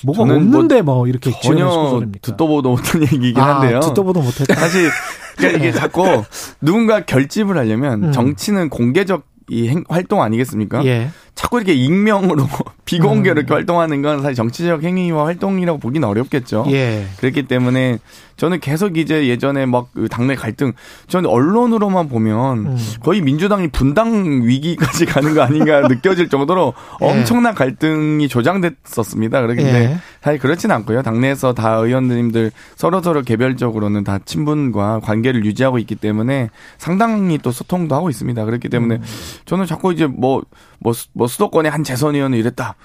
[0.03, 3.79] 뭐가 없는데 뭐, 뭐 이렇게 전혀 듣도 보도 못한 얘기긴 아, 한데요.
[3.79, 4.55] 듣도 보도 못했다.
[4.55, 4.89] 사실
[5.37, 6.23] 그러니까 이게 자꾸
[6.61, 8.11] 누군가 결집을 하려면 음.
[8.11, 10.83] 정치는 공개적 이 행, 활동 아니겠습니까?
[10.85, 11.09] 예.
[11.37, 12.47] 자꾸 이렇게 익명으로
[12.85, 13.37] 비공개로 음.
[13.37, 16.65] 이렇게 활동하는 건 사실 정치적 행위와 활동이라고 보기는 어렵겠죠.
[16.69, 17.05] 예.
[17.19, 17.99] 그렇기 때문에
[18.37, 20.73] 저는 계속 이제 예전에 막그 당내 갈등
[21.07, 22.77] 저는 언론으로만 보면 음.
[23.01, 26.73] 거의 민주당이 분당 위기까지 가는 거 아닌가 느껴질 정도로
[27.03, 27.05] 예.
[27.05, 29.41] 엄청난 갈등이 조장됐었습니다.
[29.41, 29.97] 그런데 예.
[30.23, 31.03] 사실 그렇지는 않고요.
[31.03, 36.49] 당내에서 다 의원님들 서로 서로 개별적으로는 다 친분과 관계를 유지하고 있기 때문에
[36.79, 38.43] 상당히 또 소통도 하고 있습니다.
[38.43, 39.03] 그렇기 때문에 음.
[39.45, 40.41] 저는 자꾸 이제 뭐
[40.79, 42.75] 뭐 뭐, 뭐 수도권의 한 재선 의원은 이랬다.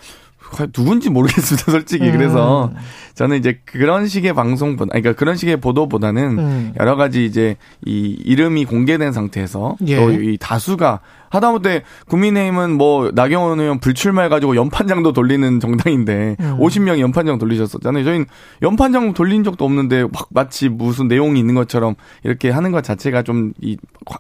[0.73, 2.07] 누군지 모르겠습니다, 솔직히.
[2.07, 2.13] 음.
[2.13, 2.73] 그래서
[3.15, 6.75] 저는 이제 그런 식의 방송보다, 그러니까 그런 식의 보도보다는 음.
[6.79, 9.97] 여러 가지 이제 이 이름이 공개된 상태에서 예.
[9.97, 11.01] 또이 다수가
[11.33, 16.59] 하다못해 국민의힘은 뭐 나경원 의원 불출마해가지고 연판장도 돌리는 정당인데 음.
[16.59, 18.05] 50명이 연판장 돌리셨었잖아요.
[18.05, 18.27] 저희는
[18.63, 23.53] 연판장 돌린 적도 없는데 막 마치 무슨 내용이 있는 것처럼 이렇게 하는 것 자체가 좀
[23.61, 23.77] 이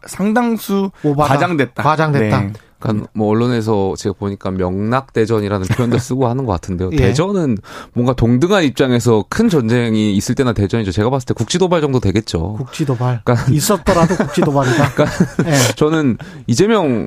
[0.06, 1.34] 상당수 오바다.
[1.34, 1.82] 과장됐다.
[1.82, 2.40] 과장됐다.
[2.40, 2.52] 네.
[2.78, 6.90] 그러니까 뭐 언론에서 제가 보니까 명락 대전이라는 표현도 쓰고 하는 것 같은데요.
[6.92, 6.96] 예.
[6.96, 7.58] 대전은
[7.92, 10.90] 뭔가 동등한 입장에서 큰 전쟁이 있을 때나 대전이죠.
[10.90, 12.54] 제가 봤을 때 국지도발 정도 되겠죠.
[12.54, 13.20] 국지도발.
[13.22, 14.90] 그러니까 있었더라도 국지도발이다.
[14.94, 15.04] 그러니까
[15.46, 15.74] 예.
[15.76, 16.18] 저는
[16.48, 17.01] 이재명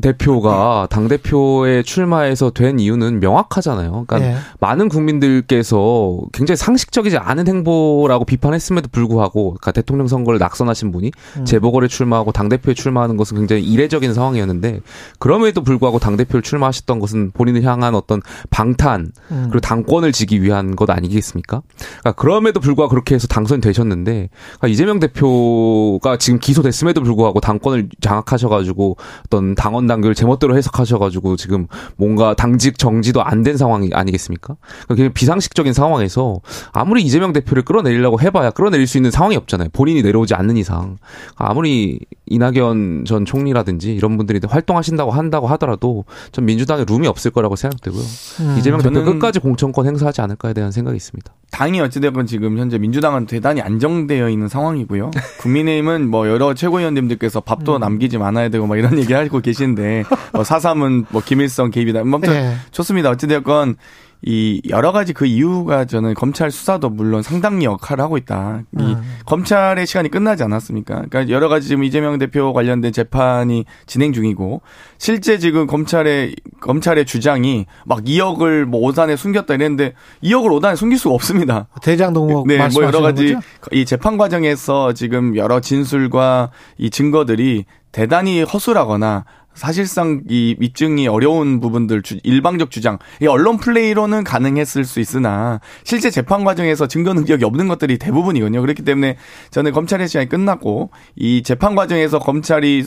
[0.00, 4.04] 대표가 당 대표에 출마해서 된 이유는 명확하잖아요.
[4.06, 4.36] 그러니까 예.
[4.60, 11.44] 많은 국민들께서 굉장히 상식적이지 않은 행보라고 비판했음에도 불구하고 그러니까 대통령 선거를 낙선하신 분이 음.
[11.44, 14.80] 재보궐에 출마하고 당 대표에 출마하는 것은 굉장히 이례적인 상황이었는데
[15.18, 19.48] 그럼에도 불구하고 당 대표를 출마하셨던 것은 본인을 향한 어떤 방탄 음.
[19.50, 21.62] 그리고 당권을 지기 위한 것 아니겠습니까?
[22.00, 28.96] 그러니까 그럼에도 불구하고 그렇게 해서 당선되셨는데 그러니까 이재명 대표가 지금 기소됐음에도 불구하고 당권을 장악하셔가지고
[29.38, 34.56] 어떤 당원 당규를 제멋대로 해석하셔가지고 지금 뭔가 당직 정지도 안 된 상황이 아니겠습니까?
[34.88, 36.40] 그러니까 비상식적인 상황에서
[36.72, 39.68] 아무리 이재명 대표를 끌어내리려고 해봐야 끌어내릴 수 있는 상황이 없잖아요.
[39.72, 40.96] 본인이 내려오지 않는 이상
[41.36, 48.02] 아무리 이낙연 전 총리라든지 이런 분들이 활동하신다고 한다고 하더라도 전 민주당에 룸이 없을 거라고 생각되고요.
[48.40, 51.32] 음, 이재명 대표 끝까지 공천권 행사하지 않을까에 대한 생각이 있습니다.
[51.52, 55.12] 당이 어찌되건 지금 현재 민주당은 대단히 안정되어 있는 상황이고요.
[55.40, 57.80] 국민의힘은 뭐 여러 최고위원님들께서 밥도 음.
[57.80, 62.04] 남기지 말아야 되고 막 이런 얘기 하고 계시는데 뭐 사삼은 뭐 김일성 개입이다.
[62.04, 62.56] 뭐 아무튼 네.
[62.70, 63.10] 좋습니다.
[63.10, 63.76] 어찌되건
[64.22, 68.62] 이 여러 가지 그 이유가 저는 검찰 수사도 물론 상당히 역할을 하고 있다.
[68.78, 69.16] 이 음.
[69.26, 71.04] 검찰의 시간이 끝나지 않았습니까?
[71.08, 74.60] 그러니까 여러 가지 지금 이재명 대표 관련된 재판이 진행 중이고
[74.98, 81.14] 실제 지금 검찰의 검찰의 주장이 막 2억을 뭐 오산에 숨겼다 이랬는데 2억을 오산에 숨길 수가
[81.14, 81.68] 없습니다.
[81.82, 83.46] 대장동 네, 뭐 여러 가지 거죠?
[83.70, 89.24] 이 재판 과정에서 지금 여러 진술과 이 증거들이 대단히 허술하거나
[89.58, 96.10] 사실상 이 입증이 어려운 부분들 주, 일방적 주장 이 언론 플레이로는 가능했을 수 있으나 실제
[96.10, 98.60] 재판 과정에서 증거 능력이 없는 것들이 대부분이거든요.
[98.60, 99.16] 그렇기 때문에
[99.50, 102.86] 저는 검찰의 시간이 끝났고 이 재판 과정에서 검찰이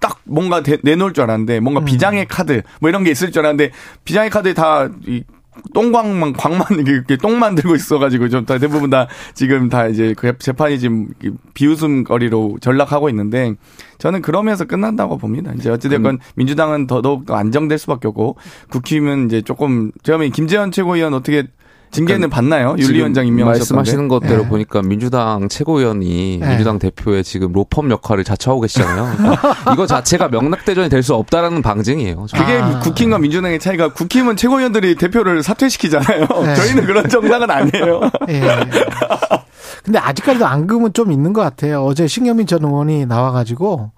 [0.00, 1.84] 딱 뭔가 대, 내놓을 줄 알았는데 뭔가 음.
[1.84, 3.72] 비장의 카드 뭐 이런 게 있을 줄 알았는데
[4.04, 5.24] 비장의 카드에 다 이
[5.74, 10.36] 똥광만 광만 이렇게 똥 만 들고 있어가지고 좀 다 대부분 다 지금 다 이제 그
[10.38, 11.08] 재판이 지금
[11.54, 13.54] 비웃음거리로 전락하고 있는데
[13.98, 15.52] 저는 그러면서 끝난다고 봅니다.
[15.56, 16.18] 이제 어찌됐건 음.
[16.34, 18.36] 민주당은 더더욱 더 안정될 수밖에 없고
[18.70, 21.44] 국힘은 이제 조금 제가 김재현 최고위원 어떻게
[21.92, 22.74] 징계는 그러니까 받나요?
[22.78, 23.74] 윤리위원장 임명하셨던데.
[23.76, 24.48] 말씀하시는 것대로 네.
[24.48, 26.48] 보니까 민주당 최고위원이 네.
[26.48, 29.16] 민주당 대표의 지금 로펌 역할을 자처하고 계시잖아요.
[29.16, 32.26] 그러니까 이거 자체가 명락대전이 될 수 없다라는 방증이에요.
[32.32, 32.78] 그게 아.
[32.78, 36.26] 국힘과 민주당의 차이가 국힘은 최고위원들이 대표를 사퇴시키잖아요.
[36.44, 36.54] 네.
[36.56, 38.00] 저희는 그런 정당은 아니에요.
[38.28, 38.42] 네.
[39.84, 41.84] 근데 아직까지도 앙금은 좀 있는 것 같아요.
[41.84, 43.90] 어제 신경민 전 의원이 나와가지고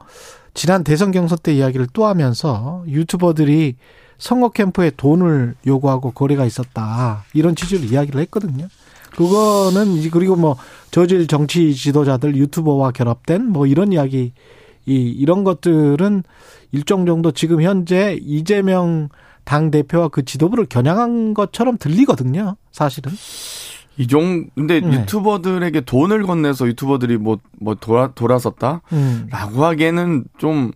[0.54, 3.76] 지난 대선 경선 때 이야기를 또 하면서 유튜버들이
[4.18, 7.24] 선거 캠프에 돈을 요구하고 거래가 있었다.
[7.34, 8.68] 이런 취지로 이야기를 했거든요.
[9.16, 10.56] 그거는 그리고 뭐
[10.90, 14.32] 저질 정치 지도자들 유튜버와 결합된 뭐 이런 이야기
[14.86, 16.24] 이 이런 것들은
[16.72, 19.08] 일정 정도 지금 현재 이재명
[19.44, 22.56] 당 대표와 그 지도부를 겨냥한 것처럼 들리거든요.
[22.72, 23.12] 사실은.
[23.96, 24.92] 이종 근데 네.
[24.92, 29.28] 유튜버들에게 돈을 건네서 유튜버들이 뭐뭐 뭐 돌아 돌아섰다라고 음.
[29.30, 30.72] 하기에는 좀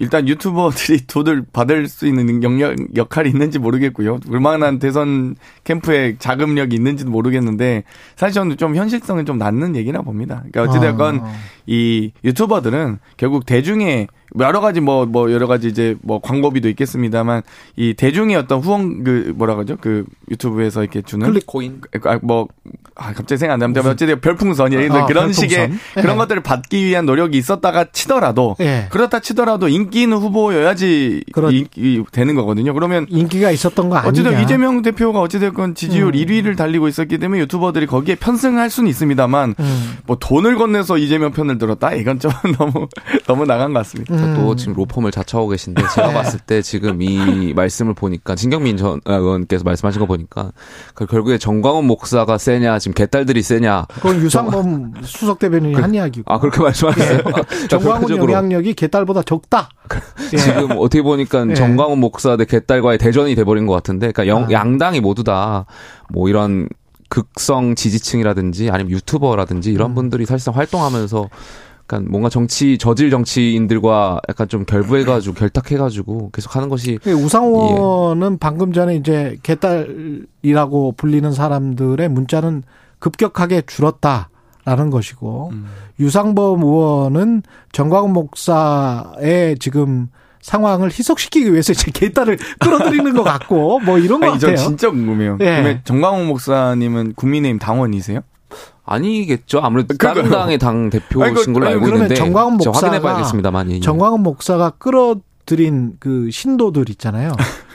[0.00, 4.18] 일단 유튜버들이 돈을 받을 수 있는 영역, 역할이 있는지 모르겠고요.
[4.30, 7.84] 얼마나 대선 캠프에 자금력이 있는지도 모르겠는데
[8.16, 10.42] 사실 저는 좀 현실성은 좀 낮는 얘기나 봅니다.
[10.50, 11.32] 그러니까 어찌됐건 아.
[11.70, 17.42] 이 유튜버들은 결국 대중의 여러 가지 뭐, 뭐, 여러 가지 이제 뭐 광고비도 있겠습니다만
[17.76, 19.76] 이 대중의 어떤 후원 그 뭐라 그러죠?
[19.80, 21.80] 그 유튜브에서 이렇게 주는 클릭 코인.
[22.04, 22.46] 아, 뭐,
[22.94, 25.32] 아, 갑자기 생각 안 나는데 어쨌든 별풍선이 아, 그런 별풍선.
[25.32, 25.76] 식의 네.
[26.02, 28.86] 그런 것들을 받기 위한 노력이 있었다가 치더라도 네.
[28.90, 31.50] 그렇다 치더라도 인기 있는 후보여야지 그렇...
[31.50, 32.72] 인기 되는 거거든요.
[32.74, 34.10] 그러면 인기가 있었던 거 아니냐.
[34.10, 36.12] 어쨌든 이재명 대표가 어찌됐건 지지율 음.
[36.12, 39.98] 1위를 달리고 있었기 때문에 유튜버들이 거기에 편승할 수는 있습니다만 음.
[40.06, 41.94] 뭐 돈을 건네서 이재명 편을 들었다?
[41.94, 42.88] 이건 좀 너무,
[43.26, 44.14] 너무 나간 것 같습니다.
[44.14, 44.34] 음.
[44.36, 46.14] 또 지금 로펌을 자처하고 계신데 제가 네.
[46.14, 50.50] 봤을 때 지금 이 말씀을 보니까 진경민 전 의원께서 말씀하신 거 보니까
[50.94, 56.32] 그 결국에 정광훈 목사가 세냐 지금 개딸들이 세냐 그건 유상범 수석 대변인이 그, 한 이야기고
[56.32, 57.22] 아 그렇게 말씀하셨어요 네.
[57.22, 59.68] 그러니까 정광훈 영향력이 개딸보다 적다
[60.32, 60.36] 예.
[60.38, 61.54] 지금 어떻게 보니까 예.
[61.54, 64.50] 정광훈 목사 대 개딸과의 대전이 돼버린 것 같은데 그러니까 영, 아.
[64.50, 65.66] 양당이 모두 다
[66.12, 66.68] 뭐 이런
[67.10, 69.94] 극성 지지층이라든지 아니면 유튜버라든지 이런 음.
[69.94, 71.28] 분들이 사실상 활동하면서
[71.82, 78.36] 약간 뭔가 정치 저질 정치인들과 약간 좀 결부해가지고 결탁해가지고 계속 하는 것이 예, 우상호는 예.
[78.38, 82.62] 방금 전에 이제 개딸이라고 불리는 사람들의 문자는
[83.00, 85.66] 급격하게 줄었다라는 것이고 음.
[85.98, 87.42] 유상범 의원은
[87.72, 90.08] 정광훈 목사의 지금
[90.40, 94.56] 상황을 희석시키기 위해서 제 개딸을 끌어들이는 것 같고 뭐 이런 거 같아요.
[94.56, 95.38] 저 진짜 궁금해요.
[95.40, 95.80] 예.
[95.84, 98.20] 정광훈 목사님은 국민의힘 당원이세요?
[98.84, 99.60] 아니겠죠.
[99.60, 103.70] 아무래도 다른 당의 당 대표신 걸로 알고 있는데 정광훈 목사가 확인해봐야겠습니다만.
[103.72, 103.80] 예.
[103.80, 107.32] 정광훈 목사가 끌어들인 그 신도들 있잖아요.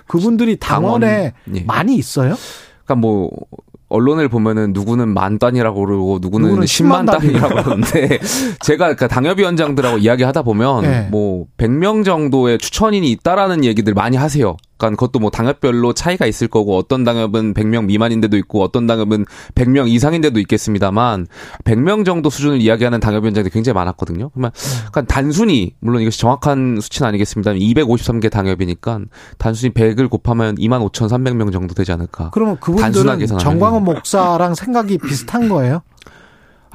[0.08, 1.64] 그분들이 당원에 당원, 예.
[1.66, 2.36] 많이 있어요?
[2.84, 3.32] 그러니까 뭐
[3.96, 8.20] 언론을 보면은 누구는 만 단이라고 그러고 누구는, 누구는 10만, 10만 단이라고 그러는데
[8.62, 11.08] 제가 그러니까 당협위원장들하고 이야기하다 보면 네.
[11.10, 14.58] 뭐 100명 정도의 추천인이 있다라는 얘기들 많이 하세요.
[14.78, 19.26] 그러니까 그것도 뭐 당협별로 차이가 있을 거고 어떤 당협은 100명 미만인데도 있고 어떤 당협은
[19.56, 21.28] 100명 이상인데도 있겠습니다만
[21.64, 24.30] 100명 정도 수준을 이야기하는 당협위원장들이 굉장히 많았거든요.
[24.30, 24.52] 그러면
[24.92, 27.54] 그러니까 단순히 물론 이것이 정확한 수치는 아니겠습니다.
[27.54, 29.00] 253개 당협이니까
[29.38, 32.32] 단순히 100을 곱하면 2만 5,300명 정도 되지 않을까.
[32.34, 35.82] 그러면 그분들은 정광훈 목사랑 생각이 비슷한 거예요?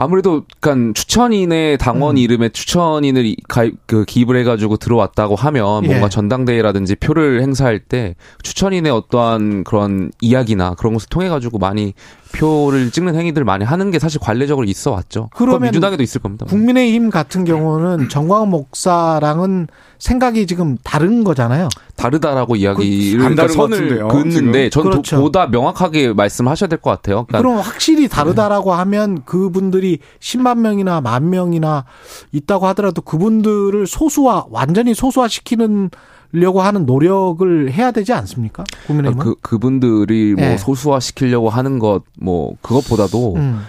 [0.02, 2.18] 아무래도 그러니까 추천인의 당원 음.
[2.18, 6.08] 이름에 추천인을 가입 그 기입을 해가지고 들어왔다고 하면 뭔가 예.
[6.08, 11.92] 전당대회라든지 표를 행사할 때 추천인의 어떠한 그런 이야기나 그런 것을 통해 가지고 많이
[12.32, 15.30] 표를 찍는 행위들 많이 하는 게 사실 관례적으로 있어 왔죠.
[15.34, 16.46] 그러면 민주당에도 있을 겁니다.
[16.46, 21.68] 국민의힘 같은 경우는 정광훈 목사랑은 생각이 지금 다른 거잖아요.
[21.96, 25.20] 다르다라고 이야기를 그, 그러니까 선을 긋는데 전 그렇죠.
[25.20, 27.26] 보다 명확하게 말씀하셔야 될 것 같아요.
[27.26, 28.76] 그러니까 그럼 확실히 다르다라고 네.
[28.78, 31.84] 하면 그분들이 10만 명이나 만 명이나
[32.32, 35.90] 있다고 하더라도 그분들을 소수화 완전히 소수화시키는
[36.32, 38.64] 려고 하는 노력을 해야 되지 않습니까?
[38.86, 40.56] 국민의힘은 그 그분들이 뭐 네.
[40.56, 43.60] 소수화 시키려고 하는 것 뭐 그것보다도 음.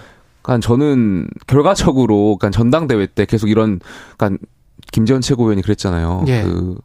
[0.42, 3.80] 그러니까 저는 결과적으로 그러니까 전당대회 때 계속 이런
[4.16, 4.44] 그러니까
[4.92, 6.24] 김재원 최고위원이 그랬잖아요.
[6.28, 6.42] 예.
[6.42, 6.76] 그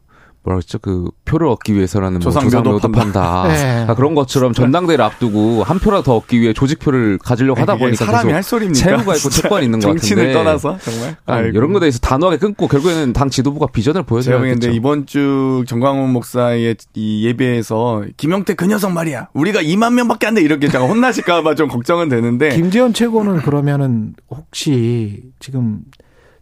[0.47, 0.79] 뭐라 그랬죠?
[0.79, 3.47] 그 표를 얻기 위해서라는 조상묘도 뭐 판다.
[3.51, 3.57] 네.
[3.57, 8.23] 그러니까 그런 것처럼 전당대회를 앞두고 한 표라도 더 얻기 위해 조직표를 가지려고 하다 보니까 사람이
[8.27, 8.79] 계속 할 소리입니까?
[8.79, 12.69] 채무가 있고 채권이 있는 것 같은데 정치를 떠나서 정말 그러니까 이런 거에 대해서 단호하게 끊고
[12.69, 18.53] 결국에는 당 지도부가 비전을 보여줘야 제가 겠죠 근데 이번 주 정광훈 목사의 이 예배에서 김영태
[18.53, 19.27] 그 녀석 말이야.
[19.33, 20.41] 우리가 2만 명밖에 안 돼.
[20.41, 22.55] 이렇게 제가 혼나실까 봐 좀 걱정은 되는데.
[22.55, 25.79] 김재원 최고는 그러면은 혹시 지금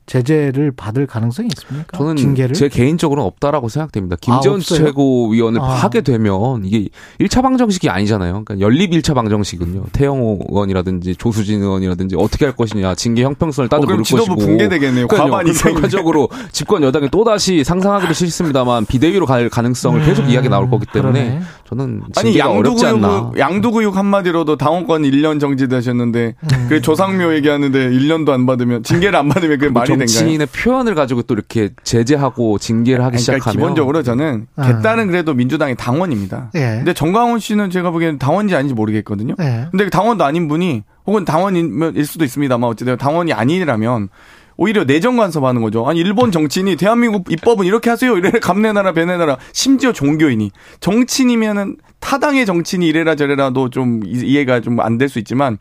[0.05, 1.97] 제재를 받을 가능성이 있습니까?
[1.97, 2.53] 저는 징계를?
[2.53, 4.15] 제 개인적으로는 없다라고 생각됩니다.
[4.21, 5.65] 김재원 아, 최고위원을 아.
[5.65, 8.43] 하게 되면 이게 1차 방정식이 아니잖아요.
[8.45, 9.85] 그러니까 연립 1차 방정식은요.
[9.91, 14.51] 태영호 의원이라든지 조수진 의원이라든지 어떻게 할 것이냐, 징계 형평성을 따져 어, 그럼 물을 지도부 것이고.
[14.51, 15.07] 붕괴되겠네요.
[15.07, 15.73] 과반이 그러니까요.
[15.73, 21.23] 결과적으로 집권 여당이 또다시 상상하기도 싫습니다만 비대위로 갈 가능성을 계속 음, 이야기 나올 거기 때문에
[21.23, 21.41] 그러네.
[21.67, 22.37] 저는 아니.
[22.37, 26.65] 양두구육 양두구육 한마디로도 당원권 1년 정지되셨는데 음.
[26.69, 29.94] 그 조상묘 얘기하는데 1년도 안 받으면 징계를 안 받으면 그게 말이?
[29.99, 34.67] 정치인의 표현을 가지고 또 이렇게 제재하고 징계를 하기 그러니까 시작하면 기본적으로 저는 아.
[34.67, 36.51] 개딸은 그래도 민주당의 당원입니다.
[36.55, 36.59] 예.
[36.77, 39.35] 근데 정광훈 씨는 제가 보기에는 당원인지 아닌지 모르겠거든요.
[39.39, 39.67] 예.
[39.71, 44.09] 근데 그 당원도 아닌 분이 혹은 당원일 수도 있습니다만 어쨌든 당원이 아니라면
[44.57, 45.85] 오히려 내정 간섭하는 거죠.
[45.85, 48.17] 아니 일본 정치인이 대한민국 입법은 이렇게 하세요.
[48.17, 50.49] 이래라 감내나라 배내나라 심지어 종교인이
[50.79, 55.57] 정치인이면은 타당의 정치인이 이래라 저래라도 좀 이- 이해가 좀 안 될 수 있지만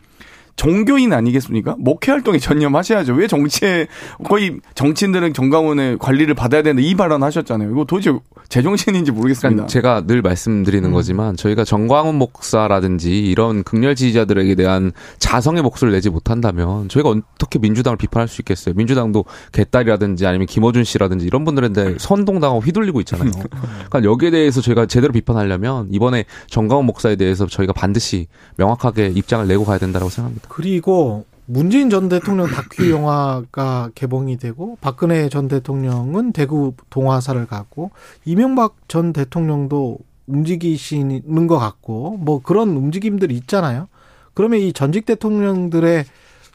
[0.56, 1.76] 종교인 아니겠습니까?
[1.78, 3.14] 목회 활동에 전념하셔야죠.
[3.14, 3.86] 왜 정치에
[4.24, 7.70] 거의 정치인들은 정강원의 관리를 받아야 되는데 이 발언 하셨잖아요.
[7.70, 8.12] 이거 도대체
[8.48, 9.48] 제정신인지 모르겠습니다.
[9.48, 10.92] 그러니까 제가 늘 말씀드리는 음.
[10.92, 17.96] 거지만 저희가 정광훈 목사라든지 이런 극렬 지지자들에게 대한 자성의 목소리를 내지 못한다면 저희가 어떻게 민주당을
[17.96, 18.74] 비판할 수 있겠어요?
[18.74, 23.30] 민주당도 개딸이라든지 아니면 김어준 씨라든지 이런 분들한테 선동당하고 휘둘리고 있잖아요.
[23.90, 29.64] 그러니까 여기에 대해서 저희가 제대로 비판하려면 이번에 정광훈 목사에 대해서 저희가 반드시 명확하게 입장을 내고
[29.64, 30.48] 가야 된다고 생각합니다.
[30.48, 37.90] 그리고 문재인 전 대통령 다큐 영화가 개봉이 되고 박근혜 전 대통령은 대구 동화사를 가고
[38.24, 43.88] 이명박 전 대통령도 움직이시는 것 같고 뭐 그런 움직임들이 있잖아요.
[44.32, 46.04] 그러면 이 전직 대통령들의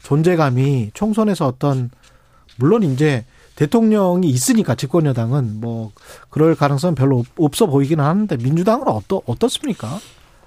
[0.02, 1.90] 존재감이 총선에서 어떤
[2.56, 5.92] 물론 이제 대통령이 있으니까 집권 여당은 뭐
[6.30, 9.98] 그럴 가능성은 별로 없- 없어 보이기는 하는데 민주당은 어떠 어떻습니까?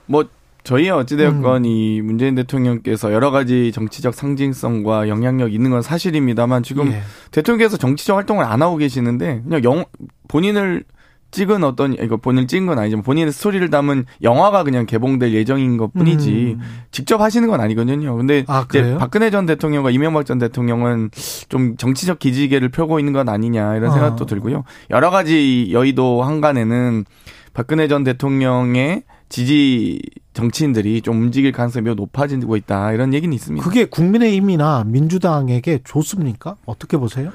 [0.06, 0.26] 뭐
[0.64, 1.66] 저희 어찌되었건 음.
[1.66, 7.02] 이 문재인 대통령께서 여러 가지 정치적 상징성과 영향력 있는 건 사실입니다만 지금 예.
[7.32, 9.86] 대통령께서 정치적 활동을 안 하고 계시는데 그냥 영
[10.30, 10.86] 본인을
[11.32, 15.92] 찍은 어떤 이거 본인을 찍은 건 아니지만 본인의 스토리를 담은 영화가 그냥 개봉될 예정인 것
[15.92, 16.62] 뿐이지 음.
[16.92, 18.16] 직접 하시는 건 아니거든요.
[18.16, 18.96] 근데 아, 이제?
[18.98, 21.10] 박근혜 전 대통령과 이명박 전 대통령은
[21.50, 23.94] 좀 정치적 기지개를 펴고 있는 건 아니냐 이런 아.
[23.94, 24.64] 생각도 들고요.
[24.92, 27.04] 여러 가지 여의도 한간에는
[27.54, 29.04] 박근혜 전 대통령의
[29.34, 30.00] 지지
[30.34, 33.66] 정치인들이 좀 움직일 가능성이 매우 높아지고 있다 이런 얘기는 있습니다.
[33.66, 36.56] 그게 국민의힘이나 민주당에게 좋습니까?
[36.68, 37.32] 어떻게 보세요?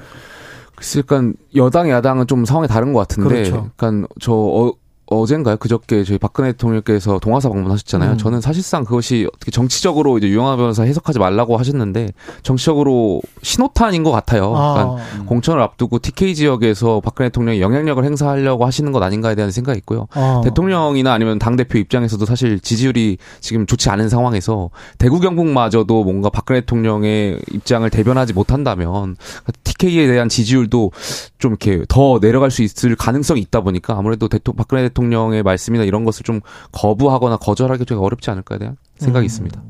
[0.75, 3.71] 글쎄, 그러니까 여당 야당은 좀 상황이 다른 것 같은데, 그렇죠.
[3.75, 4.73] 그러니까 저 어,
[5.09, 5.57] 어젠가요?
[5.57, 8.11] 그저께 저희 박근혜 대통령께서 동화사 방문하셨잖아요.
[8.11, 8.17] 음.
[8.17, 12.09] 저는 사실상 그것이 어떻게 정치적으로 이제 유영하 변호사 해석하지 말라고 하셨는데
[12.43, 14.51] 정치적으로 신호탄인 것 같아요.
[14.51, 19.79] 그러니까 아, 공천을 앞두고 TK 지역에서 박근혜 대통령이 영향력을 행사하려고 하시는 것 아닌가에 대한 생각이
[19.79, 20.07] 있고요.
[20.15, 20.41] 어.
[20.43, 24.69] 대통령이나 아니면 당 대표 입장에서도 사실 지지율이 지금 좋지 않은 상황에서
[24.99, 29.15] 대구 경북마저도 뭔가 박근혜 대통령의 입장을 대변하지 못한다면
[29.63, 30.91] TK에 대한 지지율도
[31.39, 34.98] 좀 이렇게 더 내려갈 수 있을 가능성이 있다 보니까 아무래도 대통 박근혜 대통령
[35.33, 39.27] 의 말씀이나 이런 것을 좀 거부하거나 거절하기 좀 어렵지 않을까에 대한 생각이 음.
[39.27, 39.61] 있습니다.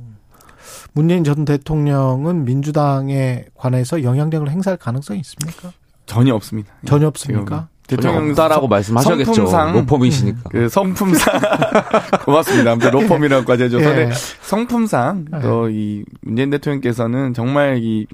[0.93, 5.71] 문재인 전 대통령은 민주당에 관해서 영향력을 행사할 가능성이 있습니까?
[6.05, 6.73] 전혀 없습니다.
[6.85, 7.69] 전혀 없습니까?
[7.89, 9.33] 대통령 없다라고 말씀하셔야겠죠.
[9.33, 10.49] 성품상 로펌이시니까.
[10.51, 11.39] 그 성품상
[12.23, 12.71] 고맙습니다.
[12.71, 14.05] 아무튼 로펌이라고까지 해줘서 예.
[14.05, 14.11] 네,
[14.41, 15.39] 성품상 예.
[15.39, 18.05] 또이 문재인 대통령께서는 정말 이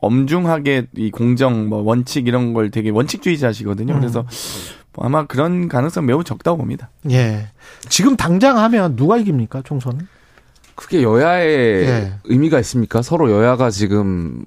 [0.00, 3.94] 엄중하게 이 공정 뭐 원칙 이런 걸 되게 원칙주의자시거든요.
[3.94, 4.00] 음.
[4.00, 4.28] 그래서 뭐
[4.98, 6.90] 아마 그런 가능성 매우 적다고 봅니다.
[7.10, 7.48] 예.
[7.88, 10.06] 지금 당장 하면 누가 이깁니까, 총선은?
[10.74, 12.12] 그게 여야의 예.
[12.24, 13.02] 의미가 있습니까?
[13.02, 14.44] 서로 여야가 지금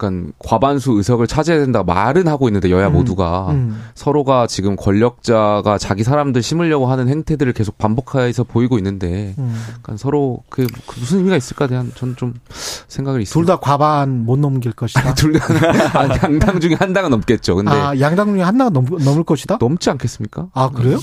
[0.00, 2.94] 약간 과반수 의석을 차지해야 된다 말은 하고 있는데 여야 음.
[2.94, 3.82] 모두가 음.
[3.94, 9.54] 서로가 지금 권력자가 자기 사람들 심으려고 하는 행태들을 계속 반복해서 보이고 있는데 음.
[9.74, 12.34] 약간 서로 그, 그 무슨 의미가 있을까 대한 저는 좀
[12.88, 13.52] 생각을 둘 있습니다.
[13.52, 15.12] 다 과반 못 넘길 것이다.
[15.14, 15.44] 둘다
[15.92, 17.56] 아, 양당 중에 한 당은 넘겠죠.
[17.56, 19.58] 근데 아, 양당 중에 하나가 넘, 넘을 것이다?
[19.60, 20.48] 넘지 않겠습니까?
[20.54, 20.98] 아, 그래요?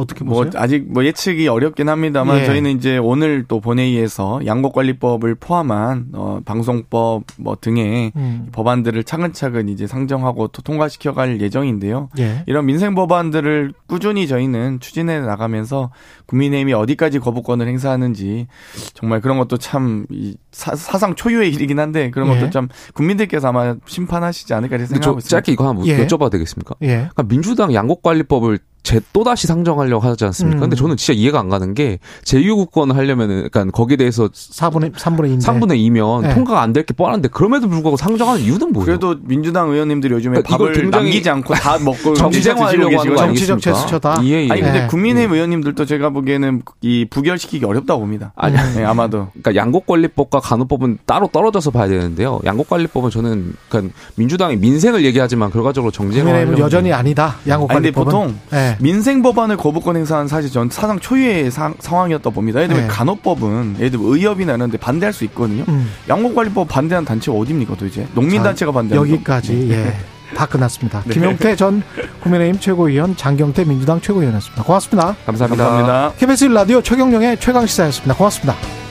[0.00, 0.52] 어떻게 뭐 보세요?
[0.62, 2.44] 아직 뭐 예측이 어렵긴 합니다만 예.
[2.46, 8.48] 저희는 이제 오늘 또 본회의에서 양곡관리법을 포함한 어 방송법 뭐 등의 음.
[8.52, 12.08] 법안들을 차근차근 이제 상정하고 또 통과시켜갈 예정인데요.
[12.18, 12.42] 예.
[12.46, 15.90] 이런 민생 법안들을 꾸준히 저희는 추진해 나가면서
[16.26, 18.46] 국민의힘이 어디까지 거부권을 행사하는지
[18.94, 22.34] 정말 그런 것도 참 이 사 상 초유의 일이긴 한데 그런 예.
[22.40, 25.28] 것도 참 국민들께서 아마 심판하시지 않을까 생각하고 있습니다.
[25.36, 26.04] 짧게 이거 하나 물- 예.
[26.04, 26.74] 여쭤봐도 되겠습니까?
[26.82, 26.86] 예.
[26.96, 30.58] 그러니까 민주당 양곡관리법을 제 또다시 상정하려고 하지 않습니까?
[30.58, 30.60] 음.
[30.60, 35.42] 근데 저는 진짜 이해가 안 가는 게 제2국권 하려면은 그러니까 거기에 대해서 4분의 3분의 2인데
[35.44, 36.34] 3분의 2면 네.
[36.34, 38.86] 통과가 안 될 게 뻔한데 그럼에도 불구하고 상정하는 이유는 뭐예요?
[38.86, 43.58] 그래도 민주당 의원님들이 요즘에 그러니까 이걸 밥을 굉장히 남기지 않고 다 먹고 하는 정치적 아니겠습니까?
[43.60, 44.20] 제스처다.
[44.24, 44.48] 예, 예.
[44.50, 44.86] 아니 근데 네.
[44.86, 48.32] 국민의힘 의원님들도 제가 보기에는 이 부결시키기 어렵다고 봅니다.
[48.36, 49.28] 아니, 네, 아마도.
[49.42, 52.40] 그러니까 양곡관리법과 간호법은 따로 떨어져서 봐야 되는데요.
[52.44, 57.36] 양곡관리법은 저는 그러니까 민주당이 민생을 얘기하지만 결과적으로 국민의힘은 여전히 아니다.
[57.42, 58.04] 아니 양곡관리법은.
[58.04, 58.69] 보통 네.
[58.80, 62.60] 민생 법안을 거부권 행사한 사실 전 사상 초유의 상, 상황이었다 봅니다.
[62.60, 62.94] 예를 들면 네.
[62.94, 65.64] 간호법은 예를 들면 의협이나 이런 데 반대할 수 있거든요.
[65.68, 65.90] 음.
[66.08, 68.06] 양곡관리법 반대하는 단체가 어딥니까 도대체?
[68.14, 69.14] 농민단체가 반대하는 거.
[69.14, 69.96] 여기까지 예.
[70.34, 71.02] 다 끝났습니다.
[71.06, 71.14] 네.
[71.14, 71.82] 김용태 전
[72.22, 74.62] 국민의힘 최고위원, 장경태 민주당 최고위원이었습니다.
[74.62, 75.16] 고맙습니다.
[75.26, 75.64] 감사합니다.
[75.64, 76.12] 감사합니다.
[76.18, 78.14] KBS 라디오 최경령의 최강 시사였습니다.
[78.14, 78.89] 고맙습니다.